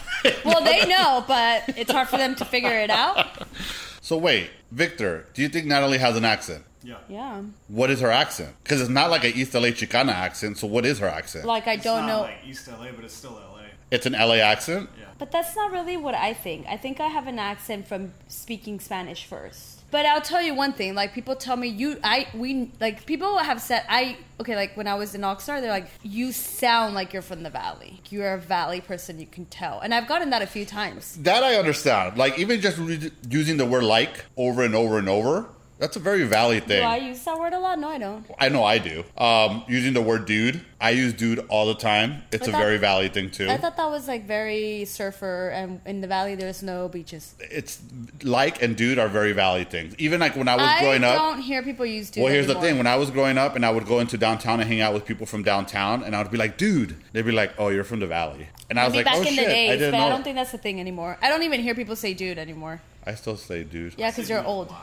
Well, 0.46 0.64
they 0.64 0.86
know, 0.88 1.24
but 1.28 1.64
it's 1.78 1.92
hard 1.92 2.08
for 2.08 2.18
them 2.18 2.34
to 2.36 2.46
figure 2.46 2.72
it 2.80 2.90
out. 2.90 3.46
so 4.02 4.18
wait, 4.18 4.50
Victor, 4.72 5.28
do 5.34 5.42
you 5.42 5.50
think 5.50 5.66
Natalie 5.66 5.98
has 5.98 6.16
an 6.18 6.24
accent? 6.26 6.64
Yeah. 6.82 6.98
Yeah. 7.10 7.42
What 7.68 7.90
is 7.90 8.00
her 8.02 8.12
accent? 8.12 8.56
Because 8.64 8.82
it's 8.82 8.90
not 8.90 9.10
like 9.10 9.24
an 9.24 9.34
East 9.36 9.54
LA 9.54 9.70
Chicana 9.70 10.12
accent. 10.14 10.58
So 10.58 10.68
what 10.68 10.86
is 10.86 11.00
her 11.00 11.08
accent? 11.08 11.46
Like, 11.46 11.68
I 11.68 11.74
It's 11.74 11.84
don't 11.84 12.02
not 12.02 12.08
know. 12.08 12.22
like 12.22 12.40
East 12.46 12.68
LA, 12.68 12.92
but 12.96 13.06
it's 13.06 13.14
still 13.14 13.32
LA. 13.34 13.62
it's 13.92 14.06
an 14.06 14.14
LA 14.14 14.36
accent. 14.36 14.90
Yeah. 15.00 15.06
But 15.18 15.32
that's 15.32 15.56
not 15.56 15.72
really 15.72 15.96
what 15.98 16.16
I 16.16 16.34
think. 16.34 16.66
I 16.68 16.76
think 16.78 17.00
I 17.00 17.08
have 17.08 17.28
an 17.28 17.40
accent 17.40 17.88
from 17.88 18.14
speaking 18.28 18.80
Spanish 18.82 19.26
first. 19.26 19.83
But 19.94 20.08
I'll 20.08 20.22
tell 20.22 20.42
you 20.42 20.56
one 20.56 20.74
thing. 20.74 20.96
Like 20.96 21.14
people 21.14 21.36
tell 21.36 21.56
me 21.56 21.68
you, 21.68 22.00
I, 22.04 22.28
we, 22.34 22.72
like 22.80 23.06
people 23.06 23.38
have 23.38 23.62
said 23.62 23.84
I. 23.88 24.18
Okay, 24.40 24.56
like 24.56 24.76
when 24.76 24.88
I 24.88 24.96
was 24.96 25.14
in 25.14 25.22
Oxnard, 25.22 25.62
they're 25.62 25.70
like, 25.70 25.88
you 26.02 26.32
sound 26.32 26.96
like 26.96 27.14
you're 27.14 27.22
from 27.22 27.44
the 27.44 27.52
valley. 27.52 28.02
You're 28.10 28.34
a 28.34 28.40
valley 28.40 28.82
person. 28.82 29.20
You 29.20 29.28
can 29.28 29.46
tell. 29.46 29.82
And 29.82 29.94
I've 29.94 30.08
gotten 30.08 30.32
that 30.32 30.42
a 30.42 30.48
few 30.48 30.66
times. 30.66 31.18
That 31.18 31.44
I 31.44 31.58
understand. 31.58 32.18
Like 32.18 32.40
even 32.40 32.60
just 32.60 32.80
re- 32.80 33.12
using 33.30 33.58
the 33.58 33.68
word 33.68 33.84
like 33.84 34.26
over 34.36 34.64
and 34.64 34.74
over 34.74 34.98
and 34.98 35.08
over. 35.08 35.46
That's 35.84 35.98
a 35.98 36.00
very 36.00 36.24
valley 36.24 36.62
thing. 36.62 36.80
Do 36.80 36.88
I 36.88 36.96
use 36.96 37.22
that 37.26 37.38
word 37.38 37.52
a 37.52 37.60
lot? 37.60 37.78
No, 37.78 37.90
I 37.90 37.98
don't. 37.98 38.26
I 38.40 38.48
know 38.48 38.64
I 38.64 38.78
do. 38.78 39.04
Um, 39.18 39.66
using 39.68 39.92
the 39.92 40.02
word 40.02 40.26
dude, 40.26 40.62
I 40.80 40.92
use 40.92 41.12
dude 41.12 41.40
all 41.50 41.66
the 41.66 41.76
time. 41.76 42.24
It's 42.32 42.48
a 42.48 42.52
very 42.52 42.78
valley 42.78 43.10
thing 43.10 43.30
too. 43.30 43.50
I 43.50 43.58
thought 43.58 43.76
that 43.76 43.92
was 43.92 44.08
like 44.08 44.26
very 44.26 44.86
surfer, 44.86 45.50
and 45.50 45.82
in 45.86 46.00
the 46.00 46.08
valley 46.08 46.36
there's 46.36 46.64
no 46.64 46.88
beaches. 46.88 47.36
it's 47.40 47.82
like 48.24 48.64
and 48.64 48.78
dude 48.78 48.98
are 48.98 49.10
very 49.10 49.34
valley 49.34 49.66
things. 49.66 49.94
Even 49.98 50.22
like 50.22 50.38
when 50.38 50.48
I 50.48 50.56
was 50.56 50.66
I 50.66 50.80
growing 50.80 51.04
up. 51.04 51.20
I 51.20 51.32
don't 51.32 51.42
hear 51.42 51.62
people 51.62 51.86
use 51.86 52.10
dude. 52.10 52.24
Well, 52.24 52.32
here's 52.32 52.48
the 52.48 52.62
thing. 52.62 52.78
When 52.78 52.88
I 52.88 52.96
was 52.96 53.12
growing 53.12 53.38
up 53.38 53.58
and 53.58 53.66
I 53.66 53.70
would 53.70 53.86
go 53.86 54.00
into 54.00 54.18
downtown 54.18 54.62
and 54.62 54.70
hang 54.70 54.80
out 54.80 54.94
with 54.94 55.06
people 55.06 55.26
from 55.26 55.44
downtown, 55.44 56.02
and 56.02 56.16
I 56.16 56.22
would 56.22 56.32
be 56.32 56.38
like, 56.38 56.58
dude. 56.58 56.96
They'd 57.12 57.26
be 57.26 57.34
like, 57.34 57.56
oh, 57.58 57.68
you're 57.68 57.84
from 57.84 58.00
the 58.00 58.08
valley. 58.08 58.48
And 58.70 58.80
I 58.80 58.86
was 58.86 58.96
like, 58.96 59.04
back 59.04 59.18
oh, 59.18 59.22
in 59.22 59.28
shit. 59.34 59.48
the 59.48 59.52
I 59.52 59.72
didn't 59.74 59.92
but 59.92 59.98
know. 59.98 60.06
I 60.06 60.10
don't 60.10 60.24
think 60.24 60.38
that's 60.38 60.54
the 60.54 60.58
thing 60.58 60.80
anymore. 60.80 61.18
I 61.22 61.28
don't 61.28 61.44
even 61.44 61.60
hear 61.60 61.76
people 61.76 61.98
say 61.98 62.14
dude 62.14 62.38
anymore. 62.38 62.82
I 63.06 63.16
still 63.16 63.36
say 63.36 63.64
dude. 63.64 63.96
Yeah, 63.98 64.12
because 64.12 64.30
you're 64.30 64.46
old. 64.46 64.74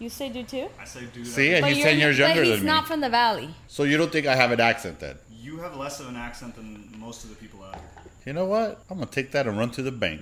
Lot. 0.00 0.04
You 0.04 0.10
say 0.10 0.28
do 0.30 0.42
too? 0.42 0.68
I 0.80 0.84
say 0.84 1.00
dude. 1.12 1.26
See, 1.26 1.48
every- 1.50 1.56
and 1.58 1.66
he's 1.66 1.78
you're- 1.78 1.90
10 1.90 1.98
years 1.98 2.18
but 2.18 2.26
younger 2.28 2.44
he's 2.44 2.56
than 2.58 2.66
not 2.66 2.86
from 2.86 3.00
the 3.00 3.08
valley. 3.10 3.50
So 3.68 3.82
you 3.84 3.96
don't 3.96 4.10
think 4.12 4.26
I 4.26 4.34
have 4.36 4.52
an 4.52 4.60
accent 4.60 4.98
then? 5.00 5.16
You 5.30 5.58
have 5.58 5.76
less 5.76 6.00
of 6.00 6.08
an 6.08 6.16
accent 6.16 6.56
than 6.56 6.92
most 6.98 7.24
of 7.24 7.30
the 7.30 7.36
people 7.36 7.62
out 7.64 7.74
here. 7.76 7.84
You 8.26 8.32
know 8.34 8.44
what? 8.44 8.82
I'm 8.90 8.96
going 8.98 9.08
to 9.08 9.14
take 9.14 9.30
that 9.32 9.46
and 9.46 9.58
run 9.58 9.70
to 9.72 9.82
the 9.82 9.90
bank. 9.92 10.20